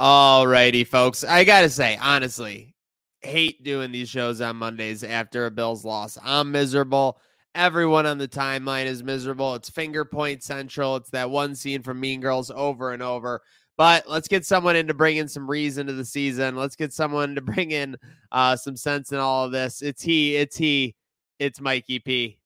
All 0.00 0.46
righty, 0.46 0.84
folks. 0.84 1.24
I 1.24 1.42
gotta 1.42 1.68
say, 1.68 1.98
honestly, 2.00 2.72
hate 3.20 3.64
doing 3.64 3.90
these 3.90 4.08
shows 4.08 4.40
on 4.40 4.54
Mondays 4.54 5.02
after 5.02 5.46
a 5.46 5.50
Bills 5.50 5.84
loss. 5.84 6.16
I'm 6.22 6.52
miserable. 6.52 7.18
Everyone 7.56 8.06
on 8.06 8.16
the 8.16 8.28
timeline 8.28 8.86
is 8.86 9.02
miserable. 9.02 9.56
It's 9.56 9.68
finger 9.68 10.04
point 10.04 10.44
central. 10.44 10.94
It's 10.94 11.10
that 11.10 11.28
one 11.28 11.56
scene 11.56 11.82
from 11.82 11.98
Mean 11.98 12.20
Girls 12.20 12.52
over 12.52 12.92
and 12.92 13.02
over. 13.02 13.42
But 13.76 14.08
let's 14.08 14.28
get 14.28 14.46
someone 14.46 14.76
in 14.76 14.86
to 14.86 14.94
bring 14.94 15.16
in 15.16 15.26
some 15.26 15.50
reason 15.50 15.88
to 15.88 15.92
the 15.92 16.04
season. 16.04 16.54
Let's 16.54 16.76
get 16.76 16.92
someone 16.92 17.34
to 17.34 17.40
bring 17.42 17.72
in 17.72 17.96
uh, 18.30 18.54
some 18.54 18.76
sense 18.76 19.10
in 19.10 19.18
all 19.18 19.46
of 19.46 19.50
this. 19.50 19.82
It's 19.82 20.02
he. 20.02 20.36
It's 20.36 20.56
he. 20.56 20.94
It's 21.40 21.60
Mikey 21.60 21.98
P. 21.98 22.38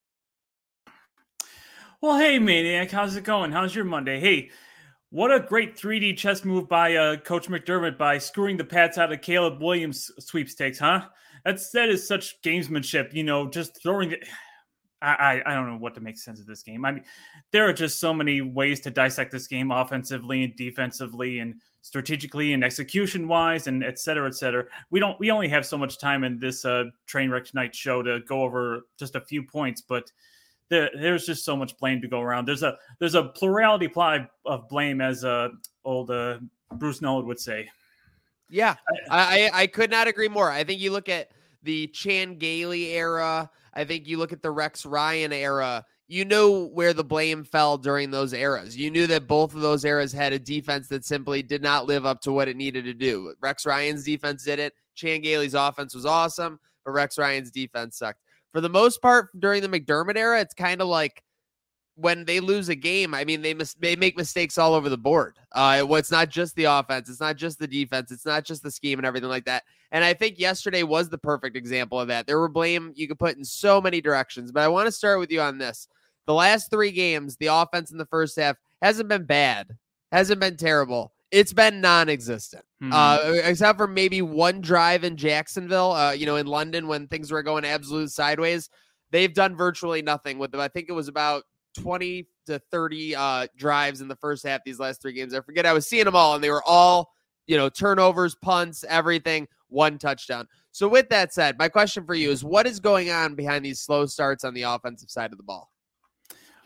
Well, 2.01 2.17
hey, 2.17 2.39
Maniac. 2.39 2.89
How's 2.89 3.15
it 3.15 3.23
going? 3.23 3.51
How's 3.51 3.75
your 3.75 3.85
Monday? 3.85 4.19
Hey, 4.19 4.49
what 5.13 5.31
a 5.31 5.39
great 5.39 5.77
3D 5.77 6.17
chess 6.17 6.43
move 6.43 6.67
by 6.67 6.95
uh, 6.95 7.17
Coach 7.17 7.47
McDermott 7.47 7.99
by 7.99 8.17
screwing 8.17 8.57
the 8.57 8.63
Pats 8.63 8.97
out 8.97 9.13
of 9.13 9.21
Caleb 9.21 9.61
Williams 9.61 10.09
sweepstakes, 10.17 10.79
huh? 10.79 11.01
That's 11.45 11.69
that 11.69 11.87
is 11.89 12.07
such 12.07 12.41
gamesmanship, 12.41 13.13
you 13.13 13.23
know, 13.23 13.47
just 13.47 13.79
throwing 13.79 14.13
it. 14.13 14.27
I, 15.03 15.41
I 15.45 15.53
don't 15.53 15.69
know 15.69 15.77
what 15.77 15.95
to 15.95 16.01
make 16.01 16.17
sense 16.17 16.39
of 16.39 16.45
this 16.45 16.63
game. 16.63 16.85
I 16.85 16.93
mean, 16.93 17.03
there 17.51 17.67
are 17.67 17.73
just 17.73 17.99
so 17.99 18.13
many 18.13 18.39
ways 18.39 18.79
to 18.79 18.89
dissect 18.89 19.33
this 19.33 19.47
game 19.47 19.69
offensively 19.69 20.45
and 20.45 20.55
defensively 20.55 21.39
and 21.39 21.55
strategically 21.81 22.53
and 22.53 22.63
execution 22.63 23.27
wise 23.27 23.67
and 23.67 23.83
et 23.83 23.99
cetera, 23.99 24.27
et 24.27 24.35
cetera. 24.35 24.63
We 24.91 25.01
don't 25.01 25.19
we 25.19 25.29
only 25.29 25.49
have 25.49 25.65
so 25.65 25.77
much 25.77 25.99
time 25.99 26.23
in 26.23 26.39
this 26.39 26.65
uh, 26.65 26.85
train 27.05 27.29
wreck 27.29 27.45
tonight 27.45 27.75
show 27.75 28.01
to 28.01 28.21
go 28.21 28.41
over 28.41 28.87
just 28.97 29.15
a 29.15 29.21
few 29.21 29.43
points, 29.43 29.81
but 29.81 30.09
there, 30.73 30.89
there's 30.99 31.25
just 31.25 31.45
so 31.45 31.55
much 31.55 31.77
blame 31.77 32.01
to 32.01 32.07
go 32.07 32.19
around. 32.19 32.47
There's 32.47 32.63
a 32.63 32.77
there's 32.99 33.15
a 33.15 33.25
plurality 33.25 33.85
apply 33.85 34.27
of 34.45 34.67
blame, 34.67 35.01
as 35.01 35.23
uh, 35.23 35.49
old 35.85 36.09
uh, 36.09 36.39
Bruce 36.73 37.01
Nolan 37.01 37.27
would 37.27 37.39
say. 37.39 37.69
Yeah, 38.49 38.75
I, 39.09 39.49
I 39.53 39.67
could 39.67 39.89
not 39.89 40.07
agree 40.07 40.27
more. 40.27 40.51
I 40.51 40.63
think 40.63 40.79
you 40.79 40.91
look 40.91 41.09
at 41.09 41.29
the 41.63 41.87
Chan 41.87 42.37
Gailey 42.37 42.91
era. 42.91 43.49
I 43.73 43.83
think 43.83 44.07
you 44.07 44.17
look 44.17 44.33
at 44.33 44.41
the 44.41 44.51
Rex 44.51 44.85
Ryan 44.85 45.31
era. 45.31 45.85
You 46.07 46.25
know 46.25 46.65
where 46.67 46.93
the 46.93 47.03
blame 47.03 47.43
fell 47.43 47.77
during 47.77 48.11
those 48.11 48.33
eras. 48.33 48.77
You 48.77 48.91
knew 48.91 49.07
that 49.07 49.27
both 49.27 49.55
of 49.55 49.61
those 49.61 49.85
eras 49.85 50.11
had 50.11 50.33
a 50.33 50.39
defense 50.39 50.87
that 50.89 51.05
simply 51.05 51.41
did 51.41 51.63
not 51.63 51.87
live 51.87 52.05
up 52.05 52.21
to 52.21 52.31
what 52.31 52.47
it 52.47 52.57
needed 52.57 52.85
to 52.85 52.93
do. 52.93 53.33
Rex 53.41 53.65
Ryan's 53.65 54.03
defense 54.03 54.43
did 54.43 54.59
it. 54.59 54.73
Chan 54.93 55.21
Gailey's 55.21 55.55
offense 55.55 55.95
was 55.95 56.05
awesome, 56.05 56.59
but 56.85 56.91
Rex 56.91 57.17
Ryan's 57.17 57.49
defense 57.49 57.97
sucked 57.97 58.22
for 58.53 58.61
the 58.61 58.69
most 58.69 59.01
part 59.01 59.29
during 59.37 59.61
the 59.61 59.67
McDermott 59.67 60.15
era, 60.15 60.39
it's 60.39 60.53
kind 60.53 60.81
of 60.81 60.87
like 60.87 61.23
when 61.95 62.25
they 62.25 62.39
lose 62.39 62.69
a 62.69 62.75
game, 62.75 63.13
I 63.13 63.23
mean, 63.23 63.41
they 63.41 63.53
mis- 63.53 63.75
they 63.75 63.95
make 63.95 64.17
mistakes 64.17 64.57
all 64.57 64.73
over 64.73 64.89
the 64.89 64.97
board. 64.97 65.37
Uh, 65.51 65.83
well, 65.87 65.99
it's 65.99 66.11
not 66.11 66.29
just 66.29 66.55
the 66.55 66.65
offense, 66.65 67.09
it's 67.09 67.19
not 67.19 67.35
just 67.35 67.59
the 67.59 67.67
defense, 67.67 68.11
it's 68.11 68.25
not 68.25 68.45
just 68.45 68.63
the 68.63 68.71
scheme 68.71 68.99
and 68.99 69.05
everything 69.05 69.29
like 69.29 69.45
that. 69.45 69.63
And 69.91 70.03
I 70.03 70.13
think 70.13 70.39
yesterday 70.39 70.83
was 70.83 71.09
the 71.09 71.17
perfect 71.17 71.55
example 71.55 71.99
of 71.99 72.07
that. 72.07 72.25
There 72.25 72.39
were 72.39 72.49
blame 72.49 72.93
you 72.95 73.07
could 73.07 73.19
put 73.19 73.37
in 73.37 73.45
so 73.45 73.81
many 73.81 74.01
directions, 74.01 74.51
but 74.51 74.63
I 74.63 74.67
want 74.67 74.87
to 74.87 74.91
start 74.91 75.19
with 75.19 75.31
you 75.31 75.41
on 75.41 75.57
this. 75.57 75.87
The 76.25 76.33
last 76.33 76.71
three 76.71 76.91
games, 76.91 77.37
the 77.37 77.47
offense 77.47 77.91
in 77.91 77.97
the 77.97 78.05
first 78.05 78.37
half 78.37 78.55
hasn't 78.81 79.09
been 79.09 79.25
bad, 79.25 79.77
hasn't 80.11 80.39
been 80.39 80.57
terrible 80.57 81.12
it's 81.33 81.51
been 81.51 81.81
non-existent 81.81 82.63
mm-hmm. 82.81 82.93
uh, 82.93 83.41
except 83.43 83.77
for 83.77 83.87
maybe 83.87 84.21
one 84.21 84.61
drive 84.61 85.03
in 85.03 85.17
jacksonville 85.17 85.91
uh, 85.91 86.11
you 86.11 86.25
know 86.25 86.37
in 86.37 86.47
london 86.47 86.87
when 86.87 87.07
things 87.07 87.31
were 87.31 87.43
going 87.43 87.65
absolute 87.65 88.11
sideways. 88.11 88.69
They've 89.11 89.33
done 89.33 89.55
virtually 89.55 90.01
nothing 90.01 90.39
with 90.39 90.51
them. 90.51 90.61
I 90.61 90.67
think 90.67 90.89
it 90.89 90.93
was 90.93 91.07
about 91.07 91.43
20 91.77 92.27
to 92.47 92.59
30 92.71 93.15
uh, 93.15 93.47
drives 93.55 94.01
in 94.01 94.07
the 94.07 94.15
first 94.15 94.45
half 94.45 94.61
these 94.65 94.79
last 94.79 95.01
three 95.01 95.13
games. 95.13 95.33
I 95.33 95.41
forget 95.41 95.65
i 95.65 95.73
was 95.73 95.87
seeing 95.87 96.05
them 96.05 96.15
all 96.15 96.35
and 96.35 96.43
they 96.43 96.49
were 96.49 96.63
all 96.63 97.11
you 97.47 97.57
know 97.57 97.69
turnovers 97.69 98.35
punts 98.35 98.83
everything 98.87 99.47
one 99.67 99.97
touchdown. 99.97 100.47
So 100.71 100.87
with 100.87 101.09
that 101.09 101.33
said 101.33 101.57
my 101.57 101.69
question 101.69 102.05
for 102.05 102.15
you 102.15 102.31
is 102.31 102.43
what 102.43 102.67
is 102.67 102.79
going 102.79 103.11
on 103.11 103.35
behind 103.35 103.65
these 103.65 103.81
slow 103.81 104.05
starts 104.05 104.43
on 104.43 104.53
the 104.53 104.63
offensive 104.63 105.09
side 105.09 105.31
of 105.31 105.37
the 105.37 105.43
ball? 105.43 105.71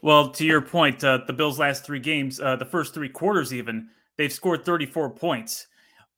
Well 0.02 0.32
to 0.32 0.46
your 0.46 0.62
point 0.62 1.04
uh, 1.04 1.20
the 1.26 1.34
bills 1.34 1.60
last 1.60 1.86
three 1.86 2.00
games 2.00 2.40
uh, 2.40 2.56
the 2.56 2.66
first 2.66 2.94
three 2.94 3.10
quarters 3.10 3.54
even 3.54 3.90
They've 4.18 4.34
scored 4.34 4.66
34 4.66 5.12
points. 5.12 5.68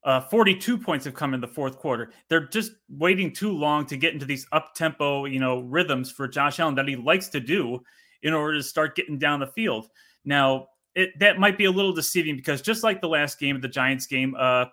Uh, 0.03 0.21
42 0.21 0.77
points 0.77 1.03
have 1.05 1.13
come 1.13 1.33
in 1.33 1.41
the 1.41 1.47
fourth 1.47 1.77
quarter. 1.77 2.11
They're 2.29 2.47
just 2.47 2.71
waiting 2.87 3.33
too 3.33 3.51
long 3.51 3.85
to 3.87 3.97
get 3.97 4.13
into 4.13 4.25
these 4.25 4.47
up 4.53 4.73
tempo, 4.73 5.25
you 5.25 5.39
know, 5.39 5.59
rhythms 5.59 6.09
for 6.09 6.27
Josh 6.27 6.59
Allen 6.59 6.75
that 6.75 6.87
he 6.87 6.95
likes 6.95 7.27
to 7.29 7.39
do 7.39 7.81
in 8.23 8.33
order 8.33 8.57
to 8.57 8.63
start 8.63 8.95
getting 8.95 9.17
down 9.17 9.41
the 9.41 9.47
field. 9.47 9.87
Now, 10.23 10.67
it, 10.95 11.11
that 11.19 11.37
might 11.37 11.57
be 11.57 11.65
a 11.65 11.71
little 11.71 11.93
deceiving 11.93 12.35
because 12.35 12.61
just 12.61 12.83
like 12.83 13.01
the 13.01 13.09
last 13.09 13.39
game, 13.39 13.55
of 13.55 13.61
the 13.61 13.67
Giants 13.67 14.07
game, 14.07 14.35
uh, 14.39 14.65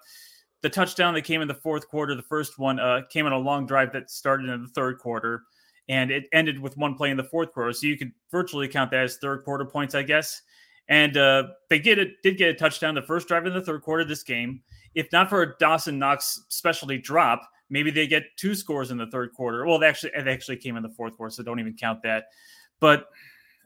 the 0.62 0.70
touchdown 0.70 1.14
that 1.14 1.22
came 1.22 1.42
in 1.42 1.48
the 1.48 1.54
fourth 1.54 1.88
quarter, 1.88 2.14
the 2.14 2.22
first 2.22 2.58
one 2.58 2.80
uh, 2.80 3.02
came 3.10 3.26
on 3.26 3.32
a 3.32 3.38
long 3.38 3.66
drive 3.66 3.92
that 3.92 4.10
started 4.10 4.48
in 4.48 4.62
the 4.62 4.68
third 4.68 4.98
quarter, 4.98 5.42
and 5.88 6.10
it 6.10 6.24
ended 6.32 6.58
with 6.58 6.76
one 6.76 6.94
play 6.94 7.10
in 7.10 7.16
the 7.16 7.24
fourth 7.24 7.52
quarter. 7.52 7.72
So 7.72 7.86
you 7.86 7.96
could 7.96 8.12
virtually 8.30 8.68
count 8.68 8.90
that 8.92 9.04
as 9.04 9.18
third 9.18 9.44
quarter 9.44 9.64
points, 9.64 9.94
I 9.94 10.02
guess. 10.02 10.42
And 10.88 11.16
uh, 11.16 11.48
they 11.68 11.78
get 11.78 11.98
it, 11.98 12.22
did 12.22 12.36
get 12.36 12.48
a 12.48 12.54
touchdown 12.54 12.94
the 12.94 13.02
first 13.02 13.28
drive 13.28 13.46
in 13.46 13.54
the 13.54 13.62
third 13.62 13.82
quarter 13.82 14.02
of 14.02 14.08
this 14.08 14.22
game. 14.22 14.62
If 14.94 15.10
not 15.12 15.28
for 15.28 15.42
a 15.42 15.56
Dawson 15.58 15.98
Knox 15.98 16.44
specialty 16.48 16.98
drop, 16.98 17.42
maybe 17.68 17.90
they 17.90 18.06
get 18.06 18.24
two 18.36 18.54
scores 18.54 18.90
in 18.90 18.96
the 18.96 19.06
third 19.06 19.32
quarter. 19.34 19.66
Well, 19.66 19.78
they 19.78 19.86
actually 19.86 20.12
it 20.14 20.28
actually 20.28 20.56
came 20.56 20.76
in 20.76 20.82
the 20.82 20.88
fourth 20.90 21.16
quarter, 21.16 21.30
so 21.34 21.42
don't 21.42 21.60
even 21.60 21.74
count 21.74 22.02
that. 22.02 22.26
But 22.80 23.08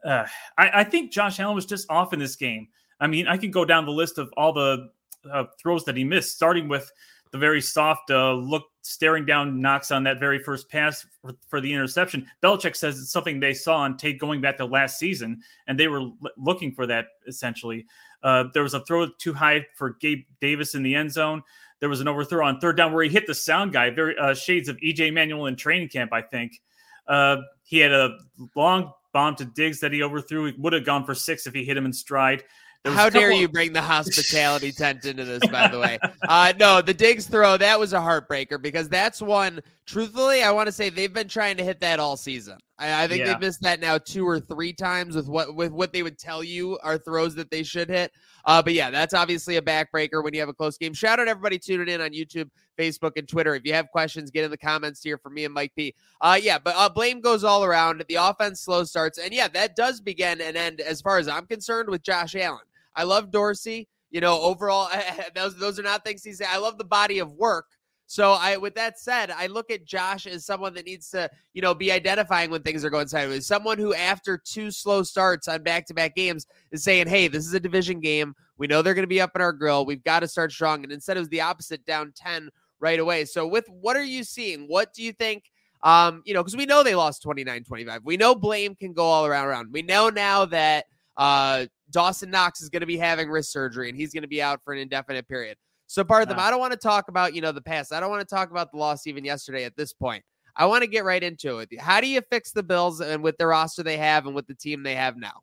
uh, 0.05 0.25
I, 0.57 0.81
I, 0.81 0.85
think 0.85 1.13
Josh 1.13 1.39
Allen 1.41 1.55
was 1.55 1.67
just 1.67 1.91
off 1.91 2.13
in 2.13 2.19
this 2.19 2.37
game. 2.37 2.69
I 3.01 3.07
mean, 3.07 3.27
I 3.27 3.37
can 3.37 3.51
go 3.51 3.65
down 3.65 3.85
the 3.85 3.93
list 3.93 4.19
of 4.19 4.33
all 4.37 4.53
the 4.53 4.91
uh, 5.31 5.45
throws 5.61 5.85
that 5.85 5.97
he 5.97 6.05
missed, 6.05 6.35
starting 6.35 6.69
with 6.69 6.91
the 7.33 7.39
very 7.39 7.61
soft 7.61 8.11
uh, 8.11 8.33
look, 8.35 8.65
staring 8.83 9.25
down 9.25 9.61
Knox 9.61 9.91
on 9.91 10.03
that 10.05 10.19
very 10.19 10.39
first 10.39 10.69
pass 10.69 11.07
for, 11.23 11.33
for, 11.49 11.61
the 11.61 11.73
interception. 11.73 12.27
Belichick 12.43 12.75
says 12.75 12.99
it's 12.99 13.13
something 13.13 13.39
they 13.39 13.55
saw 13.55 13.77
on 13.77 13.97
tape 13.97 14.19
going 14.19 14.41
back 14.41 14.57
to 14.57 14.65
last 14.65 14.99
season, 14.99 15.41
and 15.67 15.79
they 15.79 15.89
were 15.89 16.01
l- 16.01 16.17
looking 16.37 16.73
for 16.73 16.87
that 16.87 17.07
essentially. 17.27 17.87
Uh, 18.23 18.45
there 18.53 18.63
was 18.63 18.75
a 18.75 18.85
throw 18.85 19.07
too 19.19 19.33
high 19.33 19.65
for 19.77 19.97
Gabe 20.01 20.25
Davis 20.41 20.75
in 20.75 20.83
the 20.83 20.95
end 20.95 21.13
zone. 21.13 21.43
There 21.81 21.89
was 21.89 22.01
an 22.01 22.09
overthrow 22.09 22.47
on 22.47 22.61
third 22.61 22.77
down 22.77 22.93
where 22.93 23.03
he 23.03 23.09
hit 23.09 23.27
the 23.27 23.35
sound 23.35 23.73
guy, 23.73 23.91
very 23.91 24.17
uh, 24.19 24.35
shades 24.35 24.69
of 24.69 24.77
EJ 24.79 25.13
Manuel 25.15 25.47
in 25.47 25.57
training 25.57 25.89
camp, 25.89 26.13
I 26.13 26.23
think. 26.23 26.61
Uh, 27.07 27.39
he 27.63 27.79
had 27.79 27.93
a 27.93 28.19
long 28.55 28.93
bomb 29.13 29.37
to 29.37 29.45
Diggs 29.45 29.81
that 29.81 29.93
he 29.93 30.03
overthrew. 30.03 30.47
He 30.47 30.55
would 30.59 30.73
have 30.73 30.85
gone 30.85 31.05
for 31.05 31.15
six 31.15 31.47
if 31.47 31.55
he 31.55 31.65
hit 31.65 31.77
him 31.77 31.87
in 31.87 31.93
stride. 31.93 32.45
How 32.87 33.11
dare 33.11 33.33
you 33.33 33.47
bring 33.47 33.75
the 33.75 33.83
hospitality 33.83 34.73
tent 34.77 35.05
into 35.05 35.25
this, 35.25 35.47
by 35.51 35.69
the 35.69 35.79
way? 35.79 35.99
Uh, 36.27 36.55
no, 36.59 36.81
the 36.81 36.95
Diggs 36.95 37.27
throw, 37.27 37.59
that 37.59 37.79
was 37.79 37.93
a 37.93 37.99
heartbreaker 37.99 38.61
because 38.61 38.89
that's 38.89 39.21
one, 39.21 39.61
truthfully, 39.85 40.43
I 40.43 40.51
want 40.51 40.67
to 40.67 40.73
say 40.73 40.89
they've 40.89 41.13
been 41.13 41.29
trying 41.29 41.59
to 41.59 41.65
hit 41.65 41.81
that 41.81 42.01
all 42.01 42.17
season. 42.17 42.57
I, 42.79 43.05
I 43.05 43.09
think 43.09 43.21
yeah. 43.21 43.33
they've 43.33 43.41
missed 43.41 43.61
that 43.63 43.81
now 43.81 43.99
two 43.99 44.27
or 44.27 44.41
three 44.41 44.73
times 44.73 45.15
with 45.15 45.29
what 45.29 45.55
with 45.55 45.73
what 45.73 45.93
they 45.93 46.03
would 46.03 46.19
tell 46.19 46.43
you 46.43 46.79
are 46.83 46.97
throws 46.97 47.35
that 47.35 47.51
they 47.51 47.63
should 47.63 47.91
hit. 47.91 48.13
Uh, 48.47 48.63
but 48.63 48.73
yeah, 48.73 48.91
that's 48.91 49.13
obviously 49.13 49.57
a 49.57 49.63
backbreaker 49.63 50.25
when 50.25 50.33
you 50.33 50.41
have 50.41 50.49
a 50.49 50.55
close 50.55 50.79
game. 50.79 50.95
Shout 50.95 51.21
out 51.21 51.29
everybody 51.29 51.59
tuning 51.59 51.93
in 51.93 52.01
on 52.01 52.11
YouTube, 52.11 52.49
Facebook, 52.79 53.13
and 53.17 53.29
Twitter. 53.29 53.55
If 53.55 53.67
you 53.67 53.75
have 53.75 53.91
questions, 53.91 54.31
get 54.31 54.45
in 54.45 54.51
the 54.51 54.57
comments 54.57 55.03
here 55.03 55.19
for 55.19 55.29
me 55.29 55.45
and 55.45 55.53
Mike 55.53 55.73
P. 55.77 55.95
Uh, 56.23 56.39
yeah, 56.41 56.59
but 56.59 56.75
uh, 56.77 56.89
blame 56.89 57.21
goes 57.21 57.45
all 57.45 57.63
around. 57.63 58.03
The 58.09 58.15
offense 58.15 58.63
slow 58.63 58.85
starts, 58.85 59.19
and 59.19 59.35
yeah, 59.35 59.49
that 59.49 59.77
does 59.77 60.01
begin 60.01 60.41
and 60.41 60.57
end, 60.57 60.81
as 60.81 61.03
far 61.03 61.19
as 61.19 61.29
I'm 61.29 61.47
concerned, 61.47 61.91
with 61.91 62.03
Josh 62.03 62.35
Allen. 62.35 62.61
I 62.95 63.05
love 63.05 63.31
Dorsey. 63.31 63.89
You 64.11 64.21
know, 64.21 64.41
overall, 64.41 64.91
those 65.35 65.57
those 65.57 65.79
are 65.79 65.85
not 65.85 66.05
things 66.05 66.25
he 66.25 66.33
said. 66.33 66.49
I 66.51 66.59
love 66.59 66.79
the 66.79 66.85
body 66.85 67.19
of 67.19 67.33
work. 67.33 67.67
So 68.07 68.33
I, 68.33 68.57
with 68.57 68.75
that 68.75 68.99
said, 68.99 69.31
I 69.31 69.47
look 69.47 69.71
at 69.71 69.85
Josh 69.85 70.27
as 70.27 70.45
someone 70.45 70.75
that 70.75 70.85
needs 70.85 71.11
to, 71.11 71.31
you 71.55 71.63
know, 71.63 71.75
be 71.75 71.93
identifying 71.93 72.51
when 72.51 72.61
things 72.63 72.85
are 72.85 72.91
going 72.91 73.07
sideways. 73.07 73.47
Someone 73.47 73.79
who, 73.79 73.95
after 73.95 74.37
two 74.37 74.73
slow 74.73 75.05
starts 75.05 75.47
on 75.47 75.63
back-to-back 75.63 76.17
games, 76.17 76.49
is 76.73 76.83
saying, 76.83 77.07
"Hey, 77.07 77.29
this 77.29 77.47
is 77.47 77.55
a 77.55 77.61
division 77.61 78.01
game. 78.01 78.35
We 78.59 78.67
know 78.67 78.83
they're 78.83 78.95
going 78.95 79.05
to 79.05 79.07
be 79.07 79.21
up 79.21 79.37
in 79.37 79.41
our 79.41 79.53
grill. 79.53 79.87
We've 79.87 80.03
got 80.03 80.21
to 80.21 80.29
start 80.29 80.51
strong." 80.51 80.83
And 80.83 80.93
instead, 80.93 81.17
it 81.17 81.21
was 81.21 81.29
the 81.29 81.43
opposite, 81.43 81.87
down 81.87 82.13
ten 82.17 82.51
right 82.81 82.99
away. 82.99 83.27
So, 83.27 83.47
with 83.47 83.69
what 83.69 83.97
are 83.97 84.03
you 84.03 84.25
seeing? 84.25 84.65
What 84.67 84.93
do 84.93 85.05
you 85.05 85.13
think? 85.13 85.45
Um, 85.85 86.23
you 86.27 86.35
know, 86.35 86.43
because 86.43 86.57
we 86.57 86.67
know 86.67 86.83
they 86.83 86.95
lost 86.95 87.25
29-25. 87.25 88.01
We 88.05 88.17
know 88.17 88.35
blame 88.35 88.75
can 88.75 88.93
go 88.93 89.05
all 89.05 89.25
around. 89.25 89.47
around. 89.47 89.73
We 89.73 89.83
know 89.83 90.11
now 90.11 90.45
that 90.47 90.87
uh, 91.17 91.67
Dawson 91.91 92.31
Knox 92.31 92.61
is 92.61 92.69
going 92.69 92.81
to 92.81 92.87
be 92.87 92.97
having 92.97 93.29
wrist 93.29 93.53
surgery 93.53 93.89
and 93.89 93.99
he's 93.99 94.13
going 94.13 94.23
to 94.23 94.29
be 94.29 94.43
out 94.43 94.61
for 94.65 94.73
an 94.73 94.79
indefinite 94.79 95.29
period. 95.29 95.57
So, 95.87 96.05
part 96.05 96.23
of 96.23 96.29
them, 96.29 96.39
I 96.39 96.51
don't 96.51 96.61
want 96.61 96.73
to 96.73 96.79
talk 96.79 97.09
about, 97.09 97.35
you 97.35 97.41
know, 97.41 97.51
the 97.51 97.61
past. 97.61 97.93
I 97.93 97.99
don't 97.99 98.11
want 98.11 98.21
to 98.21 98.35
talk 98.35 98.53
about 98.53 98.71
the 98.71 98.79
loss 98.79 99.09
even 99.09 99.25
yesterday 99.25 99.65
at 99.65 99.77
this 99.77 99.93
point. 99.93 100.23
I 100.55 100.67
want 100.67 100.83
to 100.83 100.87
get 100.87 101.05
right 101.05 101.23
into 101.23 101.59
it. 101.59 101.69
How 101.81 102.01
do 102.01 102.07
you 102.07 102.21
fix 102.31 102.53
the 102.53 102.63
Bills 102.63 103.01
and 103.01 103.23
with 103.23 103.37
the 103.39 103.47
roster 103.47 103.83
they 103.83 103.97
have 103.97 104.27
and 104.27 104.35
with 104.35 104.47
the 104.47 104.55
team 104.55 104.83
they 104.83 104.95
have 104.95 105.17
now? 105.17 105.43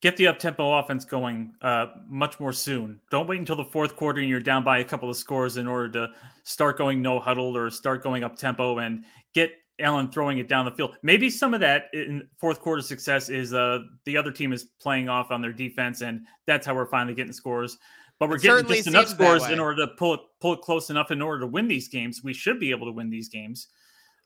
Get 0.00 0.16
the 0.16 0.26
up 0.26 0.38
tempo 0.38 0.78
offense 0.78 1.04
going 1.04 1.54
uh, 1.62 1.86
much 2.06 2.38
more 2.38 2.52
soon. 2.52 3.00
Don't 3.10 3.26
wait 3.26 3.40
until 3.40 3.56
the 3.56 3.64
fourth 3.64 3.96
quarter 3.96 4.20
and 4.20 4.28
you're 4.28 4.38
down 4.38 4.62
by 4.62 4.78
a 4.78 4.84
couple 4.84 5.08
of 5.08 5.16
scores 5.16 5.56
in 5.56 5.66
order 5.66 5.88
to 5.88 6.10
start 6.42 6.76
going 6.76 7.00
no 7.00 7.18
huddle 7.18 7.56
or 7.56 7.70
start 7.70 8.02
going 8.02 8.22
up 8.22 8.36
tempo 8.36 8.78
and 8.78 9.04
get 9.32 9.50
Allen 9.80 10.10
throwing 10.10 10.38
it 10.38 10.48
down 10.48 10.64
the 10.64 10.70
field. 10.70 10.96
Maybe 11.02 11.28
some 11.28 11.54
of 11.54 11.60
that 11.60 11.86
in 11.92 12.28
fourth 12.38 12.60
quarter 12.60 12.82
success 12.82 13.28
is 13.28 13.52
uh, 13.52 13.80
the 14.04 14.16
other 14.16 14.30
team 14.30 14.52
is 14.52 14.68
playing 14.80 15.08
off 15.08 15.30
on 15.30 15.40
their 15.40 15.52
defense, 15.52 16.00
and 16.00 16.26
that's 16.46 16.66
how 16.66 16.74
we're 16.74 16.86
finally 16.86 17.14
getting 17.14 17.32
scores. 17.32 17.78
but 18.18 18.28
we're 18.28 18.38
getting 18.38 18.66
just 18.66 18.86
enough 18.86 19.08
scores 19.08 19.44
in 19.48 19.58
order 19.58 19.86
to 19.86 19.92
pull 19.94 20.14
it 20.14 20.20
pull 20.40 20.52
it 20.54 20.60
close 20.60 20.90
enough 20.90 21.10
in 21.10 21.20
order 21.20 21.40
to 21.40 21.46
win 21.46 21.66
these 21.66 21.88
games. 21.88 22.22
We 22.22 22.32
should 22.32 22.60
be 22.60 22.70
able 22.70 22.86
to 22.86 22.92
win 22.92 23.10
these 23.10 23.28
games. 23.28 23.68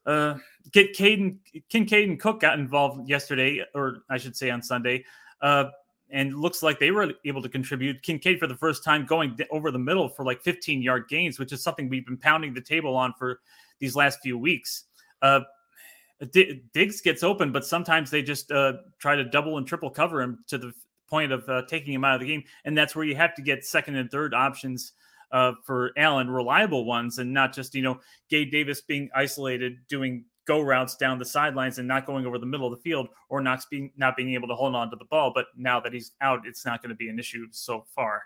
Uh, 0.05 0.37
get 0.73 0.95
Caden 0.97 1.39
Kincaid 1.69 2.09
and 2.09 2.21
Cook 2.21 2.41
got 2.41 2.59
involved 2.59 3.09
yesterday, 3.09 3.65
or 3.75 3.99
I 4.11 4.19
should 4.19 4.37
say 4.37 4.50
on 4.50 4.62
Sunday. 4.62 5.05
Uh, 5.41 5.67
and 6.11 6.35
looks 6.35 6.62
like 6.62 6.79
they 6.79 6.91
were 6.91 7.12
able 7.25 7.43
to 7.43 7.49
contribute. 7.49 8.03
Kincaid 8.03 8.39
for 8.39 8.47
the 8.47 8.56
first 8.56 8.83
time 8.83 9.05
going 9.05 9.39
over 9.50 9.71
the 9.71 9.79
middle 9.79 10.09
for 10.09 10.25
like 10.25 10.43
15 10.43 10.83
yard 10.83 11.05
gains, 11.09 11.39
which 11.39 11.53
is 11.53 11.62
something 11.62 11.89
we've 11.89 12.06
been 12.06 12.17
pounding 12.17 12.55
the 12.55 12.61
table 12.61 12.97
on 12.97 13.12
for 13.19 13.41
these 13.79 13.95
last 13.95 14.21
few 14.23 14.39
weeks. 14.39 14.85
Uh, 15.23 15.41
Diggs 16.73 17.00
gets 17.00 17.23
open, 17.23 17.53
but 17.53 17.65
sometimes 17.65 18.11
they 18.11 18.23
just 18.23 18.50
uh, 18.50 18.75
try 18.99 19.15
to 19.15 19.25
double 19.25 19.59
and 19.59 19.67
triple 19.67 19.91
cover 19.91 20.20
him 20.20 20.44
to 20.49 20.59
the 20.59 20.73
point 21.09 21.32
of 21.32 21.49
uh, 21.49 21.62
taking 21.69 21.94
him 21.94 22.05
out 22.05 22.15
of 22.15 22.20
the 22.20 22.26
game, 22.26 22.43
and 22.65 22.76
that's 22.76 22.97
where 22.97 23.05
you 23.05 23.15
have 23.15 23.35
to 23.37 23.43
get 23.43 23.65
second 23.65 23.97
and 23.97 24.11
third 24.11 24.35
options 24.35 24.93
uh, 25.31 25.53
for 25.65 25.93
Allen, 25.97 26.29
reliable 26.29 26.85
ones, 26.85 27.19
and 27.19 27.32
not 27.32 27.55
just 27.55 27.75
you 27.75 27.82
know 27.82 28.00
Gabe 28.29 28.50
Davis 28.50 28.81
being 28.81 29.09
isolated 29.15 29.76
doing 29.88 30.25
go 30.44 30.61
routes 30.61 30.97
down 30.97 31.19
the 31.19 31.25
sidelines 31.25 31.79
and 31.79 31.87
not 31.87 32.06
going 32.06 32.25
over 32.25 32.38
the 32.38 32.47
middle 32.47 32.67
of 32.67 32.76
the 32.76 32.82
field, 32.82 33.09
or 33.29 33.41
Knox 33.41 33.67
being 33.67 33.93
not 33.97 34.17
being 34.17 34.35
able 34.35 34.49
to 34.49 34.55
hold 34.55 34.75
on 34.75 34.91
to 34.91 34.97
the 34.97 35.05
ball. 35.05 35.31
But 35.35 35.47
now 35.56 35.79
that 35.81 35.93
he's 35.93 36.12
out, 36.21 36.41
it's 36.47 36.64
not 36.64 36.82
going 36.82 36.91
to 36.91 36.97
be 36.97 37.09
an 37.09 37.19
issue 37.19 37.47
so 37.50 37.85
far. 37.94 38.23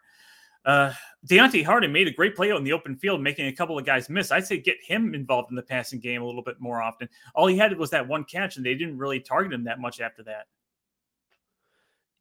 Uh, 0.64 0.93
Deonte 1.29 1.64
Harty 1.64 1.88
made 1.88 2.09
a 2.09 2.12
great 2.12 2.37
play 2.37 2.53
out 2.53 2.59
in 2.59 2.64
the 2.64 2.73
open 2.73 2.97
field, 2.97 3.20
making 3.20 3.47
a 3.47 3.53
couple 3.53 3.79
of 3.79 3.85
guys 3.85 4.09
miss. 4.09 4.31
I'd 4.31 4.47
say 4.47 4.59
get 4.59 4.76
him 4.82 5.14
involved 5.14 5.50
in 5.50 5.56
the 5.56 5.62
passing 5.62 6.00
game 6.00 6.23
a 6.23 6.25
little 6.25 6.43
bit 6.43 6.61
more 6.61 6.81
often. 6.81 7.09
All 7.35 7.47
he 7.47 7.56
had 7.56 7.76
was 7.76 7.91
that 7.91 8.06
one 8.06 8.25
catch, 8.25 8.56
and 8.56 8.67
they 8.67 8.75
didn't 8.75 8.99
really 8.99 9.20
target 9.20 9.53
him 9.53 9.64
that 9.64 9.81
much 9.81 10.00
after 10.00 10.23
that. 10.25 10.47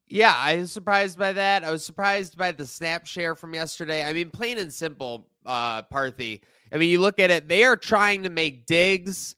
Yeah, 0.08 0.36
I 0.36 0.58
was 0.58 0.72
surprised 0.72 1.18
by 1.18 1.32
that. 1.34 1.64
I 1.64 1.72
was 1.72 1.86
surprised 1.86 2.38
by 2.38 2.52
the 2.52 2.66
snap 2.66 3.06
share 3.08 3.34
from 3.34 3.54
yesterday. 3.54 4.04
I 4.04 4.12
mean, 4.12 4.30
plain 4.30 4.58
and 4.58 4.74
simple, 4.74 5.28
uh, 5.46 5.84
Parthy. 5.84 6.42
I 6.74 6.78
mean, 6.78 6.90
you 6.90 7.00
look 7.00 7.20
at 7.20 7.32
it, 7.32 7.48
they 7.48 7.64
are 7.64 7.78
trying 7.78 8.24
to 8.24 8.30
make 8.30 8.66
Diggs, 8.66 9.36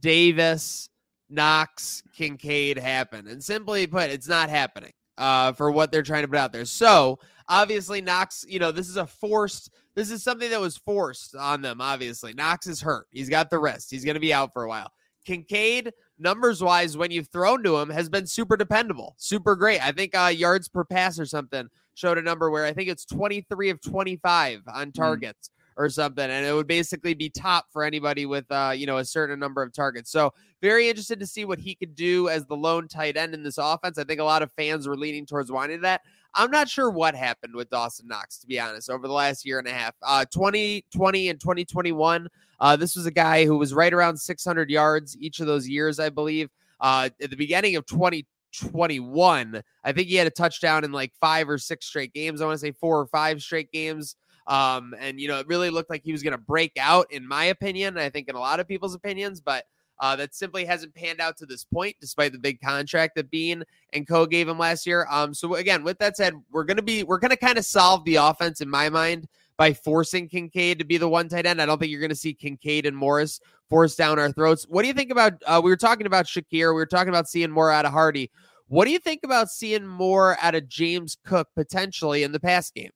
Davis, 0.00 0.88
Knox, 1.28 2.02
Kincaid 2.16 2.78
happen. 2.78 3.28
And 3.28 3.42
simply 3.42 3.86
put, 3.86 4.10
it's 4.10 4.28
not 4.28 4.48
happening 4.48 4.92
uh, 5.18 5.52
for 5.52 5.70
what 5.70 5.92
they're 5.92 6.02
trying 6.02 6.22
to 6.22 6.28
put 6.28 6.38
out 6.38 6.52
there. 6.52 6.64
So 6.64 7.18
obviously, 7.48 8.00
Knox, 8.00 8.44
you 8.48 8.58
know, 8.58 8.72
this 8.72 8.88
is 8.88 8.96
a 8.96 9.06
forced, 9.06 9.70
this 9.94 10.10
is 10.10 10.22
something 10.22 10.50
that 10.50 10.60
was 10.60 10.76
forced 10.76 11.34
on 11.34 11.62
them, 11.62 11.80
obviously. 11.80 12.32
Knox 12.34 12.66
is 12.66 12.80
hurt. 12.80 13.06
He's 13.10 13.28
got 13.28 13.50
the 13.50 13.58
wrist. 13.58 13.90
He's 13.90 14.04
going 14.04 14.14
to 14.14 14.20
be 14.20 14.32
out 14.32 14.52
for 14.52 14.64
a 14.64 14.68
while. 14.68 14.92
Kincaid, 15.24 15.92
numbers 16.18 16.62
wise, 16.62 16.96
when 16.96 17.10
you've 17.10 17.28
thrown 17.28 17.62
to 17.64 17.76
him, 17.76 17.90
has 17.90 18.08
been 18.08 18.26
super 18.26 18.56
dependable, 18.56 19.14
super 19.18 19.56
great. 19.56 19.84
I 19.84 19.92
think 19.92 20.16
uh, 20.16 20.26
yards 20.26 20.68
per 20.68 20.84
pass 20.84 21.18
or 21.18 21.26
something 21.26 21.68
showed 21.94 22.18
a 22.18 22.22
number 22.22 22.50
where 22.50 22.64
I 22.64 22.72
think 22.72 22.88
it's 22.88 23.04
23 23.06 23.70
of 23.70 23.80
25 23.80 24.62
on 24.72 24.86
hmm. 24.86 24.90
targets. 24.90 25.48
Mm. 25.48 25.50
Or 25.76 25.88
something, 25.88 26.30
and 26.30 26.46
it 26.46 26.52
would 26.52 26.68
basically 26.68 27.14
be 27.14 27.28
top 27.28 27.66
for 27.72 27.82
anybody 27.82 28.26
with, 28.26 28.44
uh, 28.48 28.72
you 28.76 28.86
know, 28.86 28.98
a 28.98 29.04
certain 29.04 29.40
number 29.40 29.60
of 29.60 29.72
targets. 29.72 30.08
So, 30.08 30.32
very 30.62 30.88
interested 30.88 31.18
to 31.18 31.26
see 31.26 31.44
what 31.44 31.58
he 31.58 31.74
could 31.74 31.96
do 31.96 32.28
as 32.28 32.46
the 32.46 32.54
lone 32.54 32.86
tight 32.86 33.16
end 33.16 33.34
in 33.34 33.42
this 33.42 33.58
offense. 33.58 33.98
I 33.98 34.04
think 34.04 34.20
a 34.20 34.24
lot 34.24 34.42
of 34.42 34.52
fans 34.52 34.86
were 34.86 34.96
leaning 34.96 35.26
towards 35.26 35.50
wanting 35.50 35.80
that. 35.80 36.02
I'm 36.34 36.50
not 36.50 36.68
sure 36.68 36.90
what 36.90 37.14
happened 37.14 37.54
with 37.54 37.70
Dawson 37.70 38.08
Knox, 38.08 38.38
to 38.38 38.46
be 38.46 38.58
honest, 38.58 38.90
over 38.90 39.06
the 39.06 39.12
last 39.12 39.46
year 39.46 39.58
and 39.58 39.68
a 39.68 39.72
half. 39.72 39.94
Uh, 40.02 40.24
2020 40.24 41.28
and 41.28 41.40
2021, 41.40 42.28
uh, 42.60 42.76
this 42.76 42.96
was 42.96 43.06
a 43.06 43.10
guy 43.10 43.44
who 43.44 43.56
was 43.56 43.72
right 43.72 43.92
around 43.92 44.16
600 44.16 44.70
yards 44.70 45.16
each 45.18 45.40
of 45.40 45.46
those 45.46 45.68
years, 45.68 46.00
I 46.00 46.08
believe. 46.08 46.50
Uh, 46.80 47.08
at 47.22 47.30
the 47.30 47.36
beginning 47.36 47.76
of 47.76 47.86
2021, 47.86 49.62
I 49.84 49.92
think 49.92 50.08
he 50.08 50.16
had 50.16 50.26
a 50.26 50.30
touchdown 50.30 50.84
in 50.84 50.92
like 50.92 51.12
five 51.20 51.48
or 51.48 51.58
six 51.58 51.86
straight 51.86 52.12
games. 52.12 52.40
I 52.40 52.46
want 52.46 52.58
to 52.58 52.66
say 52.66 52.72
four 52.72 52.98
or 52.98 53.06
five 53.06 53.40
straight 53.40 53.70
games. 53.70 54.16
Um, 54.46 54.94
and, 54.98 55.20
you 55.20 55.28
know, 55.28 55.38
it 55.38 55.46
really 55.46 55.70
looked 55.70 55.88
like 55.88 56.02
he 56.04 56.12
was 56.12 56.22
going 56.22 56.32
to 56.32 56.38
break 56.38 56.72
out, 56.78 57.10
in 57.10 57.26
my 57.26 57.46
opinion. 57.46 57.96
I 57.96 58.10
think 58.10 58.28
in 58.28 58.34
a 58.34 58.40
lot 58.40 58.60
of 58.60 58.68
people's 58.68 58.94
opinions, 58.94 59.40
but 59.40 59.64
uh, 60.04 60.14
that 60.14 60.34
simply 60.34 60.66
hasn't 60.66 60.94
panned 60.94 61.18
out 61.18 61.34
to 61.34 61.46
this 61.46 61.64
point, 61.64 61.96
despite 61.98 62.30
the 62.30 62.38
big 62.38 62.60
contract 62.60 63.14
that 63.14 63.30
Beane 63.30 63.64
and 63.94 64.06
Co 64.06 64.26
gave 64.26 64.46
him 64.46 64.58
last 64.58 64.86
year. 64.86 65.06
Um, 65.10 65.32
so 65.32 65.54
again, 65.54 65.82
with 65.82 65.98
that 66.00 66.14
said, 66.14 66.34
we're 66.52 66.64
gonna 66.64 66.82
be 66.82 67.04
we're 67.04 67.18
gonna 67.18 67.38
kind 67.38 67.56
of 67.56 67.64
solve 67.64 68.04
the 68.04 68.16
offense 68.16 68.60
in 68.60 68.68
my 68.68 68.90
mind 68.90 69.26
by 69.56 69.72
forcing 69.72 70.28
Kincaid 70.28 70.78
to 70.78 70.84
be 70.84 70.98
the 70.98 71.08
one 71.08 71.30
tight 71.30 71.46
end. 71.46 71.62
I 71.62 71.64
don't 71.64 71.78
think 71.78 71.90
you're 71.90 72.02
gonna 72.02 72.14
see 72.14 72.34
Kincaid 72.34 72.84
and 72.84 72.94
Morris 72.94 73.40
force 73.70 73.96
down 73.96 74.18
our 74.18 74.30
throats. 74.30 74.64
What 74.64 74.82
do 74.82 74.88
you 74.88 74.94
think 74.94 75.10
about? 75.10 75.42
Uh, 75.46 75.62
we 75.64 75.70
were 75.70 75.76
talking 75.76 76.06
about 76.06 76.26
Shakir. 76.26 76.52
We 76.52 76.74
were 76.74 76.84
talking 76.84 77.08
about 77.08 77.26
seeing 77.26 77.50
more 77.50 77.70
out 77.70 77.86
of 77.86 77.92
Harty. 77.92 78.30
What 78.68 78.84
do 78.84 78.90
you 78.90 78.98
think 78.98 79.20
about 79.24 79.48
seeing 79.48 79.86
more 79.86 80.36
out 80.42 80.54
of 80.54 80.68
James 80.68 81.16
Cook 81.24 81.48
potentially 81.54 82.24
in 82.24 82.32
the 82.32 82.40
pass 82.40 82.70
game? 82.70 82.90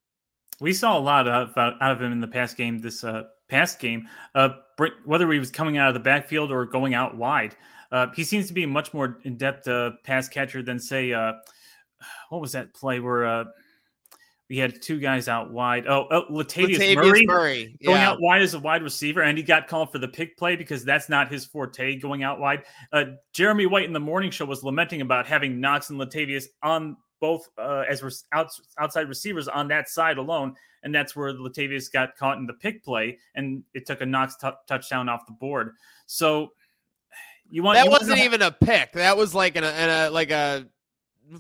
We 0.61 0.75
saw 0.75 0.99
a 0.99 1.01
lot 1.01 1.27
of 1.27 1.57
out 1.57 1.81
of 1.81 2.03
him 2.03 2.13
in 2.13 2.21
the 2.21 2.29
past 2.29 2.59
game 2.59 2.81
this 2.81 3.03
uh, 3.03 3.23
past 3.49 3.79
game. 3.79 4.07
Uh, 4.35 4.51
whether 5.05 5.31
he 5.31 5.39
was 5.39 5.51
coming 5.51 5.79
out 5.79 5.89
of 5.89 5.95
the 5.95 6.01
backfield 6.01 6.53
or 6.53 6.65
going 6.67 6.95
out 6.95 7.17
wide. 7.17 7.57
Uh, 7.91 8.09
he 8.15 8.25
seems 8.25 8.47
to 8.49 8.53
be 8.53 8.65
a 8.65 8.67
much 8.67 8.93
more 8.93 9.19
in 9.25 9.37
depth 9.37 9.67
uh, 9.67 9.93
pass 10.05 10.29
catcher 10.29 10.63
than, 10.63 10.79
say, 10.79 11.13
uh, 11.13 11.33
what 12.29 12.41
was 12.41 12.53
that 12.53 12.75
play 12.75 13.01
where 13.01 13.27
uh, 13.27 13.45
we 14.49 14.59
had 14.59 14.81
two 14.81 15.01
guys 15.01 15.29
out 15.29 15.53
wide? 15.53 15.87
Oh, 15.87 16.07
oh 16.11 16.25
Latavius, 16.31 16.79
Latavius 16.79 16.95
Murray, 16.95 17.27
Murray. 17.27 17.77
Yeah. 17.81 17.87
going 17.87 18.01
out 18.03 18.21
wide 18.21 18.43
as 18.43 18.55
a 18.55 18.59
wide 18.59 18.83
receiver, 18.83 19.23
and 19.23 19.37
he 19.37 19.45
got 19.45 19.69
called 19.69 19.91
for 19.91 19.99
the 19.99 20.09
pick 20.09 20.37
play 20.37 20.57
because 20.57 20.85
that's 20.85 21.09
not 21.09 21.31
his 21.31 21.45
forte, 21.45 21.97
going 21.97 22.23
out 22.23 22.39
wide. 22.39 22.65
Uh, 22.93 23.05
Jeremy 23.33 23.67
White 23.67 23.85
in 23.85 23.93
the 23.93 24.01
morning 24.01 24.31
show 24.31 24.45
was 24.45 24.63
lamenting 24.63 25.01
about 25.01 25.27
having 25.27 25.61
Knox 25.61 25.91
and 25.91 25.99
Latavius 25.99 26.45
on 26.63 26.97
both 27.21 27.49
uh, 27.59 27.85
as 27.89 28.03
re- 28.03 28.11
out, 28.33 28.49
outside 28.79 29.09
receivers 29.09 29.49
on 29.49 29.69
that 29.69 29.89
side 29.89 30.19
alone, 30.19 30.55
and 30.83 30.95
that's 30.95 31.17
where 31.17 31.33
Latavius 31.33 31.91
got 31.91 32.17
caught 32.17 32.39
in 32.39 32.47
the 32.47 32.53
pick 32.55 32.85
play, 32.85 33.19
and 33.35 33.63
it 33.75 33.87
took 33.87 34.01
a 34.01 34.07
Knox 34.07 34.37
t- 34.37 34.49
touchdown 34.67 35.09
off 35.09 35.27
the 35.27 35.33
board. 35.33 35.75
So 36.07 36.53
you 37.51 37.63
want 37.63 37.77
that 37.77 37.87
you 37.87 37.91
wasn't 37.91 38.11
want 38.11 38.23
even 38.23 38.43
a 38.43 38.51
pick. 38.51 38.93
That 38.93 39.17
was 39.17 39.35
like 39.35 39.57
an, 39.57 39.65
a 39.65 40.11
like 40.11 40.31
a 40.31 40.67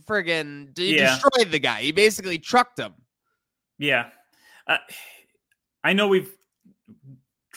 friggin' 0.06 0.76
he 0.76 0.96
yeah. 0.96 1.10
destroyed 1.10 1.50
the 1.50 1.58
guy. 1.58 1.82
He 1.82 1.92
basically 1.92 2.38
trucked 2.38 2.78
him. 2.78 2.94
Yeah, 3.78 4.08
uh, 4.66 4.78
I 5.84 5.92
know 5.92 6.08
we've 6.08 6.34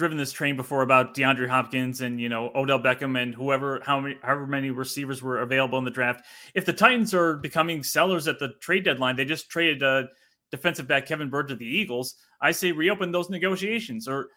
driven 0.01 0.17
this 0.17 0.31
train 0.31 0.55
before 0.55 0.81
about 0.81 1.13
DeAndre 1.13 1.47
Hopkins 1.47 2.01
and 2.01 2.19
you 2.19 2.27
know 2.27 2.51
Odell 2.55 2.79
Beckham 2.79 3.21
and 3.21 3.35
whoever 3.35 3.79
how 3.85 3.99
many 3.99 4.15
however 4.23 4.47
many 4.47 4.71
receivers 4.71 5.21
were 5.21 5.41
available 5.41 5.77
in 5.77 5.85
the 5.85 5.91
draft. 5.91 6.25
If 6.55 6.65
the 6.65 6.73
Titans 6.73 7.13
are 7.13 7.35
becoming 7.35 7.83
sellers 7.83 8.27
at 8.27 8.39
the 8.39 8.53
trade 8.61 8.83
deadline, 8.83 9.15
they 9.15 9.25
just 9.25 9.47
traded 9.51 9.83
uh, 9.83 10.07
defensive 10.49 10.87
back 10.87 11.05
Kevin 11.05 11.29
Byard 11.29 11.49
to 11.49 11.55
the 11.55 11.67
Eagles. 11.67 12.15
I 12.41 12.49
say 12.49 12.71
reopen 12.71 13.11
those 13.11 13.29
negotiations 13.29 14.07
or 14.07 14.29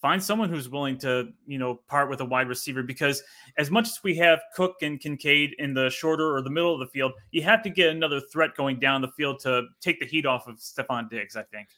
find 0.00 0.20
someone 0.20 0.48
who's 0.48 0.68
willing 0.68 0.98
to 0.98 1.28
you 1.46 1.60
know 1.60 1.76
part 1.86 2.10
with 2.10 2.20
a 2.20 2.24
wide 2.24 2.48
receiver 2.48 2.82
because 2.82 3.22
as 3.58 3.70
much 3.70 3.86
as 3.90 4.00
we 4.02 4.16
have 4.16 4.40
Cook 4.56 4.74
and 4.82 4.98
Kincaid 4.98 5.54
in 5.60 5.72
the 5.72 5.88
shorter 5.88 6.34
or 6.34 6.42
the 6.42 6.50
middle 6.50 6.74
of 6.74 6.80
the 6.80 6.88
field, 6.88 7.12
you 7.30 7.42
have 7.42 7.62
to 7.62 7.70
get 7.70 7.90
another 7.90 8.20
threat 8.32 8.56
going 8.56 8.80
down 8.80 9.02
the 9.02 9.12
field 9.16 9.38
to 9.42 9.68
take 9.80 10.00
the 10.00 10.06
heat 10.06 10.26
off 10.26 10.48
of 10.48 10.56
Stefon 10.56 11.08
Diggs. 11.08 11.36
I 11.36 11.44
think. 11.44 11.68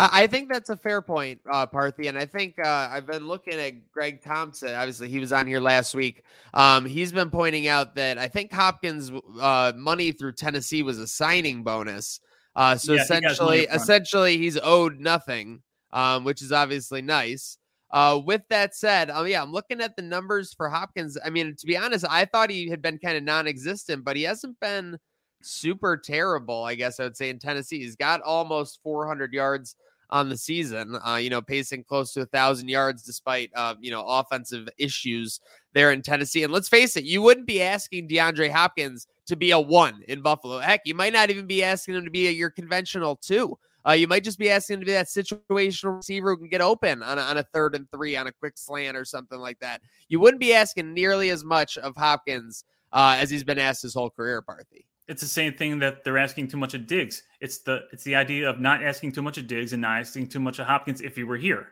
I 0.00 0.28
think 0.28 0.48
that's 0.48 0.70
a 0.70 0.76
fair 0.76 1.02
point, 1.02 1.40
uh, 1.50 1.66
Parthy. 1.66 2.08
And 2.08 2.16
I 2.16 2.24
think 2.24 2.54
uh, 2.64 2.88
I've 2.90 3.06
been 3.06 3.26
looking 3.26 3.54
at 3.54 3.90
Greg 3.90 4.22
Thompson. 4.22 4.72
Obviously, 4.72 5.08
he 5.08 5.18
was 5.18 5.32
on 5.32 5.44
here 5.44 5.58
last 5.58 5.92
week. 5.92 6.22
Um, 6.54 6.86
he's 6.86 7.10
been 7.10 7.30
pointing 7.30 7.66
out 7.66 7.96
that 7.96 8.16
I 8.16 8.28
think 8.28 8.52
Hopkins' 8.52 9.10
uh, 9.40 9.72
money 9.74 10.12
through 10.12 10.32
Tennessee 10.32 10.84
was 10.84 11.00
a 11.00 11.08
signing 11.08 11.64
bonus. 11.64 12.20
Uh, 12.54 12.76
so 12.76 12.92
yeah, 12.92 13.02
essentially, 13.02 13.60
he 13.60 13.64
essentially, 13.64 14.38
he's 14.38 14.56
owed 14.62 15.00
nothing, 15.00 15.62
um, 15.92 16.22
which 16.22 16.42
is 16.42 16.52
obviously 16.52 17.02
nice. 17.02 17.58
Uh, 17.90 18.20
with 18.24 18.42
that 18.50 18.76
said, 18.76 19.10
um, 19.10 19.26
yeah, 19.26 19.42
I'm 19.42 19.52
looking 19.52 19.80
at 19.80 19.96
the 19.96 20.02
numbers 20.02 20.54
for 20.54 20.68
Hopkins. 20.68 21.18
I 21.24 21.30
mean, 21.30 21.56
to 21.56 21.66
be 21.66 21.76
honest, 21.76 22.04
I 22.08 22.24
thought 22.24 22.50
he 22.50 22.68
had 22.68 22.82
been 22.82 22.98
kind 22.98 23.16
of 23.16 23.24
non-existent, 23.24 24.04
but 24.04 24.14
he 24.14 24.22
hasn't 24.22 24.60
been 24.60 24.98
super 25.42 25.96
terrible. 25.96 26.64
I 26.64 26.76
guess 26.76 27.00
I 27.00 27.04
would 27.04 27.16
say 27.16 27.30
in 27.30 27.38
Tennessee, 27.38 27.80
he's 27.80 27.96
got 27.96 28.20
almost 28.22 28.78
400 28.84 29.32
yards 29.32 29.74
on 30.10 30.28
the 30.28 30.36
season. 30.36 30.98
Uh, 31.06 31.16
you 31.16 31.30
know, 31.30 31.42
pacing 31.42 31.84
close 31.84 32.12
to 32.12 32.22
a 32.22 32.26
thousand 32.26 32.68
yards 32.68 33.02
despite 33.02 33.50
uh, 33.54 33.74
you 33.80 33.90
know 33.90 34.04
offensive 34.06 34.68
issues 34.78 35.40
there 35.74 35.92
in 35.92 36.02
Tennessee. 36.02 36.42
And 36.42 36.52
let's 36.52 36.68
face 36.68 36.96
it, 36.96 37.04
you 37.04 37.22
wouldn't 37.22 37.46
be 37.46 37.62
asking 37.62 38.08
DeAndre 38.08 38.50
Hopkins 38.50 39.06
to 39.26 39.36
be 39.36 39.50
a 39.50 39.60
one 39.60 40.02
in 40.08 40.22
Buffalo. 40.22 40.58
Heck, 40.58 40.82
you 40.84 40.94
might 40.94 41.12
not 41.12 41.30
even 41.30 41.46
be 41.46 41.62
asking 41.62 41.94
him 41.94 42.04
to 42.04 42.10
be 42.10 42.28
a, 42.28 42.30
your 42.30 42.50
conventional 42.50 43.16
two. 43.16 43.58
Uh, 43.86 43.92
you 43.92 44.08
might 44.08 44.24
just 44.24 44.38
be 44.38 44.50
asking 44.50 44.74
him 44.74 44.80
to 44.80 44.86
be 44.86 44.92
that 44.92 45.06
situational 45.06 45.96
receiver 45.96 46.30
who 46.30 46.38
can 46.38 46.48
get 46.48 46.60
open 46.60 47.02
on 47.02 47.18
a, 47.18 47.22
on 47.22 47.38
a 47.38 47.42
third 47.54 47.74
and 47.74 47.90
three 47.90 48.16
on 48.16 48.26
a 48.26 48.32
quick 48.32 48.58
slant 48.58 48.96
or 48.96 49.04
something 49.04 49.38
like 49.38 49.58
that. 49.60 49.80
You 50.08 50.20
wouldn't 50.20 50.40
be 50.40 50.52
asking 50.52 50.92
nearly 50.92 51.30
as 51.30 51.44
much 51.44 51.78
of 51.78 51.96
Hopkins 51.96 52.64
uh, 52.92 53.16
as 53.18 53.30
he's 53.30 53.44
been 53.44 53.58
asked 53.58 53.82
his 53.82 53.94
whole 53.94 54.10
career, 54.10 54.42
Parthy 54.42 54.87
it's 55.08 55.22
the 55.22 55.28
same 55.28 55.54
thing 55.54 55.78
that 55.78 56.04
they're 56.04 56.18
asking 56.18 56.48
too 56.48 56.56
much 56.56 56.74
of 56.74 56.86
Diggs. 56.86 57.22
It's 57.40 57.58
the 57.58 57.82
it's 57.92 58.04
the 58.04 58.14
idea 58.14 58.48
of 58.48 58.60
not 58.60 58.82
asking 58.82 59.12
too 59.12 59.22
much 59.22 59.38
of 59.38 59.46
Diggs 59.46 59.72
and 59.72 59.82
not 59.82 60.00
asking 60.00 60.28
too 60.28 60.40
much 60.40 60.58
of 60.58 60.66
Hopkins 60.66 61.00
if 61.00 61.16
he 61.16 61.24
were 61.24 61.36
here. 61.36 61.68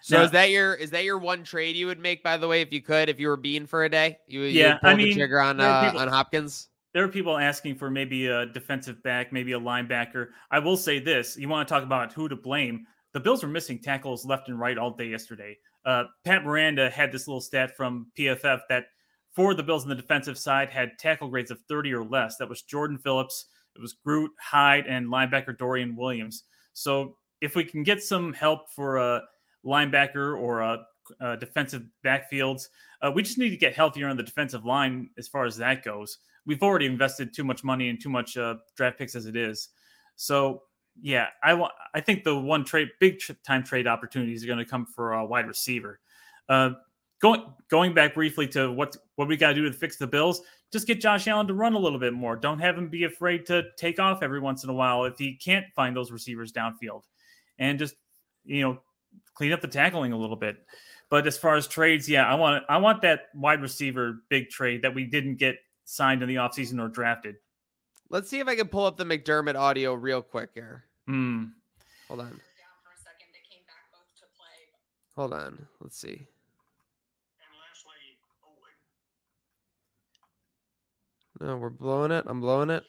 So 0.00 0.16
now, 0.16 0.24
is 0.24 0.30
that 0.30 0.50
your 0.50 0.74
is 0.74 0.90
that 0.90 1.04
your 1.04 1.18
one 1.18 1.44
trade 1.44 1.76
you 1.76 1.86
would 1.86 1.98
make 1.98 2.22
by 2.22 2.36
the 2.36 2.48
way 2.48 2.62
if 2.62 2.72
you 2.72 2.80
could 2.80 3.08
if 3.08 3.18
you 3.20 3.28
were 3.28 3.36
Beane 3.36 3.66
for 3.66 3.84
a 3.84 3.88
day 3.88 4.18
you 4.28 4.40
would 4.40 4.52
yeah 4.52 4.78
you 4.82 4.88
I 4.88 4.94
mean 4.94 5.08
the 5.08 5.14
trigger 5.14 5.40
on 5.40 5.60
uh, 5.60 5.84
people, 5.84 6.00
on 6.00 6.08
Hopkins 6.08 6.68
there 6.92 7.04
are 7.04 7.08
people 7.08 7.36
asking 7.36 7.76
for 7.76 7.90
maybe 7.90 8.26
a 8.26 8.46
defensive 8.46 9.02
back, 9.02 9.32
maybe 9.32 9.52
a 9.52 9.60
linebacker. 9.60 10.28
I 10.50 10.58
will 10.58 10.76
say 10.76 10.98
this: 10.98 11.36
you 11.36 11.48
want 11.48 11.68
to 11.68 11.72
talk 11.72 11.84
about 11.84 12.12
who 12.12 12.28
to 12.28 12.36
blame? 12.36 12.86
The 13.12 13.20
Bills 13.20 13.42
were 13.42 13.48
missing 13.48 13.78
tackles 13.78 14.24
left 14.24 14.48
and 14.48 14.58
right 14.58 14.78
all 14.78 14.90
day 14.90 15.06
yesterday. 15.06 15.58
Uh, 15.84 16.04
Pat 16.24 16.44
Miranda 16.44 16.90
had 16.90 17.12
this 17.12 17.28
little 17.28 17.40
stat 17.40 17.76
from 17.76 18.08
PFF 18.18 18.60
that 18.68 18.86
for 19.38 19.54
the 19.54 19.62
Bills 19.62 19.84
on 19.84 19.88
the 19.88 19.94
defensive 19.94 20.36
side 20.36 20.68
had 20.68 20.98
tackle 20.98 21.28
grades 21.28 21.52
of 21.52 21.60
30 21.68 21.94
or 21.94 22.02
less. 22.04 22.36
That 22.38 22.48
was 22.48 22.62
Jordan 22.62 22.98
Phillips, 22.98 23.46
it 23.76 23.80
was 23.80 23.92
Groot, 24.04 24.32
Hyde, 24.40 24.88
and 24.88 25.06
linebacker 25.06 25.56
Dorian 25.56 25.94
Williams. 25.94 26.42
So 26.72 27.14
if 27.40 27.54
we 27.54 27.62
can 27.62 27.84
get 27.84 28.02
some 28.02 28.32
help 28.32 28.68
for 28.74 28.96
a 28.96 29.22
linebacker 29.64 30.36
or 30.36 30.62
a, 30.62 30.78
a 31.20 31.36
defensive 31.36 31.84
backfields, 32.04 32.66
uh, 33.00 33.12
we 33.14 33.22
just 33.22 33.38
need 33.38 33.50
to 33.50 33.56
get 33.56 33.76
healthier 33.76 34.08
on 34.08 34.16
the 34.16 34.24
defensive 34.24 34.64
line 34.64 35.08
as 35.16 35.28
far 35.28 35.44
as 35.44 35.56
that 35.58 35.84
goes. 35.84 36.18
We've 36.44 36.64
already 36.64 36.86
invested 36.86 37.32
too 37.32 37.44
much 37.44 37.62
money 37.62 37.90
and 37.90 38.02
too 38.02 38.10
much 38.10 38.36
uh, 38.36 38.56
draft 38.76 38.98
picks 38.98 39.14
as 39.14 39.26
it 39.26 39.36
is. 39.36 39.68
So 40.16 40.62
yeah, 41.00 41.28
I 41.44 41.54
want. 41.54 41.72
I 41.94 42.00
think 42.00 42.24
the 42.24 42.36
one 42.36 42.64
trade, 42.64 42.88
big 42.98 43.20
time 43.46 43.62
trade 43.62 43.86
opportunities 43.86 44.42
are 44.42 44.48
going 44.48 44.58
to 44.58 44.64
come 44.64 44.84
for 44.84 45.12
a 45.12 45.24
wide 45.24 45.46
receiver. 45.46 46.00
Uh, 46.48 46.70
going 47.20 47.42
going 47.70 47.94
back 47.94 48.14
briefly 48.14 48.46
to 48.48 48.72
what 48.72 48.96
what 49.16 49.28
we 49.28 49.36
got 49.36 49.48
to 49.48 49.54
do 49.54 49.64
to 49.64 49.72
fix 49.72 49.96
the 49.96 50.06
Bills. 50.06 50.42
Just 50.72 50.86
get 50.86 51.00
Josh 51.00 51.26
Allen 51.26 51.46
to 51.46 51.54
run 51.54 51.74
a 51.74 51.78
little 51.78 51.98
bit 51.98 52.12
more. 52.12 52.36
Don't 52.36 52.58
have 52.58 52.76
him 52.76 52.88
be 52.88 53.04
afraid 53.04 53.46
to 53.46 53.64
take 53.76 53.98
off 53.98 54.22
every 54.22 54.40
once 54.40 54.64
in 54.64 54.70
a 54.70 54.74
while 54.74 55.04
if 55.04 55.18
he 55.18 55.34
can't 55.34 55.64
find 55.74 55.96
those 55.96 56.10
receivers 56.10 56.52
downfield, 56.52 57.02
and 57.58 57.78
just 57.78 57.94
you 58.44 58.62
know 58.62 58.80
clean 59.34 59.52
up 59.52 59.60
the 59.60 59.68
tackling 59.68 60.12
a 60.12 60.18
little 60.18 60.36
bit. 60.36 60.56
But 61.10 61.26
as 61.26 61.38
far 61.38 61.56
as 61.56 61.66
trades, 61.66 62.08
yeah, 62.08 62.30
I 62.30 62.34
want 62.34 62.64
I 62.68 62.76
want 62.78 63.02
that 63.02 63.28
wide 63.34 63.62
receiver 63.62 64.22
big 64.28 64.50
trade 64.50 64.82
that 64.82 64.94
we 64.94 65.04
didn't 65.04 65.36
get 65.36 65.56
signed 65.84 66.22
in 66.22 66.28
the 66.28 66.36
offseason 66.36 66.80
or 66.80 66.88
drafted. 66.88 67.36
Let's 68.10 68.28
see 68.28 68.40
if 68.40 68.48
I 68.48 68.56
can 68.56 68.68
pull 68.68 68.86
up 68.86 68.96
the 68.96 69.04
McDermott 69.04 69.54
audio 69.54 69.94
real 69.94 70.22
quick 70.22 70.50
here. 70.54 70.84
Hmm. 71.06 71.44
Hold 72.08 72.20
on. 72.20 72.40
Hold 75.16 75.32
on. 75.32 75.66
Let's 75.80 75.98
see. 75.98 76.26
No, 81.40 81.56
we're 81.56 81.70
blowing 81.70 82.10
it. 82.10 82.24
I'm 82.26 82.40
blowing 82.40 82.70
it. 82.70 82.84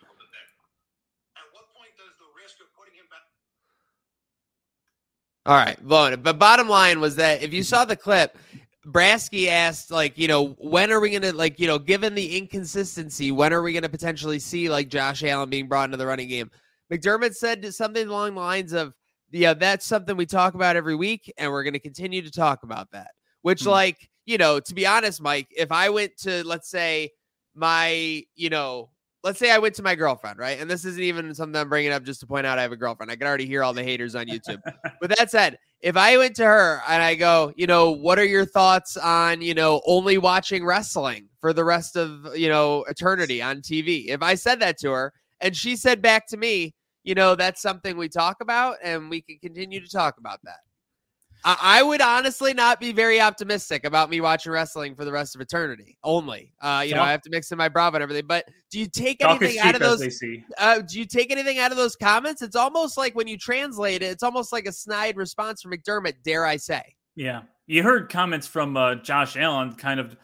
All 5.46 5.56
right, 5.56 5.82
blowing 5.84 6.14
it. 6.14 6.22
But 6.22 6.38
bottom 6.38 6.70
line 6.70 7.00
was 7.00 7.16
that 7.16 7.42
if 7.42 7.54
you 7.54 7.64
saw 7.64 7.86
the 7.86 7.96
clip, 7.96 8.38
Brasky 8.86 9.48
asked, 9.48 9.90
like, 9.90 10.18
you 10.18 10.28
know, 10.28 10.50
when 10.60 10.92
are 10.92 11.00
we 11.00 11.10
going 11.10 11.22
to, 11.22 11.36
like, 11.36 11.60
you 11.60 11.68
know, 11.68 11.80
given 11.80 12.14
the 12.14 12.38
inconsistency, 12.38 13.32
when 13.32 13.54
are 13.54 13.62
we 13.62 13.74
going 13.74 13.84
to 13.84 13.90
potentially 13.90 14.40
see, 14.40 14.70
like, 14.70 14.90
Josh 14.90 15.24
Allen 15.24 15.50
being 15.50 15.68
brought 15.68 15.86
into 15.86 15.98
the 15.98 16.06
running 16.06 16.28
game? 16.28 16.52
McDermott 16.92 17.36
said 17.36 17.74
something 17.74 18.08
along 18.08 18.36
the 18.36 18.42
lines 18.42 18.74
of, 18.74 18.94
yeah, 19.32 19.54
that's 19.54 19.86
something 19.86 20.18
we 20.18 20.26
talk 20.26 20.56
about 20.56 20.76
every 20.76 20.96
week, 20.96 21.32
and 21.38 21.52
we're 21.52 21.64
going 21.64 21.74
to 21.74 21.80
continue 21.80 22.22
to 22.22 22.32
talk 22.32 22.64
about 22.64 22.90
that. 22.92 23.12
Which, 23.42 23.64
hmm. 23.64 23.70
like, 23.70 24.10
you 24.26 24.38
know, 24.38 24.60
to 24.60 24.74
be 24.76 24.86
honest, 24.86 25.22
Mike, 25.22 25.48
if 25.52 25.72
I 25.72 25.90
went 25.90 26.18
to, 26.20 26.44
let's 26.46 26.70
say, 26.70 27.12
my, 27.60 28.24
you 28.36 28.50
know, 28.50 28.90
let's 29.24 29.38
say 29.38 29.52
I 29.52 29.58
went 29.58 29.76
to 29.76 29.84
my 29.84 29.96
girlfriend, 29.96 30.40
right? 30.40 30.60
And 30.60 30.70
this 30.70 30.86
isn't 30.86 31.04
even 31.04 31.34
something 31.36 31.60
I'm 31.60 31.70
bringing 31.70 31.92
up 31.92 32.04
just 32.04 32.22
to 32.22 32.28
point 32.28 32.46
out 32.46 32.58
I 32.58 32.62
have 32.62 32.72
a 32.72 32.78
girlfriend. 32.78 33.12
I 33.12 33.16
can 33.16 33.28
already 33.28 33.46
hear 33.46 33.64
all 33.64 33.74
the 33.74 33.84
haters 33.84 34.16
on 34.16 34.28
YouTube. 34.28 34.62
With 35.02 35.16
that 35.18 35.30
said, 35.30 35.60
if 35.82 35.98
I 35.98 36.18
went 36.18 36.36
to 36.38 36.46
her 36.46 36.82
and 36.88 37.04
I 37.04 37.16
go, 37.16 37.52
you 37.56 37.68
know, 37.68 37.92
what 37.92 38.18
are 38.18 38.26
your 38.26 38.46
thoughts 38.46 38.98
on, 38.98 39.42
you 39.42 39.54
know, 39.54 39.82
only 39.86 40.18
watching 40.18 40.66
wrestling 40.66 41.28
for 41.42 41.54
the 41.54 41.66
rest 41.66 41.98
of, 41.98 42.36
you 42.36 42.50
know, 42.50 42.84
eternity 42.86 43.42
on 43.42 43.58
TV? 43.58 44.08
If 44.08 44.22
I 44.22 44.36
said 44.36 44.60
that 44.62 44.78
to 44.80 44.92
her 44.92 45.14
and 45.42 45.56
she 45.56 45.76
said 45.76 46.02
back 46.02 46.28
to 46.28 46.38
me, 46.38 46.74
you 47.04 47.16
know, 47.16 47.36
that's 47.36 47.62
something 47.62 47.98
we 47.98 48.10
talk 48.10 48.38
about 48.42 48.78
and 48.84 49.10
we 49.10 49.22
can 49.22 49.38
continue 49.40 49.82
to 49.82 49.90
talk 49.90 50.18
about 50.18 50.40
that. 50.44 50.60
I, 51.44 51.84
would 51.84 52.02
honestly 52.02 52.54
not 52.54 52.80
be 52.80 52.92
very 52.92 53.22
optimistic 53.22 53.86
about 53.86 54.10
me 54.10 54.22
watching 54.22 54.52
wrestling 54.52 54.96
for 54.96 55.06
the 55.06 55.12
rest 55.12 55.36
of 55.36 55.42
eternity. 55.42 55.98
Only, 56.04 56.54
uh, 56.62 56.84
you 56.86 56.96
know, 56.96 57.02
I 57.02 57.12
have 57.12 57.22
to 57.24 57.30
mix 57.30 57.52
in 57.52 57.58
my 57.58 57.70
Bravo 57.70 57.96
and 57.96 58.04
everything. 58.04 58.26
But 58.28 58.46
do 58.70 58.80
you 58.80 58.88
take 58.88 59.24
anything 59.24 59.60
out 59.60 59.76
of 59.76 59.82
those? 59.82 60.22
Uh, 60.58 60.80
do 60.82 61.00
you 61.00 61.06
take 61.06 61.32
anything 61.32 61.60
out 61.60 61.72
of 61.72 61.78
those 61.78 61.96
comments? 61.96 62.42
It's 62.42 62.56
almost 62.56 62.98
like 62.98 63.16
when 63.16 63.28
you 63.28 63.38
translate 63.38 64.02
it, 64.02 64.08
it's 64.08 64.24
almost 64.24 64.52
like 64.52 64.66
a 64.66 64.72
snide 64.72 65.18
response 65.18 65.62
from 65.62 65.72
McDermott. 65.72 66.16
Dare 66.24 66.46
I 66.46 66.58
say? 66.58 66.96
Yeah, 67.16 67.42
you 67.68 67.84
heard 67.84 68.10
comments 68.10 68.48
from 68.48 68.76
uh, 68.78 68.96
Josh 68.96 69.38
Allen, 69.38 69.74
kind 69.74 70.00
of 70.00 70.16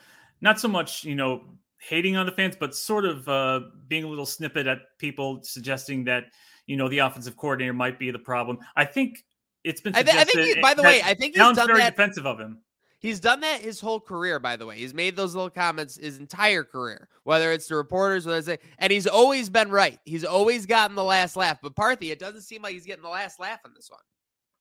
not 0.42 0.60
so 0.60 0.68
much, 0.68 1.04
you 1.04 1.16
know, 1.16 1.44
hating 1.80 2.18
on 2.18 2.26
the 2.26 2.32
fans, 2.32 2.56
but 2.60 2.76
sort 2.76 3.06
of 3.06 3.28
uh, 3.28 3.62
being 3.88 4.04
a 4.04 4.08
little 4.08 4.26
snippet 4.26 4.68
at 4.68 4.80
people, 4.98 5.40
suggesting 5.44 6.04
that 6.06 6.26
you 6.66 6.78
know 6.78 6.90
the 6.90 7.00
offensive 7.00 7.38
coordinator 7.38 7.74
might 7.74 8.00
be 8.00 8.12
the 8.12 8.20
problem. 8.20 8.58
I 8.76 8.86
think 8.86 9.24
it's 9.66 9.82
been. 9.82 9.96
I, 9.96 10.04
th- 10.04 10.16
I 10.16 10.24
think. 10.24 10.56
He, 10.56 10.62
by 10.62 10.74
the 10.74 10.84
way, 10.84 11.02
I 11.04 11.14
think 11.14 11.36
he's 11.36 11.44
done 11.44 11.68
very 11.68 11.80
that. 11.80 11.96
defensive 11.96 12.26
of 12.26 12.40
him. 12.40 12.60
He's 13.00 13.20
done 13.20 13.42
that 13.42 13.62
his 13.62 13.80
whole 13.80 14.00
career, 14.00 14.40
by 14.40 14.56
the 14.56 14.66
way. 14.66 14.78
He's 14.78 14.94
made 14.94 15.16
those 15.16 15.36
little 15.36 15.50
comments 15.50 15.98
his 15.98 16.18
entire 16.18 16.64
career, 16.64 17.08
whether 17.24 17.52
it's 17.52 17.68
to 17.68 17.76
reporters, 17.76 18.26
whether 18.26 18.54
it's 18.54 18.64
and 18.80 18.92
he's 18.92 19.06
always 19.06 19.50
been 19.50 19.70
right. 19.70 20.00
He's 20.06 20.26
always 20.26 20.66
gotten 20.66 20.96
the 20.96 21.04
last 21.04 21.36
laugh. 21.36 21.60
But 21.62 21.76
Parthy, 21.76 22.12
it 22.12 22.20
doesn't 22.20 22.42
seem 22.42 22.62
like 22.62 22.74
he's 22.74 22.86
getting 22.86 23.04
the 23.04 23.10
last 23.10 23.40
laugh 23.40 23.60
on 23.66 23.74
this 23.76 23.92
one. 23.92 24.00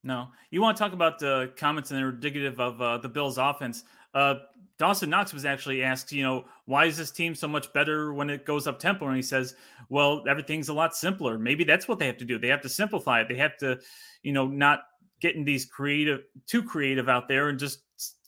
No, 0.03 0.29
you 0.51 0.61
want 0.61 0.77
to 0.77 0.83
talk 0.83 0.93
about 0.93 1.19
the 1.19 1.53
comments 1.57 1.91
and 1.91 1.99
they're 1.99 2.11
indicative 2.11 2.61
of 2.61 2.81
uh, 2.83 2.99
the 2.99 3.09
Bills' 3.09 3.39
offense. 3.39 3.85
Uh, 4.13 4.35
Dawson 4.79 5.09
Knox 5.09 5.33
was 5.33 5.45
actually 5.45 5.83
asked, 5.83 6.13
you 6.13 6.23
know, 6.23 6.45
why 6.67 6.85
is 6.85 6.97
this 6.99 7.11
team 7.11 7.35
so 7.35 7.49
much 7.49 7.73
better 7.73 8.13
when 8.13 8.29
it 8.29 8.45
goes 8.45 8.67
up 8.67 8.79
tempo? 8.79 9.07
And 9.07 9.17
he 9.17 9.23
says, 9.23 9.55
well, 9.89 10.25
everything's 10.29 10.69
a 10.69 10.75
lot 10.75 10.95
simpler. 10.95 11.39
Maybe 11.39 11.65
that's 11.65 11.89
what 11.89 11.99
they 11.99 12.07
have 12.07 12.19
to 12.19 12.25
do. 12.25 12.39
They 12.39 12.49
have 12.49 12.61
to 12.63 12.69
simplify 12.69 13.23
it. 13.23 13.29
They 13.29 13.37
have 13.37 13.57
to, 13.59 13.79
you 14.23 14.33
know, 14.33 14.47
not 14.47 14.81
getting 15.25 15.43
these 15.43 15.65
creative, 15.65 16.21
too 16.47 16.63
creative 16.63 17.09
out 17.09 17.29
there 17.29 17.49
and 17.49 17.59
just 17.59 17.81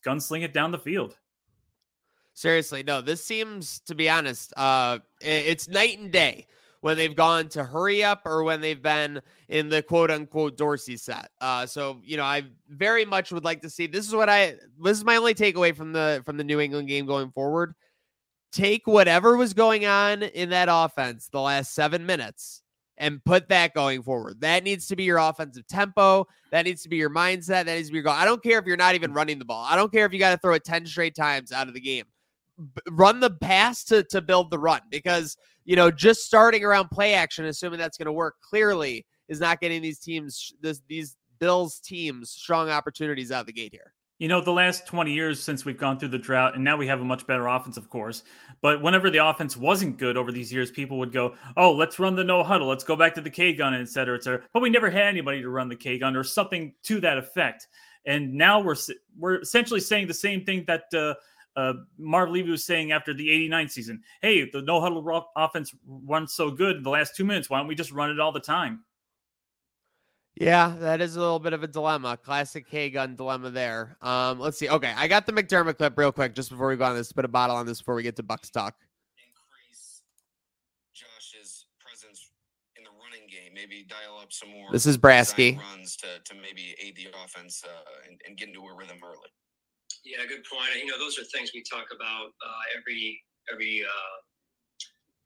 gunsling 0.03 0.43
it 0.43 0.55
down 0.55 0.71
the 0.71 0.79
field. 0.79 1.15
Seriously, 2.33 2.83
no, 2.83 3.03
this 3.03 3.23
seems, 3.23 3.81
to 3.81 3.95
be 3.95 4.09
honest, 4.09 4.55
uh, 4.57 5.01
it's 5.21 5.69
night 5.69 5.99
and 5.99 6.11
day 6.11 6.47
when 6.81 6.97
they've 6.97 7.15
gone 7.15 7.51
to 7.51 7.65
hurry 7.65 8.03
up 8.03 8.23
or 8.25 8.45
when 8.45 8.63
they've 8.63 8.81
been 8.81 9.21
in 9.51 9.69
the 9.69 9.83
quote 9.83 10.11
unquote 10.11 10.57
Dorsey 10.57 10.97
set. 10.97 11.29
Uh, 11.39 11.67
so 11.67 12.01
you 12.03 12.17
know, 12.17 12.25
I 12.25 12.45
very 12.71 13.05
much 13.05 13.31
would 13.31 13.45
like 13.45 13.61
to 13.61 13.69
see. 13.69 13.87
This 13.87 14.09
is 14.09 14.15
what 14.15 14.31
I. 14.31 14.55
This 14.83 14.97
is 14.97 15.05
my 15.05 15.17
only 15.17 15.35
takeaway 15.35 15.77
from 15.77 15.93
the 15.93 16.23
from 16.25 16.39
the 16.39 16.45
New 16.45 16.61
England 16.61 16.89
game 16.89 17.05
going 17.05 17.31
forward. 17.31 17.75
Take 18.53 18.87
whatever 18.87 19.37
was 19.37 19.53
going 19.53 19.85
on 19.85 20.23
in 20.23 20.49
that 20.51 20.69
offense 20.71 21.29
the 21.29 21.43
last 21.43 21.75
seven 21.75 22.07
minutes 22.07 22.63
and 22.99 23.23
put 23.25 23.49
that 23.49 23.75
going 23.75 24.03
forward. 24.03 24.41
That 24.41 24.65
needs 24.65 24.87
to 24.89 24.97
be 24.97 25.05
your 25.05 25.19
offensive 25.19 25.67
tempo. 25.67 26.27
That 26.51 26.65
needs 26.65 26.83
to 26.83 26.89
be 26.89 26.97
your 26.97 27.11
mindset. 27.11 27.65
That 27.65 27.77
needs 27.77 27.89
to 27.89 27.93
be 27.93 27.99
your 27.99 28.05
goal. 28.05 28.15
I 28.15 28.25
don't 28.25 28.43
care 28.43 28.59
if 28.59 28.67
you're 28.67 28.77
not 28.77 28.95
even 28.95 29.13
running 29.13 29.39
the 29.39 29.45
ball. 29.45 29.65
I 29.69 29.77
don't 29.77 29.93
care 29.93 30.07
if 30.07 30.13
you 30.13 30.19
got 30.19 30.31
to 30.31 30.39
throw 30.39 30.55
it 30.55 30.65
10 30.65 30.87
straight 30.87 31.15
times 31.15 31.53
out 31.53 31.69
of 31.69 31.75
the 31.75 31.81
game. 31.81 32.05
B- 32.59 32.83
run 32.91 33.21
the 33.21 33.31
pass 33.31 33.85
to, 33.85 34.03
to 34.05 34.23
build 34.23 34.51
the 34.51 34.59
run 34.59 34.81
because, 34.91 35.37
you 35.65 35.77
know, 35.77 35.91
just 35.91 36.25
starting 36.25 36.65
around 36.65 36.89
play 36.89 37.15
action, 37.15 37.45
assuming 37.45 37.79
that's 37.79 37.99
going 37.99 38.07
to 38.07 38.13
work 38.13 38.37
clearly 38.41 39.05
is 39.29 39.41
not 39.41 39.61
getting 39.61 39.83
these 39.83 39.99
teams, 39.99 40.55
this, 40.63 40.81
these 40.89 41.17
Bills 41.39 41.81
teams 41.81 42.31
strong 42.31 42.71
opportunities 42.71 43.31
out 43.31 43.41
of 43.41 43.47
the 43.47 43.53
gate 43.53 43.73
here. 43.73 43.93
You 44.19 44.29
know, 44.29 44.41
the 44.41 44.53
last 44.53 44.87
20 44.87 45.13
years 45.13 45.43
since 45.43 45.67
we've 45.67 45.77
gone 45.77 45.99
through 45.99 46.09
the 46.09 46.19
drought, 46.19 46.55
and 46.55 46.65
now 46.65 46.79
we 46.79 46.87
have 46.87 47.03
a 47.03 47.05
much 47.05 47.27
better 47.27 47.49
offense, 47.49 47.77
of 47.77 47.91
course. 47.91 48.23
But 48.63 48.81
whenever 48.81 49.11
the 49.11 49.27
offense 49.27 49.59
wasn't 49.59 49.99
good 49.99 50.17
over 50.17 50.33
these 50.33 50.51
years, 50.51 50.71
people 50.71 50.99
would 50.99 51.13
go, 51.13 51.35
Oh, 51.59 51.73
let's 51.73 51.99
run 51.99 52.17
the 52.17 52.25
no 52.25 52.43
huddle. 52.43 52.67
Let's 52.67 52.85
go 52.85 52.97
back 52.97 53.15
to 53.17 53.21
the 53.21 53.29
K 53.29 53.53
gun, 53.53 53.75
et 53.75 53.89
cetera, 53.89 54.17
et 54.17 54.25
cetera. 54.25 54.41
But 54.55 54.63
we 54.63 54.71
never 54.71 54.89
had 54.89 55.09
anybody 55.09 55.43
to 55.43 55.51
run 55.51 55.69
the 55.69 55.77
K 55.77 55.99
gun 55.99 56.17
or 56.17 56.25
something 56.25 56.73
to 56.85 56.99
that 57.01 57.19
effect. 57.19 57.69
And 58.07 58.33
now 58.33 58.59
we're 58.61 58.77
we're 59.19 59.41
essentially 59.41 59.81
saying 59.81 60.07
the 60.07 60.15
same 60.15 60.45
thing 60.45 60.65
that 60.67 60.85
uh, 60.95 61.15
uh, 61.59 61.75
Marv 61.99 62.31
Levy 62.31 62.51
was 62.51 62.65
saying 62.65 62.93
after 62.93 63.13
the 63.13 63.31
89 63.31 63.69
season. 63.69 64.03
Hey, 64.23 64.49
the 64.51 64.63
no 64.63 64.81
huddle 64.81 65.29
offense 65.37 65.75
runs 65.87 66.33
so 66.33 66.51
good 66.51 66.77
in 66.77 66.83
the 66.83 66.91
last 66.91 67.17
two 67.17 67.25
minutes. 67.25 67.51
Why 67.51 67.59
don't 67.59 67.67
we 67.67 67.75
just 67.75 67.93
run 67.93 68.11
it 68.11 68.21
all 68.21 68.33
the 68.33 68.41
time? 68.41 68.85
Yeah, 70.37 70.75
that 70.81 71.01
is 71.01 71.17
a 71.17 71.21
little 71.21 71.39
bit 71.39 71.55
of 71.55 71.63
a 71.63 71.67
dilemma. 71.67 72.19
Classic 72.19 72.69
K 72.69 72.91
gun 72.91 73.17
dilemma 73.17 73.49
there. 73.49 73.97
Um, 74.03 74.39
let's 74.39 74.59
see. 74.59 74.69
Okay, 74.69 74.93
I 74.95 75.09
got 75.09 75.25
the 75.25 75.33
McDermott 75.33 75.79
clip 75.79 75.97
real 75.97 76.13
quick 76.13 76.35
just 76.35 76.51
before 76.51 76.69
we 76.69 76.77
go 76.77 76.85
on 76.85 76.95
this. 76.95 77.11
Put 77.11 77.25
a 77.25 77.29
bottle 77.29 77.57
on 77.57 77.65
this 77.65 77.79
before 77.79 77.95
we 77.95 78.03
get 78.03 78.17
to 78.17 78.23
Bucs 78.23 78.51
talk. 78.51 78.77
Increase 79.17 80.03
Josh's 80.93 81.65
presence 81.81 82.33
in 82.77 82.85
the 82.85 82.93
running 83.01 83.25
game. 83.33 83.57
Maybe 83.57 83.87
dial 83.89 84.21
up 84.21 84.31
some 84.31 84.51
more. 84.51 84.69
This 84.71 84.85
is 84.85 84.99
Brasky 84.99 85.57
runs 85.57 85.97
to, 85.97 86.21
to 86.23 86.35
maybe 86.35 86.77
aid 86.85 86.97
the 86.97 87.09
offense 87.25 87.65
uh, 87.65 88.07
and, 88.07 88.21
and, 88.29 88.37
get 88.37 88.49
into 88.49 88.61
a 88.61 88.77
rhythm 88.77 88.99
early. 89.03 89.33
Yeah, 90.05 90.21
good 90.29 90.45
point. 90.45 90.69
You 90.77 90.93
know, 90.93 90.99
those 90.99 91.19
are 91.19 91.25
things 91.33 91.53
we 91.55 91.65
talk 91.65 91.89
about 91.97 92.29
uh, 92.45 92.65
every 92.77 93.19
every 93.51 93.81
uh, 93.89 94.17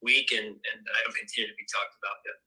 week, 0.06 0.30
and 0.30 0.54
and 0.54 0.80
I 0.86 0.98
will 1.02 1.18
continue 1.18 1.50
to 1.50 1.58
be 1.58 1.66
talked 1.66 1.98
about. 1.98 2.14
Yeah. 2.22 2.38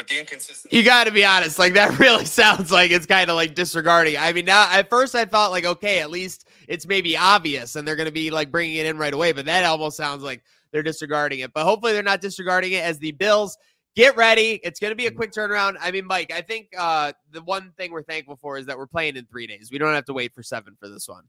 But 0.00 0.08
the 0.08 0.18
inconsistency. 0.18 0.74
You 0.74 0.82
got 0.82 1.04
to 1.04 1.10
be 1.10 1.26
honest. 1.26 1.58
Like 1.58 1.74
that 1.74 1.98
really 1.98 2.24
sounds 2.24 2.72
like 2.72 2.90
it's 2.90 3.04
kind 3.04 3.28
of 3.28 3.36
like 3.36 3.54
disregarding. 3.54 4.16
I 4.16 4.32
mean, 4.32 4.46
now 4.46 4.66
at 4.72 4.88
first 4.88 5.14
I 5.14 5.26
thought 5.26 5.50
like, 5.50 5.66
okay, 5.66 6.00
at 6.00 6.10
least 6.10 6.48
it's 6.68 6.86
maybe 6.86 7.18
obvious, 7.18 7.76
and 7.76 7.86
they're 7.86 7.96
going 7.96 8.08
to 8.08 8.12
be 8.12 8.30
like 8.30 8.50
bringing 8.50 8.76
it 8.76 8.86
in 8.86 8.96
right 8.96 9.12
away. 9.12 9.32
But 9.32 9.44
that 9.44 9.62
almost 9.66 9.98
sounds 9.98 10.22
like 10.22 10.42
they're 10.72 10.82
disregarding 10.82 11.40
it. 11.40 11.52
But 11.52 11.64
hopefully 11.64 11.92
they're 11.92 12.02
not 12.02 12.22
disregarding 12.22 12.72
it 12.72 12.82
as 12.82 12.98
the 12.98 13.12
Bills 13.12 13.58
get 13.94 14.16
ready. 14.16 14.58
It's 14.64 14.80
going 14.80 14.92
to 14.92 14.96
be 14.96 15.06
a 15.06 15.10
quick 15.10 15.32
turnaround. 15.32 15.76
I 15.78 15.90
mean, 15.90 16.06
Mike, 16.06 16.32
I 16.32 16.40
think 16.40 16.68
uh, 16.78 17.12
the 17.30 17.42
one 17.42 17.70
thing 17.76 17.92
we're 17.92 18.02
thankful 18.02 18.36
for 18.36 18.56
is 18.56 18.64
that 18.64 18.78
we're 18.78 18.86
playing 18.86 19.16
in 19.16 19.26
three 19.26 19.46
days. 19.46 19.70
We 19.70 19.76
don't 19.76 19.92
have 19.92 20.06
to 20.06 20.14
wait 20.14 20.32
for 20.32 20.42
seven 20.42 20.78
for 20.80 20.88
this 20.88 21.10
one. 21.10 21.24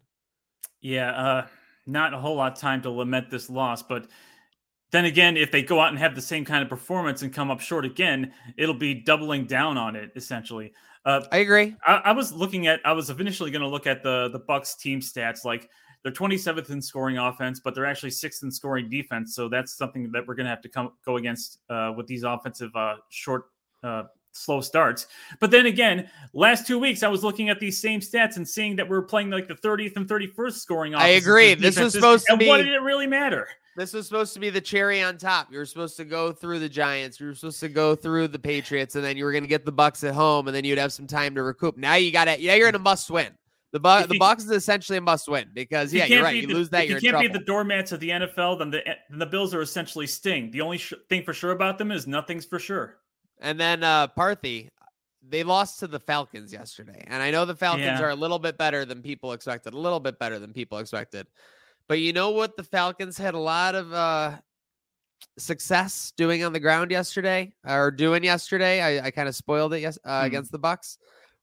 Yeah, 0.80 1.12
uh, 1.12 1.48
not 1.88 2.13
a 2.13 2.18
whole 2.18 2.38
lot 2.38 2.54
of 2.54 2.58
time 2.58 2.82
to 2.84 2.90
lament 2.90 3.30
this 3.30 3.50
loss, 3.50 3.84
but 3.84 4.08
then 4.91 5.05
again, 5.05 5.38
if 5.38 5.51
they 5.51 5.63
go 5.63 5.79
out 5.79 5.89
and 5.89 5.98
have 5.98 6.15
the 6.15 6.21
same 6.21 6.45
kind 6.45 6.62
of 6.62 6.69
performance 6.69 7.21
and 7.21 7.33
come 7.33 7.50
up 7.50 7.62
short 7.62 7.86
again, 7.86 8.33
it'll 8.57 8.75
be 8.75 8.93
doubling 8.93 9.45
down 9.45 9.77
on 9.77 9.95
it 9.95 10.12
essentially. 10.15 10.74
Uh, 11.05 11.21
I 11.31 11.38
agree. 11.38 11.75
I, 11.86 11.95
I, 12.05 12.12
was 12.12 12.31
looking 12.31 12.67
at. 12.67 12.79
I 12.86 12.91
was 12.91 13.10
initially 13.10 13.50
going 13.50 13.63
to 13.63 13.67
look 13.67 13.88
at 13.88 14.03
the 14.03 14.29
the 14.29 14.39
Bucs 14.39 14.77
team 14.77 15.00
stats. 15.00 15.43
Like 15.43 15.67
they're 16.03 16.12
27th 16.12 16.69
in 16.69 16.81
scoring 16.81 17.17
offense, 17.17 17.60
but 17.60 17.74
they're 17.74 17.88
actually 17.88 18.12
sixth 18.12 18.43
in 18.43 18.51
scoring 18.51 18.89
defense. 18.89 19.33
So 19.33 19.50
that's 19.50 19.74
something 19.75 20.12
that 20.12 20.27
we're 20.27 20.36
going 20.36 20.45
to 20.45 20.51
have 20.51 20.62
to 20.62 20.69
come 20.69 20.91
go 21.03 21.17
against 21.17 21.60
uh, 21.69 21.93
with 21.95 22.05
these 22.05 22.24
offensive 22.24 22.75
uh, 22.75 22.95
short. 23.10 23.45
Uh, 23.83 24.03
slow 24.33 24.62
starts. 24.62 25.07
But 25.41 25.51
then 25.51 25.65
again, 25.65 26.10
last 26.33 26.65
two 26.65 26.79
weeks 26.79 27.03
I 27.03 27.10
was 27.10 27.21
looking 27.21 27.50
at 27.50 27.60
these 27.60 27.81
same 27.81 28.00
stats 28.00 28.38
and 28.38 28.48
seeing 28.48 28.77
that 28.77 28.88
we 28.88 28.95
are 28.95 29.01
playing 29.01 29.29
like 29.29 29.50
the 29.50 29.55
30th 29.55 29.98
and 29.98 30.07
31st 30.07 30.53
scoring. 30.53 30.93
Offense. 30.93 31.05
I 31.05 31.10
agree. 31.10 31.53
This 31.53 31.77
was 31.77 31.91
supposed 31.91 32.25
to 32.29 32.38
be. 32.38 32.48
What 32.48 32.57
did 32.57 32.67
it 32.67 32.81
really 32.81 33.07
matter? 33.07 33.48
This 33.78 33.94
was 33.94 34.06
supposed 34.06 34.34
to 34.34 34.40
be 34.40 34.50
the 34.50 34.60
cherry 34.60 35.01
on 35.01 35.18
top. 35.18 35.51
You 35.51 35.58
were 35.58 35.66
supposed 35.66 35.96
to 35.98 36.06
go 36.06 36.34
through 36.34 36.60
the 36.60 36.68
Giants. 36.68 37.20
You 37.20 37.28
were 37.28 37.36
supposed 37.36 37.62
to 37.62 37.70
go 37.70 37.96
through 37.96 38.28
the 38.28 38.40
Patriots, 38.40 38.96
and 38.96 39.04
then 39.04 39.16
you 39.16 39.24
were 39.24 39.32
going 39.32 39.44
to 39.44 39.50
get 39.50 39.66
the 39.66 39.72
Bucs 39.72 40.08
at 40.08 40.13
home, 40.13 40.48
and 40.48 40.56
then 40.56 40.66
you'd 40.66 40.78
have 40.78 40.92
some 40.92 41.08
time 41.08 41.36
to 41.36 41.44
recoup. 41.44 41.78
Now 41.78 41.96
you 41.96 42.12
got 42.12 42.28
it. 42.28 42.42
Yeah, 42.42 42.56
you're 42.56 42.68
in 42.68 42.75
a 42.75 42.80
must 42.80 43.10
win. 43.10 43.32
The 43.72 43.80
Bu- 43.80 44.08
the 44.08 44.20
Bucs 44.20 44.40
is 44.40 44.51
essentially 44.51 44.98
a 44.98 45.01
must 45.01 45.30
win 45.30 45.50
because 45.54 45.94
yeah, 45.94 46.06
you 46.06 46.20
are 46.20 46.24
right. 46.24 46.36
You 46.36 46.48
the, 46.48 46.54
lose 46.54 46.70
that, 46.72 46.90
you 46.90 47.00
can't 47.00 47.20
be 47.20 47.28
the 47.28 47.40
doormats 47.40 47.94
of 47.94 48.01
the 48.01 48.10
NFL. 48.10 48.60
Then 48.60 48.70
the 48.70 48.82
then 49.10 49.20
the 49.20 49.25
Bills 49.25 49.54
are 49.54 49.62
essentially 49.62 50.08
Sting. 50.08 50.51
The 50.51 50.60
only 50.60 50.78
sh- 50.78 50.94
thing 51.08 51.24
for 51.24 51.34
sure 51.34 51.51
about 51.51 51.78
them 51.78 51.92
is 51.92 52.06
nothing's 52.06 52.46
for 52.46 52.60
sure. 52.60 52.98
And 53.40 53.58
then 53.58 53.82
uh 53.84 54.10
Parthy, 54.10 54.68
they 55.25 55.44
lost 55.44 55.80
to 55.80 55.88
the 55.88 56.01
Falcons 56.01 56.51
yesterday, 56.51 57.01
and 57.08 57.24
I 57.24 57.32
know 57.32 57.46
the 57.46 57.56
Falcons 57.56 57.86
yeah. 57.86 58.01
are 58.01 58.10
a 58.10 58.16
little 58.16 58.40
bit 58.40 58.58
better 58.58 58.84
than 58.84 59.01
people 59.01 59.32
expected. 59.32 59.74
A 59.74 59.78
little 59.78 60.01
bit 60.01 60.20
better 60.20 60.38
than 60.38 60.51
people 60.51 60.80
expected. 60.80 61.28
But 61.91 62.00
you 62.00 62.13
know 62.13 62.29
what? 62.29 62.55
The 62.55 62.63
Falcons 62.63 63.17
had 63.17 63.33
a 63.33 63.38
lot 63.38 63.75
of 63.75 63.91
uh, 63.91 64.38
success 65.38 66.13
doing 66.15 66.41
on 66.41 66.53
the 66.53 66.60
ground 66.62 66.89
yesterday, 66.89 67.51
or 67.67 67.91
doing 67.91 68.24
yesterday. 68.24 68.81
I, 68.81 69.07
I 69.07 69.12
kind 69.12 69.27
of 69.27 69.36
spoiled 69.36 69.74
it 69.74 69.81
yes 69.81 70.00
uh, 70.05 70.21
mm. 70.21 70.25
against 70.27 70.53
the 70.53 70.57
Bucs. 70.57 70.95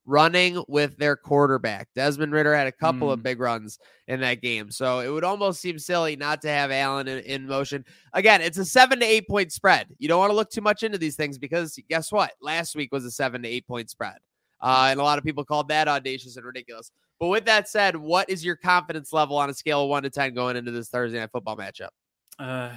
Running 0.06 0.64
with 0.66 0.96
their 0.96 1.16
quarterback, 1.16 1.88
Desmond 1.94 2.32
Ridder 2.32 2.56
had 2.56 2.66
a 2.66 2.72
couple 2.72 3.08
mm. 3.08 3.12
of 3.12 3.22
big 3.22 3.40
runs 3.40 3.78
in 4.06 4.20
that 4.20 4.40
game, 4.40 4.70
so 4.70 5.00
it 5.00 5.10
would 5.10 5.22
almost 5.22 5.60
seem 5.60 5.78
silly 5.78 6.16
not 6.16 6.40
to 6.40 6.48
have 6.48 6.70
Allen 6.70 7.08
in, 7.08 7.18
in 7.24 7.46
motion. 7.46 7.84
Again, 8.14 8.40
it's 8.40 8.56
a 8.56 8.64
seven 8.64 9.00
to 9.00 9.04
eight 9.04 9.28
point 9.28 9.52
spread. 9.52 9.88
You 9.98 10.08
don't 10.08 10.18
want 10.18 10.30
to 10.30 10.34
look 10.34 10.50
too 10.50 10.62
much 10.62 10.82
into 10.82 10.96
these 10.96 11.16
things 11.16 11.36
because 11.36 11.78
guess 11.90 12.10
what? 12.10 12.32
Last 12.40 12.74
week 12.74 12.90
was 12.90 13.04
a 13.04 13.10
seven 13.10 13.42
to 13.42 13.48
eight 13.50 13.66
point 13.66 13.90
spread, 13.90 14.16
uh, 14.60 14.88
and 14.90 15.00
a 15.00 15.02
lot 15.02 15.18
of 15.18 15.24
people 15.24 15.44
called 15.44 15.68
that 15.68 15.88
audacious 15.88 16.36
and 16.36 16.44
ridiculous. 16.44 16.90
But 17.20 17.28
with 17.28 17.44
that 17.46 17.68
said, 17.68 17.96
what 17.96 18.30
is 18.30 18.44
your 18.44 18.56
confidence 18.56 19.12
level 19.12 19.36
on 19.36 19.50
a 19.50 19.54
scale 19.54 19.82
of 19.82 19.88
one 19.88 20.04
to 20.04 20.10
10 20.10 20.34
going 20.34 20.56
into 20.56 20.70
this 20.70 20.88
Thursday 20.88 21.18
night 21.18 21.30
football 21.32 21.56
matchup? 21.56 21.88
Uh, 22.38 22.70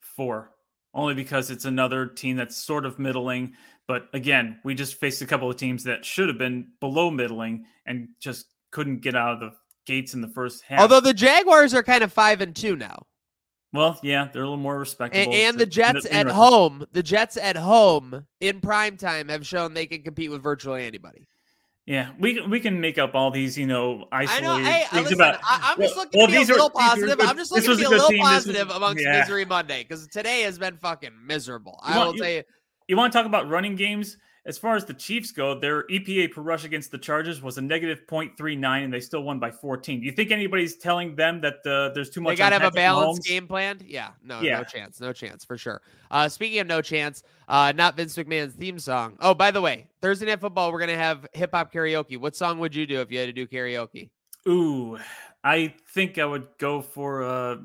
four, 0.00 0.52
only 0.94 1.14
because 1.14 1.50
it's 1.50 1.64
another 1.64 2.06
team 2.06 2.36
that's 2.36 2.56
sort 2.56 2.86
of 2.86 2.98
middling. 2.98 3.54
But 3.88 4.08
again, 4.12 4.60
we 4.62 4.74
just 4.74 4.94
faced 4.94 5.22
a 5.22 5.26
couple 5.26 5.50
of 5.50 5.56
teams 5.56 5.82
that 5.84 6.04
should 6.04 6.28
have 6.28 6.38
been 6.38 6.68
below 6.80 7.10
middling 7.10 7.66
and 7.86 8.08
just 8.20 8.46
couldn't 8.70 9.00
get 9.00 9.16
out 9.16 9.34
of 9.34 9.40
the 9.40 9.52
gates 9.86 10.14
in 10.14 10.20
the 10.20 10.28
first 10.28 10.62
half. 10.62 10.80
Although 10.80 11.00
the 11.00 11.14
Jaguars 11.14 11.74
are 11.74 11.82
kind 11.82 12.04
of 12.04 12.12
five 12.12 12.40
and 12.40 12.54
two 12.54 12.76
now. 12.76 13.02
Well, 13.72 13.98
yeah, 14.02 14.28
they're 14.32 14.42
a 14.42 14.46
little 14.46 14.56
more 14.56 14.78
respectable. 14.78 15.32
And, 15.32 15.32
and 15.32 15.58
the 15.58 15.66
Jets 15.66 16.06
at 16.10 16.26
home, 16.26 16.86
the 16.92 17.02
Jets 17.02 17.36
at 17.36 17.56
home 17.56 18.26
in 18.40 18.60
prime 18.60 18.96
time 18.96 19.28
have 19.28 19.46
shown 19.46 19.74
they 19.74 19.86
can 19.86 20.02
compete 20.02 20.30
with 20.30 20.42
virtually 20.42 20.84
anybody. 20.86 21.28
Yeah, 21.86 22.10
we 22.18 22.40
we 22.42 22.60
can 22.60 22.80
make 22.80 22.98
up 22.98 23.14
all 23.14 23.30
these, 23.30 23.56
you 23.56 23.66
know, 23.66 24.06
isolated 24.12 24.46
I 24.46 24.58
know. 24.58 24.64
Hey, 24.64 24.84
things 24.90 25.02
listen, 25.04 25.20
about. 25.20 25.40
I, 25.42 25.72
am 25.72 25.80
just 25.80 25.96
looking 25.96 26.18
well, 26.18 26.26
to 26.28 26.32
be 26.32 26.42
a 26.42 26.46
little 26.46 26.66
are, 26.66 26.70
positive. 26.70 27.20
I'm 27.20 27.36
just 27.36 27.50
looking 27.50 27.70
to 27.70 27.76
be 27.76 27.82
a, 27.84 27.88
a 27.88 27.90
little 27.90 28.18
positive 28.20 28.68
was, 28.68 28.76
amongst 28.76 29.02
yeah. 29.02 29.20
Misery 29.20 29.44
Monday 29.44 29.82
because 29.82 30.06
today 30.08 30.42
has 30.42 30.58
been 30.58 30.76
fucking 30.76 31.12
miserable. 31.24 31.80
You 31.86 31.94
I 31.94 31.98
want, 31.98 32.12
will 32.12 32.18
tell 32.18 32.30
you. 32.30 32.42
You 32.86 32.96
want 32.96 33.12
to 33.12 33.18
talk 33.18 33.26
about 33.26 33.48
running 33.48 33.76
games? 33.76 34.18
As 34.46 34.56
far 34.56 34.74
as 34.74 34.86
the 34.86 34.94
Chiefs 34.94 35.32
go, 35.32 35.58
their 35.58 35.82
EPA 35.88 36.32
per 36.32 36.40
rush 36.40 36.64
against 36.64 36.90
the 36.90 36.96
Chargers 36.96 37.42
was 37.42 37.58
a 37.58 37.60
negative 37.60 38.06
0.39, 38.06 38.84
and 38.84 38.92
they 38.92 39.00
still 39.00 39.22
won 39.22 39.38
by 39.38 39.50
14. 39.50 40.00
Do 40.00 40.06
you 40.06 40.12
think 40.12 40.30
anybody's 40.30 40.76
telling 40.76 41.14
them 41.14 41.42
that 41.42 41.66
uh, 41.66 41.92
there's 41.94 42.08
too 42.08 42.22
much? 42.22 42.32
They 42.32 42.36
got 42.36 42.50
to 42.50 42.58
have 42.58 42.72
a 42.72 42.74
balanced 42.74 43.24
game 43.24 43.46
plan. 43.46 43.80
Yeah, 43.84 44.10
no, 44.24 44.40
yeah. 44.40 44.58
no 44.58 44.64
chance, 44.64 44.98
no 44.98 45.12
chance 45.12 45.44
for 45.44 45.58
sure. 45.58 45.82
Uh, 46.10 46.28
speaking 46.28 46.58
of 46.60 46.66
no 46.66 46.80
chance, 46.80 47.22
uh, 47.48 47.72
not 47.76 47.96
Vince 47.96 48.16
McMahon's 48.16 48.54
theme 48.54 48.78
song. 48.78 49.18
Oh, 49.20 49.34
by 49.34 49.50
the 49.50 49.60
way, 49.60 49.88
Thursday 50.00 50.26
Night 50.26 50.40
Football, 50.40 50.72
we're 50.72 50.80
gonna 50.80 50.96
have 50.96 51.26
hip 51.34 51.50
hop 51.52 51.70
karaoke. 51.70 52.16
What 52.16 52.34
song 52.34 52.58
would 52.60 52.74
you 52.74 52.86
do 52.86 53.00
if 53.02 53.12
you 53.12 53.18
had 53.18 53.26
to 53.26 53.32
do 53.32 53.46
karaoke? 53.46 54.08
Ooh, 54.48 54.98
I 55.44 55.74
think 55.92 56.18
I 56.18 56.24
would 56.24 56.48
go 56.58 56.80
for 56.80 57.22
uh, 57.22 57.56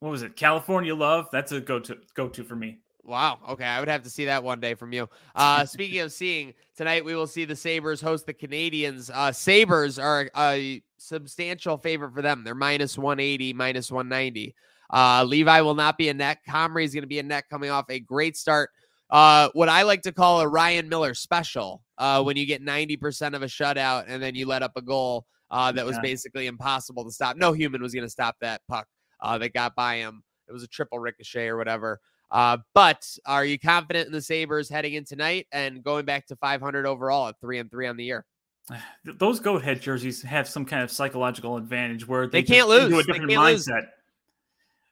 what 0.00 0.10
was 0.10 0.22
it? 0.22 0.36
California 0.36 0.94
Love. 0.94 1.28
That's 1.30 1.52
a 1.52 1.60
go 1.60 1.78
to 1.80 1.98
go 2.14 2.28
to 2.28 2.44
for 2.44 2.56
me. 2.56 2.78
Wow. 3.08 3.38
Okay. 3.48 3.64
I 3.64 3.80
would 3.80 3.88
have 3.88 4.02
to 4.02 4.10
see 4.10 4.26
that 4.26 4.44
one 4.44 4.60
day 4.60 4.74
from 4.74 4.92
you. 4.92 5.08
Uh, 5.34 5.64
speaking 5.66 6.00
of 6.00 6.12
seeing, 6.12 6.52
tonight 6.76 7.04
we 7.04 7.14
will 7.14 7.26
see 7.26 7.46
the 7.46 7.56
Sabres 7.56 8.02
host 8.02 8.26
the 8.26 8.34
Canadiens. 8.34 9.10
Uh, 9.12 9.32
Sabres 9.32 9.98
are 9.98 10.30
a 10.36 10.82
substantial 10.98 11.78
favorite 11.78 12.12
for 12.12 12.20
them. 12.20 12.44
They're 12.44 12.54
minus 12.54 12.98
180, 12.98 13.54
minus 13.54 13.90
190. 13.90 14.54
Uh, 14.92 15.24
Levi 15.26 15.60
will 15.62 15.74
not 15.74 15.96
be 15.96 16.10
a 16.10 16.14
net. 16.14 16.38
Comrie 16.46 16.84
is 16.84 16.92
going 16.92 17.02
to 17.02 17.08
be 17.08 17.18
a 17.18 17.22
net 17.22 17.48
coming 17.48 17.70
off 17.70 17.86
a 17.88 17.98
great 17.98 18.36
start. 18.36 18.70
Uh, 19.08 19.48
what 19.54 19.70
I 19.70 19.82
like 19.82 20.02
to 20.02 20.12
call 20.12 20.42
a 20.42 20.48
Ryan 20.48 20.88
Miller 20.90 21.14
special 21.14 21.82
uh, 21.96 22.22
when 22.22 22.36
you 22.36 22.44
get 22.44 22.62
90% 22.62 23.34
of 23.34 23.42
a 23.42 23.46
shutout 23.46 24.04
and 24.06 24.22
then 24.22 24.34
you 24.34 24.46
let 24.46 24.62
up 24.62 24.72
a 24.76 24.82
goal 24.82 25.24
uh, 25.50 25.72
that 25.72 25.86
was 25.86 25.98
basically 26.00 26.46
impossible 26.46 27.04
to 27.04 27.10
stop. 27.10 27.38
No 27.38 27.52
human 27.52 27.80
was 27.80 27.94
going 27.94 28.04
to 28.06 28.10
stop 28.10 28.36
that 28.42 28.60
puck 28.68 28.86
uh, 29.22 29.38
that 29.38 29.54
got 29.54 29.74
by 29.74 29.96
him. 29.96 30.22
It 30.46 30.52
was 30.52 30.62
a 30.62 30.68
triple 30.68 30.98
ricochet 30.98 31.48
or 31.48 31.56
whatever. 31.56 32.00
Uh, 32.30 32.58
but 32.74 33.06
are 33.26 33.44
you 33.44 33.58
confident 33.58 34.06
in 34.06 34.12
the 34.12 34.20
Sabres 34.20 34.68
heading 34.68 34.94
in 34.94 35.04
tonight 35.04 35.46
and 35.52 35.82
going 35.82 36.04
back 36.04 36.26
to 36.26 36.36
500 36.36 36.86
overall 36.86 37.28
at 37.28 37.40
three 37.40 37.58
and 37.58 37.70
three 37.70 37.86
on 37.86 37.96
the 37.96 38.04
year? 38.04 38.24
Those 39.04 39.40
goat 39.40 39.62
head 39.62 39.80
jerseys 39.80 40.22
have 40.22 40.48
some 40.48 40.64
kind 40.64 40.82
of 40.82 40.90
psychological 40.90 41.56
advantage 41.56 42.06
where 42.06 42.26
they, 42.26 42.42
they 42.42 42.54
can't 42.54 42.68
lose. 42.68 42.88
Do 42.88 42.98
a 42.98 43.02
different 43.02 43.30
mindset. 43.30 43.68
Lose. 43.68 43.84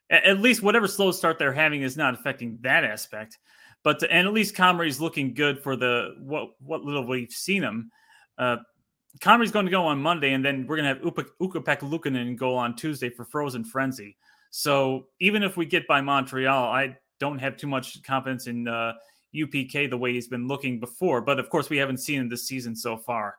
At 0.08 0.40
least 0.40 0.62
whatever 0.62 0.86
slow 0.86 1.10
start 1.10 1.38
they're 1.38 1.52
having 1.52 1.82
is 1.82 1.96
not 1.96 2.14
affecting 2.14 2.58
that 2.62 2.84
aspect. 2.84 3.38
But 3.82 4.02
and 4.08 4.26
at 4.26 4.32
least 4.32 4.54
Comrie's 4.54 5.00
looking 5.00 5.34
good 5.34 5.62
for 5.62 5.76
the 5.76 6.14
what 6.20 6.50
what 6.60 6.82
little 6.82 7.06
we've 7.06 7.30
seen 7.30 7.62
him. 7.62 7.90
Uh, 8.38 8.58
Comrie's 9.20 9.50
going 9.50 9.66
to 9.66 9.70
go 9.70 9.86
on 9.86 9.98
Monday, 9.98 10.32
and 10.32 10.44
then 10.44 10.66
we're 10.66 10.76
going 10.76 10.94
to 10.94 11.00
have 11.00 11.06
Ukko-Pekka 11.40 11.90
Luukkonen 11.90 12.36
go 12.36 12.54
on 12.54 12.76
Tuesday 12.76 13.08
for 13.08 13.24
Frozen 13.24 13.64
Frenzy. 13.64 14.16
So 14.50 15.06
even 15.20 15.42
if 15.42 15.56
we 15.56 15.66
get 15.66 15.86
by 15.86 16.00
Montreal, 16.00 16.64
I 16.64 16.96
don't 17.18 17.38
have 17.38 17.56
too 17.56 17.66
much 17.66 18.02
confidence 18.02 18.46
in 18.46 18.68
uh, 18.68 18.92
UPK 19.34 19.88
the 19.90 19.96
way 19.96 20.12
he's 20.12 20.28
been 20.28 20.46
looking 20.46 20.80
before. 20.80 21.20
But 21.20 21.38
of 21.38 21.50
course, 21.50 21.70
we 21.70 21.76
haven't 21.76 21.98
seen 21.98 22.20
him 22.20 22.28
this 22.28 22.46
season 22.46 22.74
so 22.74 22.96
far. 22.96 23.36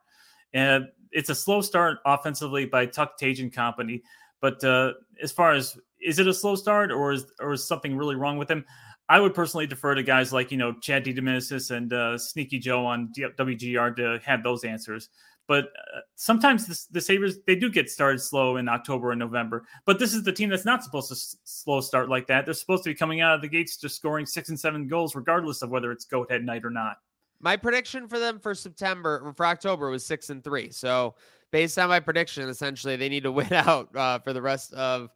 And 0.52 0.86
it's 1.12 1.30
a 1.30 1.34
slow 1.34 1.60
start 1.60 1.98
offensively 2.06 2.66
by 2.66 2.86
Tuch 2.86 3.10
Tage 3.18 3.52
Company. 3.52 4.02
But 4.40 4.62
uh, 4.64 4.92
as 5.22 5.32
far 5.32 5.52
as 5.52 5.78
is 6.00 6.18
it 6.18 6.28
a 6.28 6.34
slow 6.34 6.54
start 6.54 6.92
or 6.92 7.12
is 7.12 7.26
or 7.40 7.52
is 7.52 7.66
something 7.66 7.96
really 7.96 8.14
wrong 8.14 8.38
with 8.38 8.50
him? 8.50 8.64
I 9.08 9.20
would 9.20 9.34
personally 9.34 9.66
defer 9.66 9.94
to 9.94 10.02
guys 10.02 10.32
like 10.32 10.50
you 10.50 10.58
know 10.58 10.74
Chad 10.80 11.04
DeDominicis 11.04 11.70
and 11.70 11.92
uh, 11.92 12.18
Sneaky 12.18 12.58
Joe 12.58 12.84
on 12.84 13.12
WGR 13.16 13.96
to 13.96 14.20
have 14.24 14.42
those 14.42 14.64
answers. 14.64 15.08
But 15.48 15.72
uh, 15.96 16.00
sometimes 16.14 16.86
the, 16.88 17.00
Sabres, 17.00 17.38
they 17.46 17.56
do 17.56 17.70
get 17.70 17.90
started 17.90 18.20
slow 18.20 18.58
in 18.58 18.68
October 18.68 19.12
and 19.12 19.18
November. 19.18 19.64
But 19.86 19.98
this 19.98 20.12
is 20.12 20.22
the 20.22 20.32
team 20.32 20.50
that's 20.50 20.66
not 20.66 20.84
supposed 20.84 21.08
to 21.08 21.14
s- 21.14 21.36
slow 21.44 21.80
start 21.80 22.10
like 22.10 22.26
that. 22.26 22.44
They're 22.44 22.52
supposed 22.52 22.84
to 22.84 22.90
be 22.90 22.94
coming 22.94 23.22
out 23.22 23.34
of 23.34 23.40
the 23.40 23.48
gates 23.48 23.78
just 23.78 23.96
scoring 23.96 24.26
six 24.26 24.50
and 24.50 24.60
seven 24.60 24.86
goals, 24.86 25.16
regardless 25.16 25.62
of 25.62 25.70
whether 25.70 25.90
it's 25.90 26.04
goat 26.04 26.30
head 26.30 26.44
night 26.44 26.66
or 26.66 26.70
not. 26.70 26.98
My 27.40 27.56
prediction 27.56 28.08
for 28.08 28.18
them 28.18 28.38
for 28.38 28.54
September, 28.54 29.32
for 29.36 29.46
October, 29.46 29.88
was 29.88 30.04
six 30.04 30.28
and 30.28 30.44
three. 30.44 30.70
So 30.70 31.14
based 31.50 31.78
on 31.78 31.88
my 31.88 32.00
prediction, 32.00 32.46
essentially 32.50 32.96
they 32.96 33.08
need 33.08 33.22
to 33.22 33.32
win 33.32 33.52
out 33.52 33.96
uh, 33.96 34.18
for 34.18 34.34
the 34.34 34.42
rest 34.42 34.74
of 34.74 35.08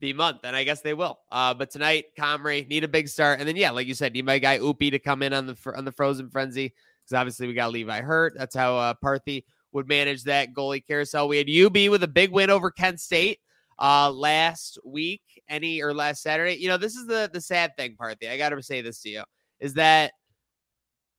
the 0.00 0.12
month, 0.14 0.40
and 0.42 0.56
I 0.56 0.64
guess 0.64 0.80
they 0.80 0.94
will. 0.94 1.20
Uh, 1.30 1.54
but 1.54 1.70
tonight, 1.70 2.06
Comrie 2.18 2.66
need 2.68 2.82
a 2.82 2.88
big 2.88 3.06
start, 3.06 3.38
and 3.38 3.46
then 3.46 3.54
yeah, 3.54 3.70
like 3.70 3.86
you 3.86 3.94
said, 3.94 4.14
need 4.14 4.24
my 4.24 4.40
guy 4.40 4.58
Oopie 4.58 4.90
to 4.90 4.98
come 4.98 5.22
in 5.22 5.32
on 5.32 5.46
the 5.46 5.56
on 5.76 5.84
the 5.84 5.92
frozen 5.92 6.28
frenzy 6.28 6.74
because 7.04 7.18
obviously 7.18 7.46
we 7.46 7.54
got 7.54 7.70
Levi 7.70 8.00
hurt. 8.00 8.34
That's 8.36 8.56
how 8.56 8.76
uh, 8.76 8.94
Parthy 9.04 9.44
would 9.72 9.88
manage 9.88 10.24
that 10.24 10.52
goalie 10.52 10.84
carousel. 10.86 11.28
We 11.28 11.38
had 11.38 11.48
UB 11.48 11.90
with 11.90 12.02
a 12.02 12.08
big 12.08 12.30
win 12.32 12.50
over 12.50 12.70
Kent 12.70 13.00
State 13.00 13.40
uh, 13.78 14.10
last 14.10 14.78
week, 14.84 15.22
any 15.48 15.82
or 15.82 15.94
last 15.94 16.22
Saturday. 16.22 16.56
You 16.56 16.68
know, 16.68 16.76
this 16.76 16.94
is 16.94 17.06
the 17.06 17.30
the 17.32 17.40
sad 17.40 17.76
thing, 17.76 17.96
Parthy. 18.00 18.30
I 18.30 18.36
got 18.36 18.50
to 18.50 18.62
say 18.62 18.82
this 18.82 19.00
to 19.02 19.08
you 19.08 19.22
is 19.58 19.74
that 19.74 20.12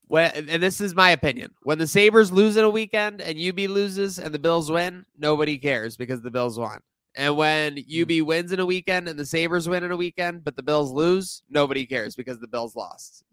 When, 0.08 0.32
and 0.50 0.62
this 0.62 0.82
is 0.82 0.96
my 0.96 1.12
opinion. 1.12 1.52
When 1.64 1.78
the 1.78 1.88
Sabres 1.88 2.32
lose 2.32 2.58
in 2.58 2.64
a 2.64 2.70
weekend 2.70 3.22
and 3.22 3.40
UB 3.40 3.70
loses 3.70 4.20
and 4.20 4.34
the 4.34 4.40
Bills 4.40 4.72
win, 4.72 5.06
nobody 5.18 5.58
cares 5.58 5.98
because 5.98 6.22
the 6.22 6.32
Bills 6.32 6.60
won. 6.60 6.80
And 7.16 7.36
when 7.36 7.74
UB 7.74 8.10
mm. 8.10 8.26
wins 8.26 8.52
in 8.52 8.60
a 8.60 8.66
weekend 8.66 9.08
and 9.08 9.20
the 9.20 9.26
Sabres 9.26 9.68
win 9.68 9.84
in 9.84 9.92
a 9.92 9.98
weekend, 9.98 10.44
but 10.44 10.56
the 10.56 10.64
Bills 10.64 10.92
lose, 10.92 11.44
nobody 11.50 11.86
cares 11.86 12.16
because 12.16 12.40
the 12.40 12.48
Bills 12.48 12.76
lost. 12.76 13.24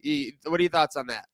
What 0.44 0.58
are 0.58 0.62
your 0.62 0.70
thoughts 0.70 0.96
on 0.96 1.06
that? 1.08 1.26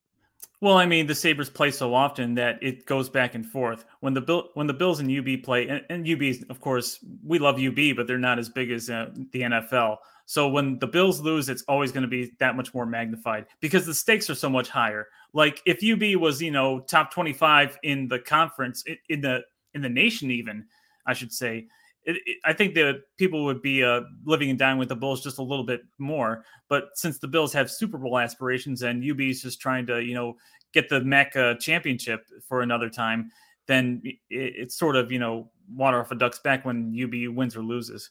Well, 0.64 0.78
I 0.78 0.86
mean, 0.86 1.06
the 1.06 1.14
Sabres 1.14 1.50
play 1.50 1.70
so 1.70 1.92
often 1.92 2.34
that 2.36 2.58
it 2.62 2.86
goes 2.86 3.10
back 3.10 3.34
and 3.34 3.44
forth. 3.44 3.84
When 4.00 4.14
the 4.14 4.22
Bill, 4.22 4.48
when 4.54 4.66
the 4.66 4.72
Bills 4.72 4.98
and 4.98 5.12
UB 5.14 5.42
play, 5.42 5.68
and, 5.68 5.84
and 5.90 6.08
UB, 6.08 6.48
of 6.48 6.58
course, 6.62 7.00
we 7.22 7.38
love 7.38 7.60
UB, 7.60 7.94
but 7.94 8.06
they're 8.06 8.16
not 8.16 8.38
as 8.38 8.48
big 8.48 8.70
as 8.70 8.88
uh, 8.88 9.10
the 9.32 9.42
NFL. 9.42 9.98
So 10.24 10.48
when 10.48 10.78
the 10.78 10.86
Bills 10.86 11.20
lose, 11.20 11.50
it's 11.50 11.64
always 11.68 11.92
going 11.92 12.04
to 12.04 12.08
be 12.08 12.32
that 12.38 12.56
much 12.56 12.72
more 12.72 12.86
magnified 12.86 13.44
because 13.60 13.84
the 13.84 13.92
stakes 13.92 14.30
are 14.30 14.34
so 14.34 14.48
much 14.48 14.70
higher. 14.70 15.08
Like 15.34 15.60
if 15.66 15.84
UB 15.84 16.18
was, 16.18 16.40
you 16.40 16.50
know, 16.50 16.80
top 16.80 17.12
25 17.12 17.78
in 17.82 18.08
the 18.08 18.20
conference 18.20 18.84
in 19.10 19.20
the 19.20 19.42
in 19.74 19.82
the 19.82 19.90
nation 19.90 20.30
even, 20.30 20.64
I 21.04 21.12
should 21.12 21.34
say, 21.34 21.66
it, 22.04 22.16
it, 22.26 22.38
I 22.44 22.52
think 22.52 22.74
that 22.74 23.02
people 23.18 23.44
would 23.44 23.62
be 23.62 23.82
uh, 23.82 24.02
living 24.24 24.50
and 24.50 24.58
dying 24.58 24.78
with 24.78 24.88
the 24.88 24.96
Bulls 24.96 25.22
just 25.22 25.38
a 25.38 25.42
little 25.42 25.64
bit 25.64 25.82
more. 25.98 26.44
But 26.68 26.88
since 26.94 27.18
the 27.18 27.28
Bills 27.28 27.52
have 27.52 27.70
Super 27.70 27.98
Bowl 27.98 28.18
aspirations 28.18 28.82
and 28.82 29.08
UB 29.08 29.20
is 29.20 29.42
just 29.42 29.60
trying 29.60 29.86
to, 29.86 30.02
you 30.02 30.14
know, 30.14 30.36
get 30.72 30.88
the 30.88 30.98
uh, 31.36 31.60
championship 31.60 32.26
for 32.46 32.62
another 32.62 32.90
time, 32.90 33.30
then 33.66 34.02
it, 34.04 34.16
it's 34.28 34.76
sort 34.76 34.96
of, 34.96 35.10
you 35.10 35.18
know, 35.18 35.50
water 35.72 36.00
off 36.00 36.10
a 36.10 36.14
duck's 36.14 36.40
back 36.40 36.64
when 36.64 36.94
UB 37.00 37.34
wins 37.34 37.56
or 37.56 37.62
loses. 37.62 38.10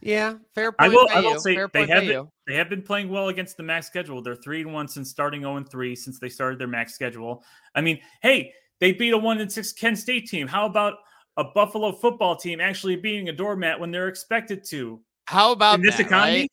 Yeah, 0.00 0.34
fair 0.54 0.72
point. 0.72 0.80
I 0.80 0.88
will, 0.88 1.08
I 1.12 1.20
will 1.20 1.38
say 1.38 1.54
fair 1.54 1.68
they 1.72 1.86
have 1.86 2.04
been, 2.04 2.28
they 2.46 2.54
have 2.54 2.70
been 2.70 2.82
playing 2.82 3.10
well 3.10 3.28
against 3.28 3.58
the 3.58 3.62
MAC 3.62 3.84
schedule. 3.84 4.22
They're 4.22 4.34
three 4.34 4.62
and 4.62 4.72
one 4.72 4.88
since 4.88 5.10
starting 5.10 5.42
zero 5.42 5.52
oh 5.52 5.56
and 5.56 5.68
three 5.68 5.94
since 5.94 6.18
they 6.18 6.30
started 6.30 6.58
their 6.58 6.66
MAC 6.66 6.88
schedule. 6.88 7.44
I 7.74 7.82
mean, 7.82 8.00
hey, 8.22 8.52
they 8.80 8.92
beat 8.92 9.12
a 9.12 9.18
one 9.18 9.40
and 9.40 9.52
six 9.52 9.72
Kent 9.72 9.98
State 9.98 10.26
team. 10.26 10.46
How 10.46 10.64
about 10.64 10.94
a 11.36 11.44
Buffalo 11.44 11.92
football 11.92 12.36
team 12.36 12.60
actually 12.60 12.96
being 12.96 13.28
a 13.28 13.32
doormat 13.32 13.78
when 13.78 13.90
they're 13.90 14.08
expected 14.08 14.64
to? 14.66 15.00
How 15.26 15.52
about 15.52 15.76
In 15.76 15.82
this 15.82 15.96
that, 15.96 16.06
economy? 16.06 16.40
Right? 16.40 16.50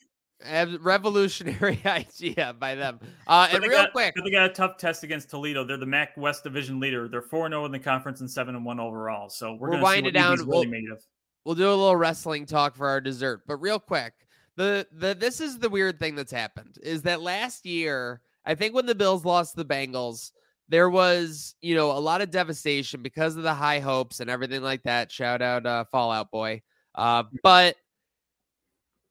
revolutionary 0.81 1.81
idea 1.85 2.55
by 2.59 2.75
them. 2.75 2.99
Uh, 3.27 3.45
and 3.51 3.61
real 3.61 3.71
got, 3.71 3.91
quick, 3.91 4.15
they 4.23 4.31
got 4.31 4.49
a 4.49 4.53
tough 4.53 4.77
test 4.77 5.03
against 5.03 5.29
Toledo. 5.29 5.65
They're 5.65 5.75
the 5.75 5.85
MAC 5.85 6.15
West 6.15 6.45
Division 6.45 6.79
leader. 6.79 7.09
They're 7.09 7.21
four 7.21 7.49
zero 7.49 7.65
in 7.65 7.73
the 7.73 7.79
conference 7.79 8.21
and 8.21 8.31
seven 8.31 8.55
and 8.55 8.63
one 8.63 8.79
overall. 8.79 9.27
So 9.29 9.57
we're, 9.59 9.71
we're 9.71 9.81
going 9.81 10.05
to 10.05 10.11
down. 10.11 10.37
Really 10.37 10.47
we'll, 10.47 10.63
made 10.63 10.89
of. 10.89 11.03
We'll 11.43 11.55
do 11.55 11.67
a 11.67 11.75
little 11.75 11.97
wrestling 11.97 12.45
talk 12.45 12.73
for 12.73 12.87
our 12.87 13.01
dessert. 13.01 13.41
But 13.45 13.57
real 13.57 13.79
quick, 13.79 14.13
the 14.55 14.87
the 14.93 15.13
this 15.13 15.41
is 15.41 15.59
the 15.59 15.67
weird 15.67 15.99
thing 15.99 16.15
that's 16.15 16.31
happened 16.31 16.77
is 16.81 17.01
that 17.01 17.21
last 17.21 17.65
year, 17.65 18.21
I 18.45 18.55
think 18.55 18.73
when 18.73 18.85
the 18.85 18.95
Bills 18.95 19.25
lost 19.25 19.57
the 19.57 19.65
Bengals, 19.65 20.31
there 20.69 20.89
was, 20.89 21.55
you 21.61 21.75
know, 21.75 21.91
a 21.91 21.99
lot 21.99 22.21
of 22.21 22.31
devastation 22.31 23.01
because 23.01 23.35
of 23.35 23.43
the 23.43 23.53
high 23.53 23.79
hopes 23.79 24.19
and 24.19 24.29
everything 24.29 24.61
like 24.61 24.83
that. 24.83 25.11
Shout 25.11 25.41
out 25.41 25.65
uh, 25.65 25.85
Fallout 25.85 26.31
Boy. 26.31 26.61
Uh, 26.95 27.23
but 27.43 27.75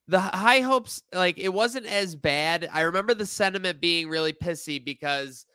the 0.08 0.20
high 0.20 0.60
hopes, 0.60 1.02
like 1.12 1.38
it 1.38 1.48
wasn't 1.48 1.86
as 1.86 2.14
bad. 2.14 2.68
I 2.72 2.82
remember 2.82 3.14
the 3.14 3.26
sentiment 3.26 3.80
being 3.80 4.08
really 4.08 4.32
pissy 4.32 4.84
because 4.84 5.46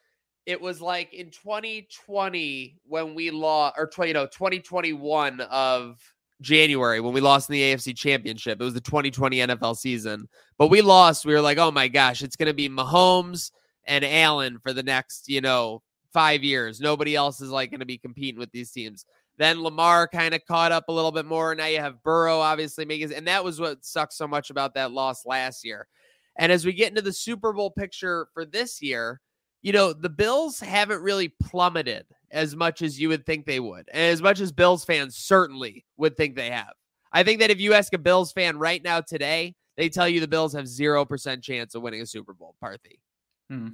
it 0.45 0.59
was 0.59 0.81
like 0.81 1.13
in 1.13 1.29
2020 1.29 2.77
when 2.85 3.13
we 3.13 3.31
lost, 3.31 3.75
or 3.77 3.87
20, 3.87 4.09
you 4.09 4.13
know, 4.13 4.25
2021 4.25 5.41
of 5.41 5.99
January 6.41 6.99
when 6.99 7.13
we 7.13 7.21
lost 7.21 7.49
in 7.49 7.53
the 7.53 7.61
AFC 7.61 7.95
Championship. 7.95 8.59
It 8.59 8.63
was 8.63 8.73
the 8.73 8.81
2020 8.81 9.37
NFL 9.37 9.77
season, 9.77 10.27
but 10.57 10.67
we 10.67 10.81
lost. 10.81 11.25
We 11.25 11.33
were 11.33 11.41
like, 11.41 11.59
oh 11.59 11.71
my 11.71 11.87
gosh, 11.87 12.23
it's 12.23 12.35
going 12.35 12.47
to 12.47 12.53
be 12.53 12.69
Mahomes 12.69 13.51
and 13.85 14.03
Allen 14.03 14.59
for 14.61 14.73
the 14.73 14.83
next, 14.83 15.29
you 15.29 15.41
know, 15.41 15.81
five 16.13 16.43
years. 16.43 16.79
Nobody 16.79 17.15
else 17.15 17.41
is 17.41 17.49
like 17.49 17.71
going 17.71 17.79
to 17.79 17.85
be 17.85 17.97
competing 17.97 18.39
with 18.39 18.51
these 18.51 18.71
teams. 18.71 19.05
Then 19.37 19.63
Lamar 19.63 20.07
kind 20.07 20.33
of 20.33 20.45
caught 20.45 20.71
up 20.71 20.85
a 20.87 20.91
little 20.91 21.11
bit 21.11 21.25
more. 21.25 21.55
Now 21.55 21.65
you 21.65 21.79
have 21.79 22.03
Burrow 22.03 22.39
obviously 22.39 22.85
making, 22.85 23.13
and 23.13 23.27
that 23.27 23.43
was 23.43 23.59
what 23.59 23.83
sucks 23.83 24.17
so 24.17 24.27
much 24.27 24.49
about 24.49 24.75
that 24.75 24.91
loss 24.91 25.25
last 25.25 25.65
year. 25.65 25.87
And 26.37 26.51
as 26.51 26.65
we 26.65 26.73
get 26.73 26.89
into 26.89 27.01
the 27.01 27.13
Super 27.13 27.53
Bowl 27.53 27.71
picture 27.71 28.27
for 28.33 28.45
this 28.45 28.81
year, 28.81 29.19
you 29.61 29.73
know, 29.73 29.93
the 29.93 30.09
Bills 30.09 30.59
haven't 30.59 31.01
really 31.01 31.29
plummeted 31.41 32.05
as 32.31 32.55
much 32.55 32.81
as 32.81 32.99
you 32.99 33.09
would 33.09 33.25
think 33.25 33.45
they 33.45 33.59
would, 33.59 33.89
and 33.91 34.01
as 34.01 34.21
much 34.21 34.39
as 34.39 34.51
Bills 34.51 34.85
fans 34.85 35.17
certainly 35.17 35.85
would 35.97 36.15
think 36.17 36.35
they 36.35 36.49
have. 36.49 36.73
I 37.11 37.23
think 37.23 37.41
that 37.41 37.51
if 37.51 37.59
you 37.59 37.73
ask 37.73 37.93
a 37.93 37.99
Bills 37.99 38.31
fan 38.31 38.57
right 38.57 38.81
now 38.81 39.01
today, 39.01 39.55
they 39.77 39.89
tell 39.89 40.07
you 40.07 40.19
the 40.19 40.27
Bills 40.27 40.53
have 40.53 40.65
0% 40.65 41.41
chance 41.41 41.75
of 41.75 41.81
winning 41.81 42.01
a 42.01 42.05
Super 42.05 42.33
Bowl, 42.33 42.55
Parthy. 42.63 42.99
Hmm. 43.49 43.67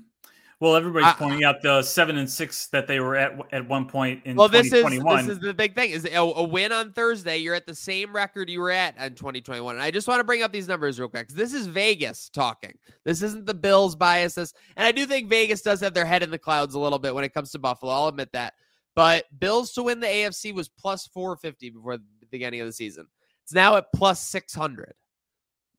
Well, 0.59 0.75
everybody's 0.75 1.13
pointing 1.13 1.43
out 1.43 1.61
the 1.61 1.83
seven 1.83 2.17
and 2.17 2.27
six 2.27 2.65
that 2.67 2.87
they 2.87 2.99
were 2.99 3.15
at 3.15 3.39
at 3.51 3.67
one 3.67 3.85
point 3.85 4.25
in 4.25 4.35
well, 4.35 4.49
this 4.49 4.73
is 4.73 4.83
this 4.83 5.27
is 5.27 5.39
the 5.39 5.53
big 5.53 5.75
thing 5.75 5.91
is 5.91 6.03
a, 6.05 6.15
a, 6.15 6.43
win 6.43 6.71
on 6.71 6.93
Thursday. 6.93 7.37
You're 7.37 7.53
at 7.53 7.67
the 7.67 7.75
same 7.75 8.11
record 8.11 8.49
you 8.49 8.59
were 8.59 8.71
at 8.71 8.97
in 8.97 9.13
2021. 9.13 9.75
And 9.75 9.83
I 9.83 9.91
just 9.91 10.07
want 10.07 10.19
to 10.19 10.23
bring 10.23 10.41
up 10.41 10.51
these 10.51 10.67
numbers 10.67 10.99
real 10.99 11.09
quick. 11.09 11.27
This 11.27 11.53
is 11.53 11.67
Vegas 11.67 12.29
talking. 12.29 12.73
This 13.05 13.21
isn't 13.21 13.45
the 13.45 13.53
Bills 13.53 13.95
biases, 13.95 14.55
and 14.75 14.87
I 14.87 14.91
do 14.91 15.05
think 15.05 15.29
Vegas 15.29 15.61
does 15.61 15.79
have 15.81 15.93
their 15.93 16.05
head 16.05 16.23
in 16.23 16.31
the 16.31 16.39
clouds 16.39 16.73
a 16.73 16.79
little 16.79 16.99
bit 16.99 17.13
when 17.13 17.23
it 17.23 17.35
comes 17.35 17.51
to 17.51 17.59
Buffalo. 17.59 17.91
I'll 17.91 18.07
admit 18.07 18.31
that. 18.33 18.55
But 18.95 19.25
Bills 19.37 19.73
to 19.73 19.83
win 19.83 19.99
the 19.99 20.07
AFC 20.07 20.55
was 20.55 20.69
plus 20.69 21.05
450 21.05 21.69
before 21.69 21.97
the 21.97 22.03
beginning 22.31 22.61
of 22.61 22.67
the 22.67 22.73
season. 22.73 23.05
It's 23.43 23.53
now 23.53 23.75
at 23.75 23.85
plus 23.93 24.21
600. 24.21 24.95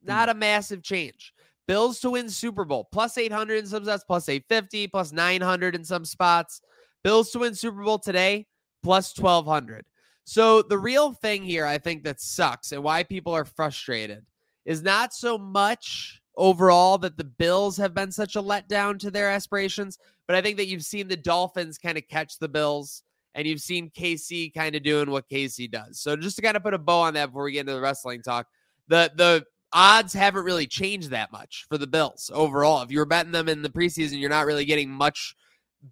Not 0.03 0.29
hmm. 0.29 0.37
a 0.37 0.39
massive 0.39 0.83
change. 0.83 1.33
Bills 1.69 1.99
to 1.99 2.09
win 2.09 2.31
Super 2.31 2.65
Bowl, 2.65 2.89
plus 2.91 3.15
800 3.15 3.59
in 3.59 3.67
some 3.67 3.85
spots, 3.85 4.03
plus 4.03 4.27
850, 4.27 4.87
plus 4.87 5.11
900 5.11 5.75
in 5.75 5.85
some 5.85 6.03
spots. 6.03 6.61
Bills 7.03 7.29
to 7.29 7.37
win 7.37 7.53
Super 7.53 7.83
Bowl 7.83 7.99
today, 7.99 8.47
plus 8.81 9.15
1200. 9.15 9.85
So 10.23 10.63
the 10.63 10.79
real 10.79 11.13
thing 11.13 11.43
here, 11.43 11.67
I 11.67 11.77
think 11.77 12.03
that 12.05 12.19
sucks 12.19 12.71
and 12.71 12.81
why 12.81 13.03
people 13.03 13.33
are 13.33 13.45
frustrated 13.45 14.25
is 14.65 14.81
not 14.81 15.13
so 15.13 15.37
much 15.37 16.23
overall 16.35 16.97
that 16.97 17.17
the 17.17 17.23
Bills 17.23 17.77
have 17.77 17.93
been 17.93 18.11
such 18.11 18.35
a 18.35 18.41
letdown 18.41 18.97
to 19.01 19.11
their 19.11 19.29
aspirations, 19.29 19.99
but 20.25 20.35
I 20.35 20.41
think 20.41 20.57
that 20.57 20.65
you've 20.65 20.83
seen 20.83 21.07
the 21.07 21.17
Dolphins 21.17 21.77
kind 21.77 21.99
of 21.99 22.07
catch 22.07 22.39
the 22.39 22.49
Bills 22.49 23.03
and 23.35 23.45
you've 23.45 23.61
seen 23.61 23.91
KC 23.91 24.55
kind 24.55 24.75
of 24.75 24.81
doing 24.81 25.11
what 25.11 25.29
KC 25.29 25.69
does. 25.69 25.99
So 25.99 26.15
just 26.15 26.35
to 26.37 26.41
kind 26.41 26.57
of 26.57 26.63
put 26.63 26.73
a 26.73 26.79
bow 26.79 27.01
on 27.01 27.13
that 27.13 27.27
before 27.27 27.43
we 27.43 27.51
get 27.51 27.59
into 27.59 27.73
the 27.73 27.81
wrestling 27.81 28.23
talk, 28.23 28.47
the 28.87 29.11
the 29.15 29.45
odds 29.73 30.13
haven't 30.13 30.45
really 30.45 30.67
changed 30.67 31.11
that 31.11 31.31
much 31.31 31.65
for 31.69 31.77
the 31.77 31.87
Bills 31.87 32.31
overall. 32.33 32.81
If 32.81 32.91
you 32.91 32.99
were 32.99 33.05
betting 33.05 33.31
them 33.31 33.49
in 33.49 33.61
the 33.61 33.69
preseason, 33.69 34.19
you're 34.19 34.29
not 34.29 34.45
really 34.45 34.65
getting 34.65 34.89
much 34.89 35.35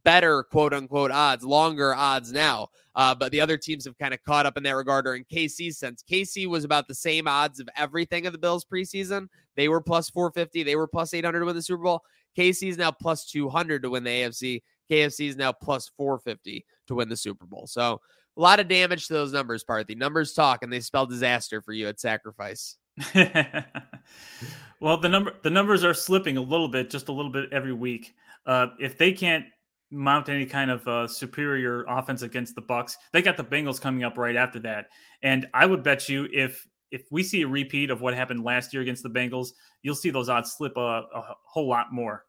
better 0.04 0.44
quote 0.44 0.74
unquote 0.74 1.12
odds, 1.12 1.44
longer 1.44 1.94
odds 1.94 2.32
now. 2.32 2.70
Uh, 2.96 3.14
but 3.14 3.32
the 3.32 3.40
other 3.40 3.58
teams 3.58 3.86
have 3.86 3.98
kind 3.98 4.14
of 4.14 4.24
caught 4.24 4.46
up 4.46 4.58
in 4.58 4.64
that 4.64 4.76
regard 4.76 5.08
or 5.08 5.16
in 5.16 5.24
KC's 5.26 5.78
sense. 5.78 6.04
KC 6.10 6.48
was 6.48 6.64
about 6.64 6.88
the 6.88 6.96
same 6.96 7.28
odds 7.28 7.60
of 7.60 7.70
everything 7.78 8.26
of 8.26 8.34
the 8.34 8.40
Bills 8.40 8.66
preseason. 8.66 9.28
They 9.56 9.68
were 9.68 9.82
plus 9.82 10.10
450, 10.10 10.64
they 10.64 10.76
were 10.76 10.88
plus 10.88 11.14
800 11.14 11.40
to 11.40 11.46
win 11.46 11.56
the 11.56 11.62
Super 11.62 11.84
Bowl. 11.84 12.02
KC 12.38 12.70
is 12.70 12.78
now 12.78 12.92
plus 12.92 13.26
200 13.26 13.84
to 13.84 13.90
win 13.92 14.04
the 14.04 14.10
AFC. 14.10 14.62
KFC 14.90 15.30
is 15.30 15.36
now 15.36 15.52
plus 15.52 15.90
450 15.98 16.66
to 16.88 16.96
win 16.96 17.10
the 17.10 17.18
Super 17.18 17.46
Bowl. 17.46 17.68
So 17.68 18.02
a 18.36 18.42
lot 18.42 18.60
of 18.60 18.68
damage 18.68 19.08
to 19.08 19.14
those 19.14 19.34
numbers, 19.34 19.64
Parthy. 19.64 19.98
Numbers 19.98 20.34
talk, 20.34 20.64
and 20.64 20.72
they 20.72 20.80
spell 20.80 21.06
disaster 21.06 21.62
for 21.62 21.74
you 21.74 21.88
at 21.88 22.00
sacrifice. 22.00 22.78
well, 24.80 24.98
the 24.98 25.10
number 25.10 25.34
the 25.44 25.50
numbers 25.50 25.84
are 25.84 25.94
slipping 25.94 26.38
a 26.38 26.42
little 26.42 26.68
bit, 26.68 26.90
just 26.90 27.10
a 27.10 27.12
little 27.12 27.32
bit 27.32 27.52
every 27.52 27.74
week. 27.74 28.16
Uh, 28.46 28.68
if 28.80 28.98
they 28.98 29.12
can't 29.12 29.46
mount 29.92 30.30
any 30.30 30.46
kind 30.46 30.72
of 30.72 30.88
uh, 30.88 31.08
superior 31.08 31.86
offense 31.88 32.22
against 32.22 32.56
the 32.56 32.62
Bucs, 32.62 32.96
they 33.14 33.22
got 33.22 33.38
the 33.38 33.44
Bengals 33.44 33.80
coming 33.80 34.04
up 34.04 34.18
right 34.18 34.36
after 34.36 34.60
that. 34.60 34.88
And 35.22 35.48
I 35.54 35.66
would 35.66 35.84
bet 35.84 36.10
you 36.10 36.28
if 36.32 36.68
if 36.92 37.04
we 37.12 37.24
see 37.24 37.42
a 37.42 37.48
repeat 37.48 37.90
of 37.90 38.02
what 38.02 38.14
happened 38.14 38.44
last 38.44 38.74
year 38.74 38.82
against 38.82 39.04
the 39.04 39.10
Bengals, 39.10 39.50
you'll 39.82 39.96
see 39.96 40.10
those 40.10 40.30
odds 40.30 40.54
slip 40.54 40.78
a, 40.78 41.04
a 41.14 41.36
whole 41.44 41.68
lot 41.68 41.92
more. 41.92 42.24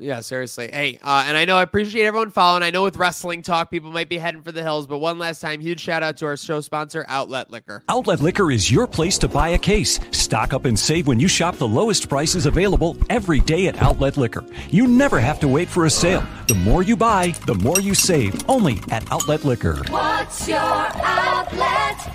Yeah, 0.00 0.20
seriously. 0.20 0.70
Hey, 0.72 1.00
uh, 1.02 1.24
and 1.26 1.36
I 1.36 1.44
know 1.44 1.56
I 1.56 1.62
appreciate 1.62 2.06
everyone 2.06 2.30
following. 2.30 2.62
I 2.62 2.70
know 2.70 2.84
with 2.84 2.96
wrestling 2.96 3.42
talk, 3.42 3.68
people 3.68 3.90
might 3.90 4.08
be 4.08 4.16
heading 4.16 4.42
for 4.42 4.52
the 4.52 4.62
hills, 4.62 4.86
but 4.86 4.98
one 4.98 5.18
last 5.18 5.40
time, 5.40 5.60
huge 5.60 5.80
shout 5.80 6.04
out 6.04 6.16
to 6.18 6.26
our 6.26 6.36
show 6.36 6.60
sponsor, 6.60 7.04
Outlet 7.08 7.50
Liquor. 7.50 7.82
Outlet 7.88 8.20
Liquor 8.20 8.52
is 8.52 8.70
your 8.70 8.86
place 8.86 9.18
to 9.18 9.26
buy 9.26 9.48
a 9.50 9.58
case. 9.58 9.98
Stock 10.12 10.52
up 10.52 10.66
and 10.66 10.78
save 10.78 11.08
when 11.08 11.18
you 11.18 11.26
shop 11.26 11.56
the 11.56 11.66
lowest 11.66 12.08
prices 12.08 12.46
available 12.46 12.96
every 13.10 13.40
day 13.40 13.66
at 13.66 13.82
Outlet 13.82 14.16
Liquor. 14.16 14.44
You 14.70 14.86
never 14.86 15.18
have 15.18 15.40
to 15.40 15.48
wait 15.48 15.68
for 15.68 15.86
a 15.86 15.90
sale. 15.90 16.24
The 16.46 16.54
more 16.54 16.84
you 16.84 16.96
buy, 16.96 17.32
the 17.46 17.54
more 17.54 17.80
you 17.80 17.94
save. 17.94 18.48
Only 18.48 18.80
at 18.92 19.10
Outlet 19.10 19.44
Liquor. 19.44 19.82
What's 19.88 20.46
your 20.46 20.58
outlet? 20.58 22.08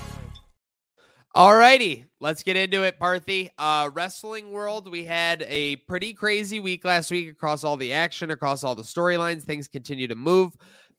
All 1.35 1.57
righty, 1.57 2.05
let's 2.23 2.41
get 2.41 2.55
into 2.55 2.83
it, 2.83 2.97
Parthy. 2.97 3.49
Uh, 3.57 3.89
wrestling 3.93 4.51
world, 4.51 4.89
we 4.89 5.03
had 5.03 5.45
a 5.49 5.75
pretty 5.75 6.13
crazy 6.13 6.61
week 6.61 6.85
last 6.85 7.11
week 7.11 7.29
across 7.29 7.65
all 7.65 7.75
the 7.75 7.91
action, 7.91 8.31
across 8.31 8.63
all 8.63 8.75
the 8.75 8.81
storylines. 8.81 9.43
Things 9.43 9.67
continue 9.67 10.07
to 10.07 10.15
move, 10.15 10.53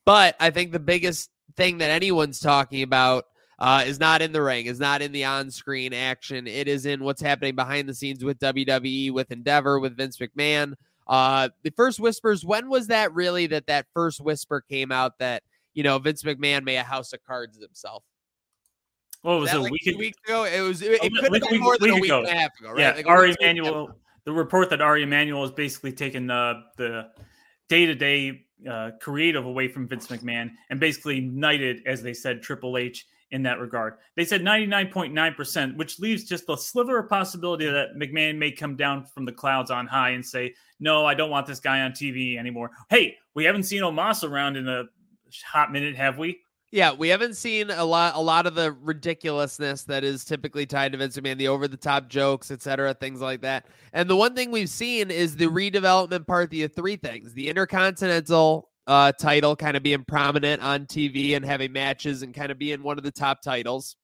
but 0.04 0.37
I 0.38 0.50
think 0.50 0.70
the 0.70 0.78
biggest 0.78 1.30
thing 1.56 1.78
that 1.78 1.90
anyone's 1.90 2.40
talking 2.40 2.82
about 2.82 3.24
uh, 3.58 3.84
is 3.87 3.98
not 3.98 4.20
in 4.20 4.32
the 4.32 4.42
ring, 4.42 4.66
is 4.66 4.78
not 4.78 5.00
in 5.00 5.12
the 5.12 5.24
on-screen 5.24 5.94
action. 5.94 6.46
It 6.46 6.68
is 6.68 6.84
in 6.84 7.02
what's 7.02 7.22
happening 7.22 7.54
behind 7.54 7.88
the 7.88 7.94
scenes 7.94 8.22
with 8.22 8.38
WWE, 8.40 9.10
with 9.10 9.30
Endeavor, 9.30 9.80
with 9.80 9.96
Vince 9.96 10.18
McMahon. 10.18 10.74
Uh, 11.06 11.48
the 11.62 11.70
first 11.70 12.00
whispers, 12.00 12.44
when 12.44 12.68
was 12.68 12.88
that 12.88 13.14
really 13.14 13.46
that 13.46 13.66
that 13.68 13.87
first 13.94 14.20
whisper 14.20 14.60
came 14.60 14.92
out 14.92 15.18
that, 15.20 15.42
you 15.72 15.84
know, 15.84 15.98
Vince 15.98 16.22
McMahon 16.22 16.64
made 16.64 16.76
a 16.76 16.82
house 16.82 17.14
of 17.14 17.24
cards 17.24 17.58
himself? 17.58 18.04
What 19.24 19.40
was 19.40 19.52
it? 19.52 19.58
like 19.58 19.72
week, 19.72 19.96
weeks 19.98 20.18
ago? 20.26 20.44
It 20.44 20.60
was, 20.60 20.82
it, 20.82 20.92
it 20.92 21.00
could 21.00 21.22
have 21.24 21.30
week- 21.32 21.42
been 21.42 21.52
week- 21.52 21.60
more 21.62 21.78
than 21.78 21.90
a 21.90 21.94
week 21.94 22.02
week 22.02 22.10
ago. 22.10 22.18
and 22.20 22.28
a 22.28 22.34
half 22.34 22.60
ago, 22.60 22.70
right? 22.70 22.78
Yeah, 22.78 22.92
Like 22.92 23.06
Ari 23.06 23.28
week 23.30 23.37
and 23.40 23.58
a 23.58 23.62
half 23.62 23.68
ago. 23.70 23.74
Emanuel. 23.78 23.98
The 24.24 24.32
report 24.32 24.70
that 24.70 24.80
Ari 24.80 25.02
Emanuel 25.02 25.42
has 25.42 25.50
basically 25.50 25.92
taken 25.92 26.30
uh, 26.30 26.54
the 26.76 27.08
day 27.68 27.87
to 27.87 27.94
day 27.94 28.44
creative 29.00 29.44
away 29.44 29.68
from 29.68 29.87
Vince 29.88 30.06
McMahon 30.08 30.50
and 30.70 30.78
basically 30.80 31.20
knighted, 31.20 31.82
as 31.87 32.02
they 32.02 32.14
said, 32.14 32.40
Triple 32.42 32.76
H 32.78 33.06
in 33.30 33.42
that 33.42 33.58
regard. 33.58 33.94
They 34.16 34.24
said 34.24 34.42
99.9%, 34.42 35.76
which 35.76 35.98
leaves 35.98 36.24
just 36.24 36.44
a 36.48 36.56
sliver 36.56 36.98
of 36.98 37.08
possibility 37.08 37.66
that 37.66 37.94
McMahon 37.96 38.37
may 38.38 38.50
come 38.52 38.76
down 38.76 39.04
from 39.04 39.24
the 39.24 39.32
clouds 39.32 39.70
on 39.70 39.87
high 39.87 40.10
and 40.10 40.24
say, 40.24 40.54
No, 40.80 41.04
I 41.04 41.14
don't 41.14 41.30
want 41.30 41.46
this 41.46 41.60
guy 41.60 41.80
on 41.80 41.92
TV 41.92 42.38
anymore. 42.38 42.70
Hey, 42.90 43.16
we 43.34 43.44
haven't 43.44 43.64
seen 43.64 43.82
Omos 43.82 44.28
around 44.28 44.56
in 44.56 44.68
a 44.68 44.84
hot 45.44 45.72
minute, 45.72 45.96
have 45.96 46.16
we? 46.18 46.40
Yeah, 46.74 46.92
we 46.92 47.08
haven't 47.08 47.37
seen 47.37 47.70
a 47.70 47.84
lot 47.84 48.16
a 48.16 48.20
lot 48.20 48.48
of 48.48 48.56
the 48.56 48.72
ridiculousness 48.72 49.84
that 49.84 50.02
is 50.02 50.24
typically 50.24 50.66
tied 50.66 50.90
to 50.90 50.98
Vince 50.98 51.16
McMahon, 51.16 51.38
the 51.38 51.46
over 51.46 51.68
the 51.68 51.76
top 51.76 52.08
jokes, 52.08 52.50
etc., 52.50 52.92
things 52.94 53.20
like 53.20 53.42
that. 53.42 53.66
And 53.92 54.10
the 54.10 54.16
one 54.16 54.34
thing 54.34 54.50
we've 54.50 54.68
seen 54.68 55.08
is 55.12 55.37
the 55.37 55.46
redevelopment 55.46 56.26
part 56.26 56.50
the 56.50 56.66
three 56.66 56.96
things. 56.96 57.32
The 57.32 57.48
Intercontinental 57.48 58.70
uh 58.88 59.12
title 59.12 59.54
kind 59.54 59.76
of 59.76 59.84
being 59.84 60.04
prominent 60.04 60.64
on 60.64 60.87
TV 60.87 61.37
and 61.37 61.44
having 61.44 61.70
matches 61.70 62.22
and 62.22 62.34
kind 62.34 62.50
of 62.50 62.58
being 62.58 62.82
one 62.82 62.98
of 62.98 63.04
the 63.04 63.12
top 63.12 63.40
titles. 63.40 63.94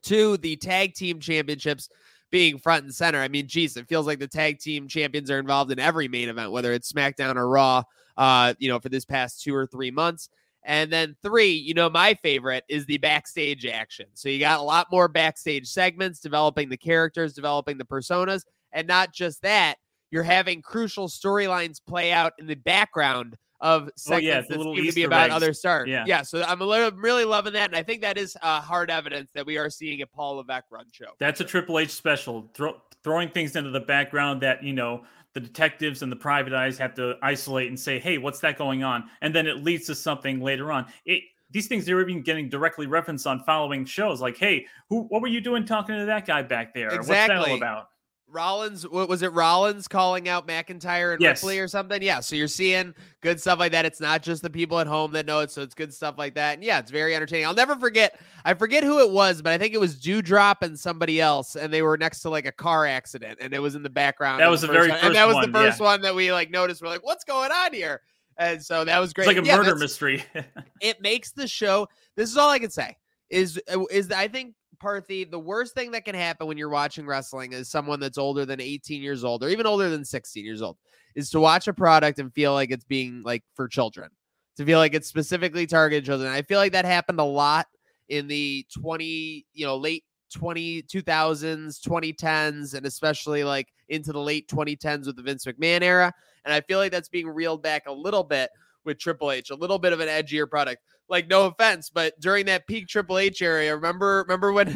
Two, 0.00 0.36
the 0.36 0.54
tag 0.54 0.94
team 0.94 1.18
championships 1.18 1.88
being 2.30 2.56
front 2.56 2.84
and 2.84 2.94
center. 2.94 3.18
I 3.18 3.26
mean, 3.26 3.48
geez, 3.48 3.76
it 3.76 3.88
feels 3.88 4.06
like 4.06 4.20
the 4.20 4.28
tag 4.28 4.60
team 4.60 4.86
champions 4.86 5.28
are 5.28 5.40
involved 5.40 5.72
in 5.72 5.80
every 5.80 6.06
main 6.06 6.28
event, 6.28 6.52
whether 6.52 6.72
it's 6.72 6.92
SmackDown 6.92 7.34
or 7.34 7.48
Raw, 7.48 7.82
uh, 8.16 8.54
you 8.60 8.68
know, 8.68 8.78
for 8.78 8.90
this 8.90 9.04
past 9.04 9.42
two 9.42 9.56
or 9.56 9.66
three 9.66 9.90
months. 9.90 10.28
And 10.66 10.92
then 10.92 11.16
three, 11.22 11.52
you 11.52 11.74
know, 11.74 11.88
my 11.88 12.14
favorite 12.22 12.64
is 12.68 12.84
the 12.86 12.98
backstage 12.98 13.64
action. 13.64 14.06
So 14.14 14.28
you 14.28 14.40
got 14.40 14.58
a 14.58 14.62
lot 14.64 14.88
more 14.90 15.06
backstage 15.06 15.68
segments, 15.68 16.18
developing 16.18 16.68
the 16.68 16.76
characters, 16.76 17.32
developing 17.32 17.78
the 17.78 17.84
personas, 17.84 18.42
and 18.72 18.86
not 18.88 19.14
just 19.14 19.42
that, 19.42 19.76
you're 20.10 20.24
having 20.24 20.60
crucial 20.62 21.08
storylines 21.08 21.78
play 21.86 22.12
out 22.12 22.32
in 22.38 22.46
the 22.46 22.56
background 22.56 23.36
of 23.60 23.84
Oh, 23.86 23.90
segments 23.96 24.26
yeah, 24.26 24.40
that 24.40 24.48
the 24.50 24.58
little 24.58 24.74
to 24.76 24.92
be 24.92 25.04
about 25.04 25.26
eggs. 25.26 25.34
other 25.34 25.52
stars. 25.52 25.88
Yeah. 25.88 26.04
yeah. 26.06 26.22
So 26.22 26.42
I'm 26.42 26.60
a 26.60 26.64
little, 26.64 26.90
really 26.98 27.24
loving 27.24 27.52
that, 27.54 27.70
and 27.70 27.76
I 27.76 27.82
think 27.82 28.02
that 28.02 28.18
is 28.18 28.36
uh, 28.42 28.60
hard 28.60 28.90
evidence 28.90 29.30
that 29.34 29.46
we 29.46 29.56
are 29.56 29.70
seeing 29.70 30.02
a 30.02 30.06
Paul 30.06 30.34
Levesque 30.36 30.66
run 30.70 30.86
show. 30.92 31.06
That's 31.18 31.40
a 31.40 31.44
Triple 31.44 31.78
H 31.78 31.90
special, 31.90 32.50
throw, 32.54 32.74
throwing 33.02 33.30
things 33.30 33.56
into 33.56 33.70
the 33.70 33.80
background 33.80 34.42
that 34.42 34.62
you 34.62 34.72
know 34.74 35.04
the 35.36 35.40
detectives 35.40 36.00
and 36.00 36.10
the 36.10 36.16
private 36.16 36.54
eyes 36.54 36.78
have 36.78 36.94
to 36.94 37.14
isolate 37.20 37.68
and 37.68 37.78
say, 37.78 37.98
"Hey, 37.98 38.16
what's 38.16 38.40
that 38.40 38.56
going 38.56 38.82
on?" 38.82 39.10
And 39.20 39.34
then 39.34 39.46
it 39.46 39.62
leads 39.62 39.84
to 39.88 39.94
something 39.94 40.40
later 40.40 40.72
on. 40.72 40.86
It 41.04 41.24
these 41.50 41.68
things 41.68 41.88
are 41.90 42.00
even 42.00 42.22
getting 42.22 42.48
directly 42.48 42.86
referenced 42.86 43.26
on 43.26 43.44
following 43.44 43.84
shows, 43.84 44.22
like, 44.22 44.38
"Hey, 44.38 44.66
who? 44.88 45.02
What 45.02 45.20
were 45.20 45.28
you 45.28 45.42
doing 45.42 45.66
talking 45.66 45.94
to 45.94 46.06
that 46.06 46.26
guy 46.26 46.40
back 46.40 46.72
there? 46.72 46.88
What's 46.88 47.08
that 47.08 47.30
all 47.30 47.54
about?" 47.54 47.90
Rollins, 48.28 48.88
what 48.88 49.08
was 49.08 49.22
it? 49.22 49.32
Rollins 49.32 49.88
calling 49.88 50.28
out 50.28 50.46
McIntyre 50.46 51.12
and 51.12 51.20
Yes. 51.20 51.42
Ripley 51.42 51.58
or 51.58 51.68
something? 51.68 52.02
Yeah. 52.02 52.20
So 52.20 52.36
you're 52.36 52.48
seeing 52.48 52.94
good 53.20 53.40
stuff 53.40 53.58
like 53.58 53.72
that. 53.72 53.84
It's 53.84 54.00
not 54.00 54.22
just 54.22 54.42
the 54.42 54.50
people 54.50 54.78
at 54.80 54.86
home 54.86 55.12
that 55.12 55.26
know 55.26 55.40
it. 55.40 55.50
So 55.50 55.62
it's 55.62 55.74
good 55.74 55.94
stuff 55.94 56.16
like 56.18 56.34
that. 56.34 56.54
And 56.54 56.64
yeah, 56.64 56.78
it's 56.78 56.90
very 56.90 57.14
entertaining. 57.14 57.46
I'll 57.46 57.54
never 57.54 57.76
forget. 57.76 58.20
I 58.44 58.54
forget 58.54 58.82
who 58.84 59.00
it 59.00 59.10
was, 59.10 59.42
but 59.42 59.52
I 59.52 59.58
think 59.58 59.74
it 59.74 59.80
was 59.80 59.98
Dewdrop 59.98 60.62
and 60.62 60.78
somebody 60.78 61.20
else, 61.20 61.56
and 61.56 61.72
they 61.72 61.82
were 61.82 61.96
next 61.96 62.20
to 62.20 62.30
like 62.30 62.46
a 62.46 62.52
car 62.52 62.86
accident, 62.86 63.38
and 63.40 63.52
it 63.54 63.60
was 63.60 63.74
in 63.74 63.82
the 63.82 63.90
background. 63.90 64.40
That 64.40 64.50
was 64.50 64.60
the 64.60 64.66
the 64.66 64.72
very 64.72 64.90
first 64.90 65.04
and 65.04 65.14
that 65.14 65.26
was 65.26 65.34
one, 65.34 65.52
the 65.52 65.58
first 65.58 65.80
yeah. 65.80 65.86
one 65.86 66.00
that 66.02 66.14
we 66.14 66.32
like 66.32 66.50
noticed. 66.50 66.82
We're 66.82 66.88
like, 66.88 67.04
what's 67.04 67.24
going 67.24 67.50
on 67.52 67.72
here? 67.72 68.02
And 68.38 68.62
so 68.62 68.84
that 68.84 68.98
was 68.98 69.12
great. 69.12 69.28
It's 69.28 69.36
like 69.36 69.44
a 69.44 69.46
Yeah, 69.46 69.56
murder 69.56 69.76
mystery. 69.76 70.22
it 70.80 71.00
makes 71.00 71.32
the 71.32 71.48
show 71.48 71.88
this 72.16 72.30
is 72.30 72.36
all 72.36 72.50
i 72.50 72.58
can 72.58 72.70
say 72.70 72.96
is 73.30 73.60
uh, 73.72 73.84
is 73.90 74.10
i 74.10 74.26
think 74.28 74.54
Parthy, 74.78 75.30
the 75.30 75.38
worst 75.38 75.74
thing 75.74 75.90
that 75.92 76.04
can 76.04 76.14
happen 76.14 76.46
when 76.46 76.58
you're 76.58 76.68
watching 76.68 77.06
wrestling 77.06 77.52
is 77.52 77.68
someone 77.68 78.00
that's 78.00 78.18
older 78.18 78.44
than 78.44 78.60
18 78.60 79.02
years 79.02 79.24
old 79.24 79.42
or 79.42 79.48
even 79.48 79.66
older 79.66 79.88
than 79.88 80.04
16 80.04 80.44
years 80.44 80.62
old 80.62 80.76
is 81.14 81.30
to 81.30 81.40
watch 81.40 81.68
a 81.68 81.72
product 81.72 82.18
and 82.18 82.32
feel 82.34 82.52
like 82.52 82.70
it's 82.70 82.84
being 82.84 83.22
like 83.22 83.42
for 83.54 83.68
children 83.68 84.10
to 84.56 84.64
feel 84.64 84.78
like 84.78 84.94
it's 84.94 85.08
specifically 85.08 85.66
targeted 85.66 86.04
children 86.04 86.30
i 86.30 86.42
feel 86.42 86.58
like 86.58 86.72
that 86.72 86.84
happened 86.84 87.20
a 87.20 87.24
lot 87.24 87.66
in 88.08 88.26
the 88.26 88.64
20 88.78 89.46
you 89.52 89.66
know 89.66 89.76
late 89.76 90.04
20 90.32 90.82
2000s 90.82 91.80
2010s 91.80 92.74
and 92.74 92.86
especially 92.86 93.44
like 93.44 93.68
into 93.88 94.12
the 94.12 94.20
late 94.20 94.48
2010s 94.48 95.06
with 95.06 95.16
the 95.16 95.22
vince 95.22 95.44
mcmahon 95.44 95.82
era 95.82 96.12
and 96.44 96.52
i 96.52 96.60
feel 96.62 96.78
like 96.78 96.92
that's 96.92 97.08
being 97.08 97.28
reeled 97.28 97.62
back 97.62 97.84
a 97.86 97.92
little 97.92 98.24
bit 98.24 98.50
with 98.86 98.98
Triple 98.98 99.32
H, 99.32 99.50
a 99.50 99.54
little 99.54 99.78
bit 99.78 99.92
of 99.92 100.00
an 100.00 100.08
edgier 100.08 100.48
product. 100.48 100.80
Like, 101.08 101.28
no 101.28 101.46
offense, 101.46 101.90
but 101.90 102.18
during 102.20 102.46
that 102.46 102.66
peak 102.66 102.88
Triple 102.88 103.18
H 103.18 103.42
area, 103.42 103.74
remember 103.74 104.24
remember 104.26 104.52
when 104.52 104.68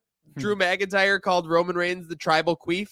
Drew 0.38 0.54
McIntyre 0.54 1.20
called 1.20 1.48
Roman 1.48 1.76
Reigns 1.76 2.08
the 2.08 2.16
tribal 2.16 2.56
queef? 2.56 2.88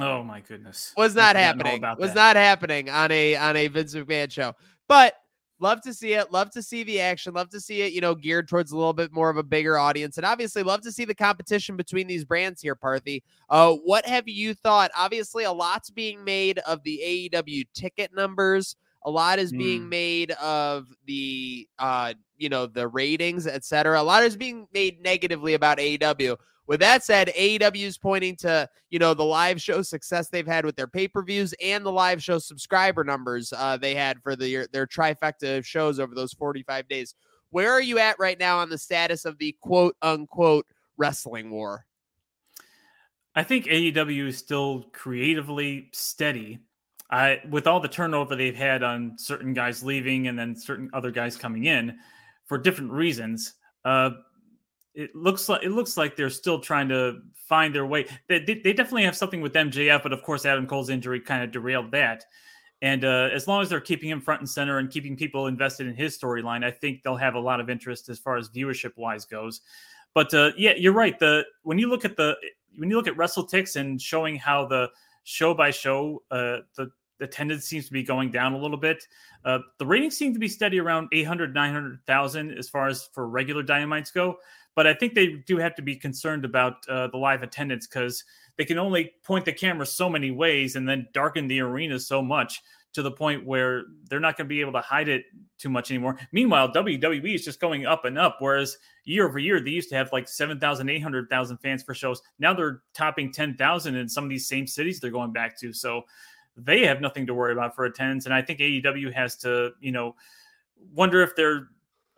oh 0.00 0.22
my 0.22 0.40
goodness, 0.40 0.92
Was 0.96 1.14
not 1.14 1.34
happening. 1.36 1.82
Was 1.98 2.10
that. 2.10 2.14
not 2.14 2.36
happening 2.36 2.88
on 2.88 3.10
a 3.10 3.36
on 3.36 3.56
a 3.56 3.66
Vince 3.68 3.94
McMahon 3.94 4.30
show. 4.30 4.52
But 4.86 5.14
love 5.60 5.80
to 5.82 5.92
see 5.92 6.12
it. 6.12 6.30
Love 6.32 6.50
to 6.50 6.62
see 6.62 6.84
the 6.84 7.00
action. 7.00 7.34
Love 7.34 7.48
to 7.50 7.60
see 7.60 7.82
it, 7.82 7.92
you 7.92 8.00
know, 8.00 8.14
geared 8.14 8.48
towards 8.48 8.70
a 8.72 8.76
little 8.76 8.92
bit 8.92 9.12
more 9.12 9.28
of 9.28 9.36
a 9.36 9.42
bigger 9.42 9.76
audience. 9.76 10.16
And 10.16 10.24
obviously 10.24 10.62
love 10.62 10.82
to 10.82 10.92
see 10.92 11.04
the 11.04 11.14
competition 11.14 11.76
between 11.76 12.06
these 12.06 12.24
brands 12.24 12.62
here, 12.62 12.76
Parthy. 12.76 13.22
Uh, 13.50 13.72
what 13.72 14.06
have 14.06 14.28
you 14.28 14.54
thought? 14.54 14.90
Obviously, 14.96 15.44
a 15.44 15.52
lot's 15.52 15.90
being 15.90 16.22
made 16.24 16.58
of 16.60 16.82
the 16.84 17.30
AEW 17.32 17.66
ticket 17.74 18.14
numbers. 18.14 18.76
A 19.08 19.10
lot 19.10 19.38
is 19.38 19.52
being 19.52 19.84
Mm. 19.84 19.88
made 19.88 20.30
of 20.32 20.86
the 21.06 21.66
uh, 21.78 22.12
you 22.36 22.50
know, 22.50 22.66
the 22.66 22.86
ratings, 22.86 23.46
etc. 23.46 23.98
A 23.98 24.02
lot 24.02 24.22
is 24.22 24.36
being 24.36 24.68
made 24.74 25.00
negatively 25.00 25.54
about 25.54 25.78
AEW. 25.78 26.36
With 26.66 26.80
that 26.80 27.02
said, 27.02 27.28
AEW 27.34 27.86
is 27.86 27.96
pointing 27.96 28.36
to 28.36 28.68
you 28.90 28.98
know 28.98 29.14
the 29.14 29.24
live 29.24 29.62
show 29.62 29.80
success 29.80 30.28
they've 30.28 30.46
had 30.46 30.66
with 30.66 30.76
their 30.76 30.86
pay 30.86 31.08
per 31.08 31.22
views 31.24 31.54
and 31.64 31.86
the 31.86 31.90
live 31.90 32.22
show 32.22 32.38
subscriber 32.38 33.02
numbers 33.02 33.50
uh, 33.56 33.78
they 33.78 33.94
had 33.94 34.22
for 34.22 34.36
the, 34.36 34.68
their 34.74 34.86
trifecta 34.86 35.56
of 35.56 35.66
shows 35.66 35.98
over 35.98 36.14
those 36.14 36.34
45 36.34 36.86
days. 36.86 37.14
Where 37.48 37.72
are 37.72 37.80
you 37.80 37.98
at 37.98 38.18
right 38.18 38.38
now 38.38 38.58
on 38.58 38.68
the 38.68 38.76
status 38.76 39.24
of 39.24 39.38
the 39.38 39.56
quote 39.62 39.96
unquote 40.02 40.66
wrestling 40.98 41.50
war? 41.50 41.86
I 43.34 43.42
think 43.42 43.64
AEW 43.66 44.26
is 44.28 44.36
still 44.36 44.84
creatively 44.92 45.88
steady. 45.92 46.58
I 47.10 47.40
with 47.48 47.66
all 47.66 47.80
the 47.80 47.88
turnover 47.88 48.36
they've 48.36 48.54
had 48.54 48.82
on 48.82 49.16
certain 49.18 49.54
guys 49.54 49.82
leaving 49.82 50.28
and 50.28 50.38
then 50.38 50.54
certain 50.54 50.90
other 50.92 51.10
guys 51.10 51.36
coming 51.36 51.64
in 51.64 51.98
for 52.46 52.58
different 52.58 52.92
reasons. 52.92 53.54
Uh, 53.84 54.10
it 54.94 55.14
looks 55.14 55.48
like 55.48 55.62
it 55.62 55.70
looks 55.70 55.96
like 55.96 56.16
they're 56.16 56.30
still 56.30 56.58
trying 56.58 56.88
to 56.88 57.20
find 57.34 57.74
their 57.74 57.86
way. 57.86 58.06
They, 58.28 58.40
they, 58.40 58.72
definitely 58.72 59.04
have 59.04 59.16
something 59.16 59.40
with 59.40 59.54
MJF, 59.54 60.02
but 60.02 60.12
of 60.12 60.22
course 60.22 60.44
Adam 60.44 60.66
Cole's 60.66 60.90
injury 60.90 61.20
kind 61.20 61.42
of 61.42 61.50
derailed 61.50 61.92
that. 61.92 62.24
And 62.82 63.04
uh, 63.04 63.30
as 63.32 63.48
long 63.48 63.62
as 63.62 63.68
they're 63.68 63.80
keeping 63.80 64.10
him 64.10 64.20
front 64.20 64.40
and 64.40 64.48
center 64.48 64.78
and 64.78 64.90
keeping 64.90 65.16
people 65.16 65.46
invested 65.46 65.86
in 65.86 65.94
his 65.94 66.18
storyline, 66.18 66.64
I 66.64 66.70
think 66.70 67.02
they'll 67.02 67.16
have 67.16 67.34
a 67.34 67.40
lot 67.40 67.58
of 67.60 67.70
interest 67.70 68.08
as 68.08 68.18
far 68.18 68.36
as 68.36 68.50
viewership 68.50 68.92
wise 68.96 69.24
goes. 69.24 69.62
But 70.14 70.32
uh, 70.34 70.52
yeah, 70.56 70.74
you're 70.76 70.92
right. 70.92 71.18
The 71.18 71.44
when 71.62 71.78
you 71.78 71.88
look 71.88 72.04
at 72.04 72.16
the 72.16 72.36
when 72.76 72.90
you 72.90 72.96
look 72.96 73.08
at 73.08 73.14
WrestleTix 73.14 73.76
and 73.76 74.00
showing 74.00 74.36
how 74.36 74.66
the 74.66 74.90
show 75.24 75.54
by 75.54 75.70
show 75.70 76.22
uh, 76.30 76.58
the 76.76 76.90
attendance 77.20 77.64
seems 77.64 77.86
to 77.86 77.92
be 77.92 78.02
going 78.02 78.30
down 78.30 78.52
a 78.52 78.58
little 78.58 78.76
bit. 78.76 79.06
Uh, 79.44 79.58
the 79.78 79.86
ratings 79.86 80.16
seem 80.16 80.32
to 80.32 80.38
be 80.38 80.48
steady 80.48 80.80
around 80.80 81.08
800, 81.12 81.54
900,000 81.54 82.52
as 82.52 82.68
far 82.68 82.88
as 82.88 83.08
for 83.12 83.28
regular 83.28 83.62
Dynamites 83.62 84.12
go. 84.12 84.38
But 84.74 84.86
I 84.86 84.94
think 84.94 85.14
they 85.14 85.42
do 85.46 85.56
have 85.56 85.74
to 85.76 85.82
be 85.82 85.96
concerned 85.96 86.44
about 86.44 86.88
uh, 86.88 87.08
the 87.08 87.16
live 87.16 87.42
attendance 87.42 87.86
because 87.86 88.22
they 88.56 88.64
can 88.64 88.78
only 88.78 89.12
point 89.24 89.44
the 89.44 89.52
camera 89.52 89.86
so 89.86 90.08
many 90.08 90.30
ways 90.30 90.76
and 90.76 90.88
then 90.88 91.08
darken 91.12 91.48
the 91.48 91.60
arena 91.60 91.98
so 91.98 92.22
much 92.22 92.62
to 92.92 93.02
the 93.02 93.10
point 93.10 93.46
where 93.46 93.84
they're 94.08 94.20
not 94.20 94.36
going 94.36 94.46
to 94.46 94.48
be 94.48 94.60
able 94.60 94.72
to 94.72 94.80
hide 94.80 95.08
it 95.08 95.24
too 95.58 95.68
much 95.68 95.90
anymore. 95.90 96.18
Meanwhile, 96.32 96.72
WWE 96.72 97.34
is 97.34 97.44
just 97.44 97.60
going 97.60 97.86
up 97.86 98.04
and 98.04 98.18
up, 98.18 98.36
whereas 98.40 98.78
year 99.04 99.28
over 99.28 99.38
year 99.38 99.60
they 99.60 99.70
used 99.70 99.90
to 99.90 99.94
have 99.94 100.12
like 100.12 100.28
7,000, 100.28 100.88
800,000 100.88 101.58
fans 101.58 101.82
for 101.82 101.94
shows. 101.94 102.22
Now 102.38 102.54
they're 102.54 102.82
topping 102.94 103.32
10,000 103.32 103.94
in 103.94 104.08
some 104.08 104.24
of 104.24 104.30
these 104.30 104.48
same 104.48 104.66
cities 104.66 105.00
they're 105.00 105.10
going 105.10 105.32
back 105.32 105.58
to. 105.60 105.72
So 105.72 106.02
they 106.58 106.84
have 106.86 107.00
nothing 107.00 107.26
to 107.26 107.34
worry 107.34 107.52
about 107.52 107.74
for 107.74 107.84
attendance. 107.84 108.24
And 108.26 108.34
I 108.34 108.42
think 108.42 108.58
AEW 108.60 109.12
has 109.12 109.36
to, 109.38 109.72
you 109.80 109.92
know, 109.92 110.14
wonder 110.94 111.22
if 111.22 111.34
they're 111.36 111.68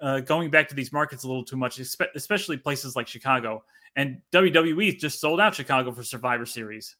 uh, 0.00 0.20
going 0.20 0.50
back 0.50 0.68
to 0.68 0.74
these 0.74 0.92
markets 0.92 1.24
a 1.24 1.28
little 1.28 1.44
too 1.44 1.56
much, 1.56 1.78
especially 1.78 2.56
places 2.56 2.96
like 2.96 3.06
Chicago. 3.06 3.62
And 3.96 4.20
WWE 4.32 4.98
just 4.98 5.20
sold 5.20 5.40
out 5.40 5.54
Chicago 5.54 5.92
for 5.92 6.02
Survivor 6.02 6.46
Series. 6.46 6.96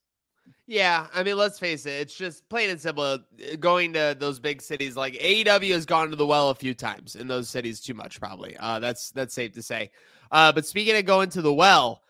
Yeah, 0.67 1.07
I 1.15 1.23
mean, 1.23 1.37
let's 1.37 1.59
face 1.59 1.87
it. 1.87 2.01
It's 2.01 2.15
just 2.15 2.49
plain 2.49 2.71
and 2.71 2.81
simple. 2.81 3.05
uh, 3.05 3.19
Going 3.59 3.93
to 3.95 4.17
those 4.19 4.39
big 4.39 4.63
cities, 4.63 4.97
like 4.97 5.15
AEW 5.15 5.71
has 5.73 5.85
gone 5.87 6.11
to 6.11 6.17
the 6.17 6.27
well 6.27 6.51
a 6.51 6.55
few 6.55 6.75
times 6.75 7.17
in 7.17 7.27
those 7.27 7.49
cities. 7.49 7.81
Too 7.81 7.95
much, 7.95 8.21
probably. 8.21 8.57
Uh, 8.59 8.79
that's 8.79 9.11
that's 9.11 9.35
safe 9.35 9.53
to 9.53 9.63
say. 9.63 9.91
Uh, 10.31 10.53
but 10.53 10.67
speaking 10.67 10.97
of 10.97 11.05
going 11.05 11.29
to 11.31 11.43
the 11.43 11.53
well, 11.53 12.03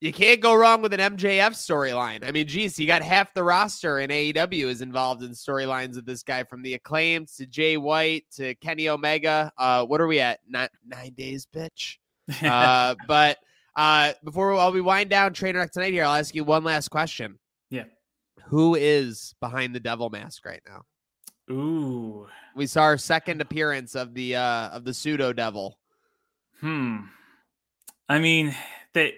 you 0.00 0.12
can't 0.12 0.40
go 0.40 0.54
wrong 0.54 0.82
with 0.82 0.92
an 0.92 1.00
MJF 1.00 1.52
storyline. 1.52 2.26
I 2.26 2.30
mean, 2.30 2.46
geez, 2.46 2.78
you 2.78 2.86
got 2.86 3.02
half 3.02 3.32
the 3.32 3.42
roster 3.42 4.00
in 4.00 4.10
AEW 4.10 4.66
is 4.66 4.82
involved 4.82 5.22
in 5.22 5.30
storylines 5.30 5.96
of 5.96 6.04
this 6.04 6.22
guy 6.22 6.44
from 6.44 6.62
the 6.62 6.74
acclaimed 6.74 7.28
to 7.36 7.46
Jay 7.46 7.76
White 7.76 8.24
to 8.36 8.54
Kenny 8.56 8.88
Omega. 8.88 9.50
Uh, 9.56 9.86
what 9.86 10.00
are 10.00 10.06
we 10.06 10.20
at? 10.20 10.40
Not 10.46 10.70
nine 10.86 11.14
days, 11.14 11.46
bitch. 11.46 11.96
uh, 12.42 12.94
but 13.06 13.38
uh, 13.74 14.12
before 14.22 14.52
while 14.54 14.72
we 14.72 14.82
wind 14.82 15.08
down 15.08 15.32
Trainwreck 15.32 15.70
tonight 15.70 15.92
here, 15.92 16.04
I'll 16.04 16.16
ask 16.16 16.34
you 16.34 16.44
one 16.44 16.64
last 16.64 16.88
question. 16.88 17.38
Yeah. 17.70 17.84
Who 18.46 18.74
is 18.74 19.34
behind 19.40 19.74
the 19.74 19.80
devil 19.80 20.10
mask 20.10 20.44
right 20.44 20.62
now? 20.68 20.84
Ooh. 21.50 22.26
We 22.54 22.66
saw 22.66 22.82
our 22.82 22.98
second 22.98 23.40
appearance 23.40 23.94
of 23.94 24.14
the 24.14 24.36
uh 24.36 24.68
of 24.70 24.84
the 24.84 24.92
pseudo 24.92 25.32
devil. 25.32 25.78
Hmm. 26.60 26.98
I 28.08 28.18
mean, 28.18 28.54
they 28.92 29.14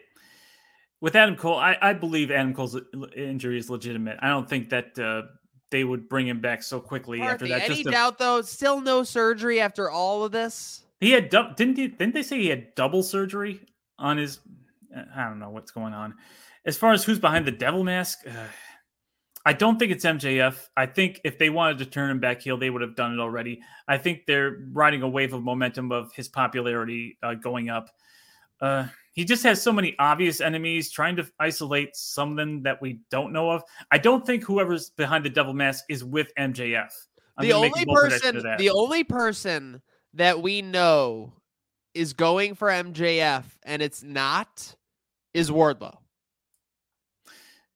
with 1.01 1.15
Adam 1.17 1.37
Cole, 1.37 1.57
I, 1.57 1.77
I 1.81 1.93
believe 1.93 2.31
Adam 2.31 2.55
Cole's 2.55 2.77
injury 3.17 3.59
is 3.59 3.71
legitimate. 3.71 4.19
I 4.21 4.29
don't 4.29 4.49
think 4.49 4.71
that 4.71 4.99
uh, 4.99 5.23
they 5.71 5.85
would 5.85 6.09
bring 6.09 6.27
him 6.27 6.41
back 6.41 6.63
so 6.63 6.81
quickly 6.81 7.21
after 7.23 7.47
that. 7.49 7.63
Any 7.63 7.77
Just 7.77 7.87
a- 7.89 7.91
doubt 7.91 8.19
though? 8.19 8.43
Still 8.43 8.81
no 8.81 9.03
surgery 9.05 9.61
after 9.61 9.91
all 9.91 10.25
of 10.25 10.33
this. 10.33 10.83
he 11.01 11.11
had 11.13 11.31
dou- 11.31 11.55
didn't 11.57 11.77
he, 11.77 11.89
didn't 11.89 12.15
they 12.15 12.23
say 12.23 12.39
he 12.39 12.49
had 12.49 12.75
double 12.75 13.03
surgery 13.03 13.61
on 13.99 14.17
his? 14.17 14.41
uh, 14.97 15.03
I 15.15 15.25
don't 15.29 15.39
know 15.39 15.51
what's 15.51 15.71
going 15.71 15.95
on. 15.95 16.15
As 16.65 16.77
far 16.77 16.93
as 16.93 17.05
who's 17.05 17.19
behind 17.19 17.47
the 17.47 17.53
devil 17.53 17.85
mask, 17.85 18.19
uh, 18.27 18.47
I 19.47 19.53
don't 19.55 19.79
think 19.79 19.93
it's 19.93 20.05
MJF. 20.05 20.69
I 20.77 20.85
think 20.87 21.21
if 21.25 21.39
they 21.39 21.49
wanted 21.49 21.79
to 21.79 21.87
turn 21.87 22.11
him 22.11 22.21
back 22.21 22.43
heel, 22.43 22.59
they 22.59 22.69
would 22.69 22.83
have 22.83 22.97
done 22.97 23.15
it 23.15 23.21
already. 23.21 23.61
I 23.87 23.97
think 23.97 24.27
they're 24.27 24.59
riding 24.73 25.01
a 25.03 25.09
wave 25.09 25.33
of 25.33 25.43
momentum 25.43 25.91
of 25.93 26.13
his 26.13 26.29
popularity 26.29 27.17
uh, 27.23 27.35
going 27.35 27.71
up. 27.71 27.89
Uh, 28.61 28.89
he 29.18 29.24
just 29.24 29.42
has 29.42 29.61
so 29.61 29.72
many 29.72 29.96
obvious 29.98 30.40
enemies 30.40 30.92
trying 30.92 31.16
to 31.16 31.28
isolate 31.40 31.96
something 31.96 32.62
that 32.62 32.81
we 32.81 33.00
don't 33.11 33.33
know 33.33 33.50
of. 33.50 33.64
I 33.90 33.98
don't 33.98 34.24
think 34.24 34.44
whoever's 34.44 34.90
behind 34.90 35.24
the 35.24 35.28
devil 35.28 35.52
mask 35.52 35.87
is 35.88 36.04
with 36.04 36.33
MJF. 36.38 36.92
I'm 37.37 37.42
the 37.44 37.52
only 37.52 37.83
a 37.83 37.85
bold 37.85 37.98
prediction 37.98 38.35
person, 38.35 38.57
the 38.59 38.70
only 38.70 39.02
person 39.02 39.83
that 40.14 40.40
we 40.40 40.62
know 40.62 41.33
is 41.94 42.12
going 42.12 42.54
for 42.54 42.68
MJF, 42.68 43.42
and 43.64 43.83
it's 43.83 44.04
not, 44.04 44.76
is 45.35 45.50
Wardlow. 45.50 45.96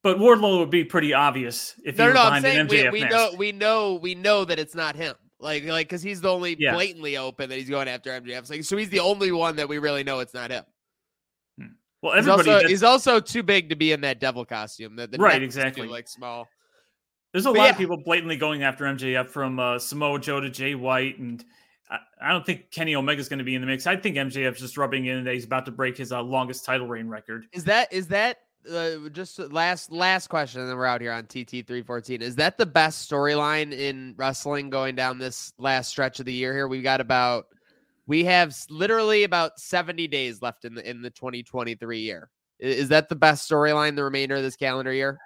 but 0.05 0.19
Wardlow 0.19 0.61
would 0.61 0.71
be 0.71 0.85
pretty 0.85 1.13
obvious 1.13 1.75
if 1.85 1.97
he 1.97 2.03
No, 2.03 2.07
were 2.11 2.15
no, 2.15 2.23
no. 2.23 2.29
I'm 2.31 2.43
behind 2.43 2.45
saying 2.45 2.69
we, 2.69 2.77
MJF 2.85 2.93
we 2.93 3.01
mask. 3.01 3.13
know, 3.17 3.37
we 3.37 3.51
know, 3.51 3.95
we 3.95 4.15
know 4.15 4.45
that 4.45 4.61
it's 4.61 4.77
not 4.77 4.95
him. 4.95 5.17
Like, 5.41 5.65
like, 5.65 5.89
because 5.89 6.03
he's 6.03 6.21
the 6.21 6.29
only 6.31 6.55
Yeah. 6.57 6.75
blatantly 6.75 7.17
open 7.17 7.49
that 7.51 7.59
he's 7.59 7.69
going 7.69 7.89
after 7.89 8.13
MJF. 8.13 8.49
Like, 8.49 8.63
so 8.63 8.77
he's 8.77 8.91
the 8.91 9.01
only 9.01 9.33
one 9.33 9.57
that 9.57 9.69
we 9.69 9.79
really 9.79 10.05
know 10.05 10.21
it's 10.21 10.35
not 10.35 10.53
him. 10.53 10.63
Well, 12.03 12.13
He's 12.15 12.27
everybody. 12.27 12.39
also, 12.51 12.51
that's- 12.53 12.71
he's 12.71 12.83
also 12.83 13.21
too 13.21 13.43
big 13.43 13.69
to 13.71 13.77
be 13.77 13.93
in 13.93 14.01
that 14.03 14.21
devil 14.21 14.45
costume. 14.45 14.97
That 14.97 15.11
the 15.13 15.19
Right, 15.19 15.35
is 15.37 15.55
too, 15.55 15.61
exactly. 15.61 15.89
like 15.89 16.09
small. 16.09 16.49
There's 17.33 17.47
a 17.47 17.51
But 17.51 17.59
lot 17.59 17.65
yeah. 17.65 17.71
of 17.71 17.77
people 17.79 17.97
blatantly 18.05 18.37
going 18.37 18.63
after 18.63 18.85
MJF 18.85 19.29
from 19.31 19.59
uh, 19.59 19.79
Samoa 19.79 20.19
Joe 20.21 20.41
to 20.41 20.51
Jay 20.51 20.75
White, 20.75 21.19
and 21.19 21.43
I, 21.91 21.99
I 22.21 22.33
don't 22.33 22.45
think 22.45 22.71
Kenny 22.71 22.95
Omega's 22.95 23.29
going 23.29 23.39
to 23.39 23.45
be 23.45 23.55
in 23.55 23.61
the 23.63 23.67
mix. 23.67 23.87
I 23.87 23.97
think 23.97 24.17
MJF's 24.17 24.61
just 24.61 24.77
rubbing 24.77 25.07
in 25.07 25.25
that 25.25 25.33
he's 25.33 25.45
about 25.47 25.65
to 25.67 25.73
break 25.73 25.97
his 25.97 26.13
uh, 26.13 26.23
longest 26.23 26.65
title 26.67 26.87
reign 26.87 27.09
record. 27.09 27.47
Is 27.53 27.65
that 27.65 27.91
is 27.93 28.09
that 28.09 28.39
uh, 28.71 29.09
just 29.13 29.39
last 29.39 29.91
last 29.91 30.29
question, 30.29 30.61
and 30.61 30.69
then 30.71 30.77
we're 30.77 30.85
out 30.87 31.01
here 31.01 31.13
on 31.13 31.25
TT 31.25 31.67
three 31.67 31.83
fourteen. 31.83 32.21
Is 32.21 32.37
that 32.37 32.59
the 32.59 32.67
best 32.67 33.11
storyline 33.11 33.73
in 33.73 34.15
wrestling 34.19 34.69
going 34.71 34.95
down 34.95 35.19
this 35.19 35.53
last 35.59 35.89
stretch 35.89 36.21
of 36.21 36.27
the 36.27 36.33
year? 36.35 36.53
Here 36.55 36.69
we 36.69 36.83
got 36.83 37.01
about 37.01 37.47
we 38.13 38.25
have 38.25 38.55
literally 38.69 39.25
about 39.25 39.59
seventy 39.59 40.07
days 40.07 40.43
left 40.43 40.67
in 40.67 40.75
the 40.75 40.87
in 40.87 41.01
the 41.01 41.09
twenty 41.09 41.43
twenty 41.43 41.75
three 41.75 42.01
year. 42.01 42.29
Is 42.59 42.89
that 42.91 43.09
the 43.09 43.17
best 43.17 43.51
storyline 43.51 43.97
the 43.97 44.05
remainder 44.05 44.37
of 44.37 44.43
this 44.43 44.55
calendar 44.55 44.93
year? 44.93 45.19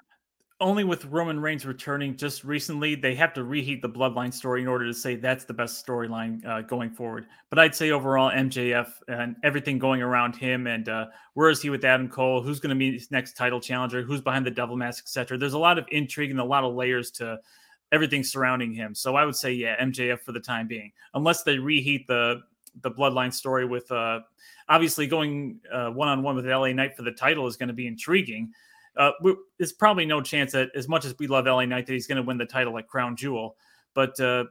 Only 0.60 0.84
with 0.84 1.04
Roman 1.06 1.40
Reigns 1.40 1.66
returning 1.66 2.16
just 2.16 2.44
recently, 2.44 2.94
they 2.94 3.16
have 3.16 3.34
to 3.34 3.42
reheat 3.42 3.82
the 3.82 3.88
Bloodline 3.88 4.32
story 4.32 4.62
in 4.62 4.68
order 4.68 4.86
to 4.86 4.94
say 4.94 5.16
that's 5.16 5.44
the 5.44 5.52
best 5.52 5.84
storyline 5.84 6.46
uh, 6.46 6.60
going 6.60 6.90
forward. 6.90 7.26
But 7.50 7.58
I'd 7.58 7.74
say 7.74 7.90
overall, 7.90 8.30
MJF 8.30 8.88
and 9.08 9.34
everything 9.42 9.80
going 9.80 10.00
around 10.00 10.36
him, 10.36 10.68
and 10.68 10.88
uh, 10.88 11.06
where 11.34 11.50
is 11.50 11.60
he 11.60 11.70
with 11.70 11.84
Adam 11.84 12.08
Cole? 12.08 12.40
Who's 12.40 12.60
going 12.60 12.70
to 12.70 12.78
be 12.78 12.92
his 12.92 13.10
next 13.10 13.36
title 13.36 13.60
challenger? 13.60 14.02
Who's 14.02 14.20
behind 14.20 14.46
the 14.46 14.52
Devil 14.52 14.76
Mask, 14.76 15.02
etc. 15.02 15.36
There's 15.36 15.54
a 15.54 15.58
lot 15.58 15.76
of 15.76 15.86
intrigue 15.90 16.30
and 16.30 16.38
a 16.38 16.44
lot 16.44 16.62
of 16.62 16.72
layers 16.72 17.10
to 17.12 17.40
everything 17.90 18.22
surrounding 18.22 18.72
him. 18.72 18.94
So 18.94 19.16
I 19.16 19.24
would 19.24 19.36
say, 19.36 19.52
yeah, 19.52 19.74
MJF 19.82 20.20
for 20.20 20.30
the 20.30 20.40
time 20.40 20.68
being, 20.68 20.92
unless 21.14 21.42
they 21.42 21.58
reheat 21.58 22.06
the 22.06 22.42
the 22.82 22.90
Bloodline 22.90 23.32
story 23.32 23.64
with 23.64 23.90
uh, 23.90 24.20
obviously 24.68 25.06
going 25.06 25.60
one 25.70 26.08
on 26.08 26.22
one 26.22 26.36
with 26.36 26.46
LA 26.46 26.72
Knight 26.72 26.96
for 26.96 27.02
the 27.02 27.12
title 27.12 27.46
is 27.46 27.56
going 27.56 27.68
to 27.68 27.74
be 27.74 27.86
intriguing. 27.86 28.52
Uh, 28.96 29.12
there's 29.58 29.72
probably 29.72 30.06
no 30.06 30.22
chance 30.22 30.52
that, 30.52 30.70
as 30.74 30.88
much 30.88 31.04
as 31.04 31.14
we 31.18 31.26
love 31.26 31.46
LA 31.46 31.64
Knight, 31.66 31.86
that 31.86 31.92
he's 31.92 32.06
going 32.06 32.16
to 32.16 32.22
win 32.22 32.38
the 32.38 32.46
title 32.46 32.78
at 32.78 32.88
Crown 32.88 33.14
Jewel. 33.14 33.56
But 33.94 34.18
uh, 34.20 34.44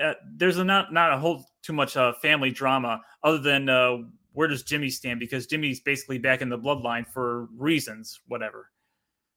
uh, 0.00 0.14
there's 0.36 0.58
a 0.58 0.64
not 0.64 0.92
not 0.92 1.12
a 1.12 1.18
whole 1.18 1.44
too 1.62 1.72
much 1.72 1.96
uh, 1.96 2.12
family 2.14 2.50
drama 2.50 3.00
other 3.22 3.38
than 3.38 3.68
uh, 3.68 3.98
where 4.32 4.48
does 4.48 4.62
Jimmy 4.62 4.90
stand 4.90 5.20
because 5.20 5.46
Jimmy's 5.46 5.80
basically 5.80 6.18
back 6.18 6.42
in 6.42 6.48
the 6.48 6.58
bloodline 6.58 7.06
for 7.06 7.46
reasons, 7.56 8.20
whatever. 8.28 8.68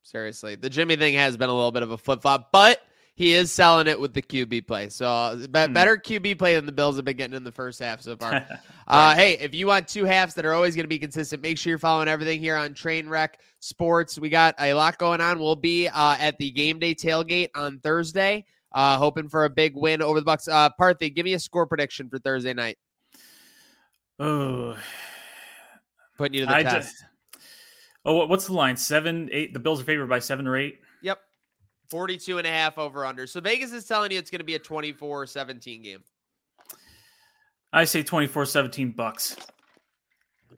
Seriously, 0.03 0.55
the 0.55 0.69
Jimmy 0.69 0.95
thing 0.95 1.15
has 1.15 1.37
been 1.37 1.49
a 1.49 1.53
little 1.53 1.71
bit 1.71 1.83
of 1.83 1.91
a 1.91 1.97
flip 1.97 2.21
flop, 2.21 2.51
but 2.51 2.81
he 3.15 3.33
is 3.33 3.51
selling 3.51 3.87
it 3.87 3.97
with 3.99 4.13
the 4.13 4.21
QB 4.21 4.67
play. 4.67 4.89
So 4.89 5.37
be- 5.51 5.65
Hmm. 5.65 5.73
better 5.73 5.97
QB 5.97 6.37
play 6.37 6.55
than 6.55 6.65
the 6.65 6.71
Bills 6.71 6.97
have 6.97 7.05
been 7.05 7.15
getting 7.17 7.35
in 7.35 7.43
the 7.45 7.51
first 7.51 7.79
half 7.79 8.01
so 8.01 8.15
far. 8.15 8.45
Uh, 8.87 9.15
hey, 9.15 9.35
if 9.39 9.55
you 9.55 9.65
want 9.65 9.87
two 9.87 10.05
halves 10.05 10.35
that 10.35 10.45
are 10.45 10.53
always 10.53 10.75
going 10.75 10.83
to 10.83 10.87
be 10.87 10.99
consistent, 10.99 11.41
make 11.41 11.57
sure 11.57 11.71
you're 11.71 11.79
following 11.79 12.07
everything 12.07 12.39
here 12.39 12.55
on 12.55 12.69
Trainwreck 12.75 13.29
Sports. 13.59 14.19
We 14.19 14.29
got 14.29 14.53
a 14.59 14.75
lot 14.75 14.99
going 14.99 15.21
on. 15.21 15.39
We'll 15.39 15.55
be 15.55 15.87
uh, 15.87 16.15
at 16.19 16.37
the 16.37 16.51
game 16.51 16.77
day 16.77 16.93
tailgate 16.93 17.49
on 17.55 17.79
Thursday, 17.79 18.45
uh, 18.73 18.97
hoping 18.99 19.27
for 19.27 19.45
a 19.45 19.49
big 19.49 19.75
win 19.75 20.03
over 20.03 20.21
the 20.21 20.25
Bucs. 20.31 20.47
Uh, 20.47 20.69
Parthy, 20.79 21.11
give 21.11 21.23
me 21.25 21.33
a 21.33 21.39
score 21.39 21.65
prediction 21.65 22.09
for 22.11 22.19
Thursday 22.19 22.53
night. 22.53 22.77
oh, 24.19 24.77
Putting 26.17 26.35
you 26.35 26.39
to 26.41 26.45
the 26.45 26.55
I 26.55 26.61
test. 26.61 26.91
just. 26.91 27.05
Oh, 28.05 28.27
what's 28.27 28.45
the 28.45 28.53
line? 28.53 28.77
Seven, 28.77 29.29
eight. 29.31 29.51
The 29.53 29.59
Bills 29.59 29.81
are 29.81 29.85
favored 29.85 30.09
by 30.09 30.19
seven 30.19 30.45
or 30.45 30.57
eight. 30.57 30.79
Yep. 31.85 31.89
42 31.91 32.37
and 32.39 32.47
a 32.47 32.49
half 32.49 32.77
over 32.77 33.05
under. 33.05 33.27
So 33.27 33.39
Vegas 33.41 33.71
is 33.71 33.85
telling 33.85 34.11
you 34.11 34.19
it's 34.19 34.31
going 34.31 34.39
to 34.39 34.45
be 34.45 34.55
a 34.55 34.59
24 34.59 35.27
17 35.27 35.81
game. 35.81 36.03
I 37.73 37.83
say 37.85 38.03
24-17 38.03 38.95
Bucs. 38.95 39.37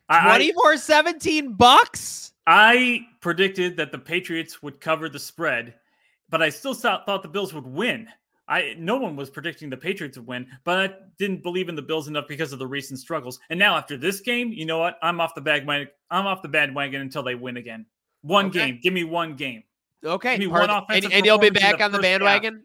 I, 0.09 0.33
I- 0.33 0.37
24 0.37 0.77
17 0.77 1.55
Bucs? 1.55 2.31
I 2.49 3.01
predicted 3.19 3.75
that 3.77 3.91
the 3.91 3.97
Patriots 3.97 4.63
would 4.63 4.79
cover 4.79 5.09
the 5.09 5.19
spread, 5.19 5.73
but 6.29 6.41
I 6.41 6.47
still 6.49 6.73
thought, 6.73 7.05
the 7.21 7.27
Bills 7.27 7.53
would 7.53 7.65
win. 7.67 8.07
I 8.47 8.75
no 8.77 8.95
one 8.95 9.17
was 9.17 9.29
predicting 9.29 9.69
the 9.69 9.75
Patriots 9.75 10.17
would 10.17 10.25
win, 10.27 10.47
but 10.63 10.79
I 10.79 10.93
didn't 11.19 11.43
believe 11.43 11.67
in 11.67 11.75
the 11.75 11.81
Bills 11.81 12.07
enough 12.07 12.25
because 12.29 12.53
of 12.53 12.59
the 12.59 12.67
recent 12.67 12.99
struggles. 13.01 13.41
And 13.49 13.59
now 13.59 13.75
after 13.75 13.97
this 13.97 14.21
game, 14.21 14.53
you 14.53 14.65
know 14.65 14.77
what? 14.77 14.97
I'm 15.01 15.19
off 15.19 15.35
the 15.35 15.41
bandwagon. 15.41 15.89
I'm 16.09 16.25
off 16.25 16.41
the 16.41 16.47
bandwagon 16.47 17.01
until 17.01 17.23
they 17.23 17.35
win 17.35 17.57
again. 17.57 17.85
One 18.21 18.45
Okay. 18.45 18.59
game. 18.67 18.79
Give 18.81 18.93
me 18.93 19.03
one 19.03 19.35
game. 19.35 19.63
Okay. 20.03 20.37
Give 20.37 20.39
me 20.39 20.47
Part- 20.47 20.69
one 20.69 20.69
and, 20.69 20.83
offensive 20.83 21.11
and 21.13 21.25
you'll 21.25 21.37
be 21.37 21.49
back 21.49 21.77
the 21.79 21.83
on 21.85 21.91
the 21.91 21.97
first 21.97 22.05
half. 22.07 22.19
bandwagon? 22.19 22.63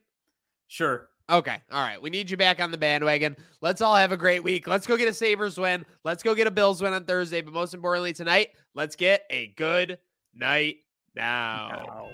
Sure. 0.69 1.09
Okay. 1.31 1.57
All 1.71 1.83
right. 1.83 2.01
We 2.03 2.11
need 2.11 2.31
you 2.31 2.37
back 2.37 2.61
on 2.61 2.71
the 2.71 2.79
bandwagon. 2.79 3.37
Let's 3.61 3.81
all 3.81 3.97
have 3.97 4.13
a 4.13 4.17
great 4.17 4.43
week. 4.45 4.67
Let's 4.67 4.87
go 4.87 4.97
get 4.97 5.09
a 5.09 5.15
Sabres 5.15 5.57
win. 5.59 5.87
Let's 6.05 6.23
go 6.23 6.35
get 6.35 6.47
a 6.47 6.51
Bills 6.51 6.83
win 6.83 6.93
on 6.93 7.05
Thursday. 7.05 7.41
But 7.41 7.55
most 7.55 7.75
importantly, 7.75 8.13
tonight, 8.13 8.49
let's 8.75 8.97
get 8.97 9.23
a 9.31 9.49
good 9.57 9.99
night 10.35 10.77
now. 11.15 12.11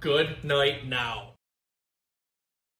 Good 0.00 0.44
night 0.44 0.86
now. 0.86 1.33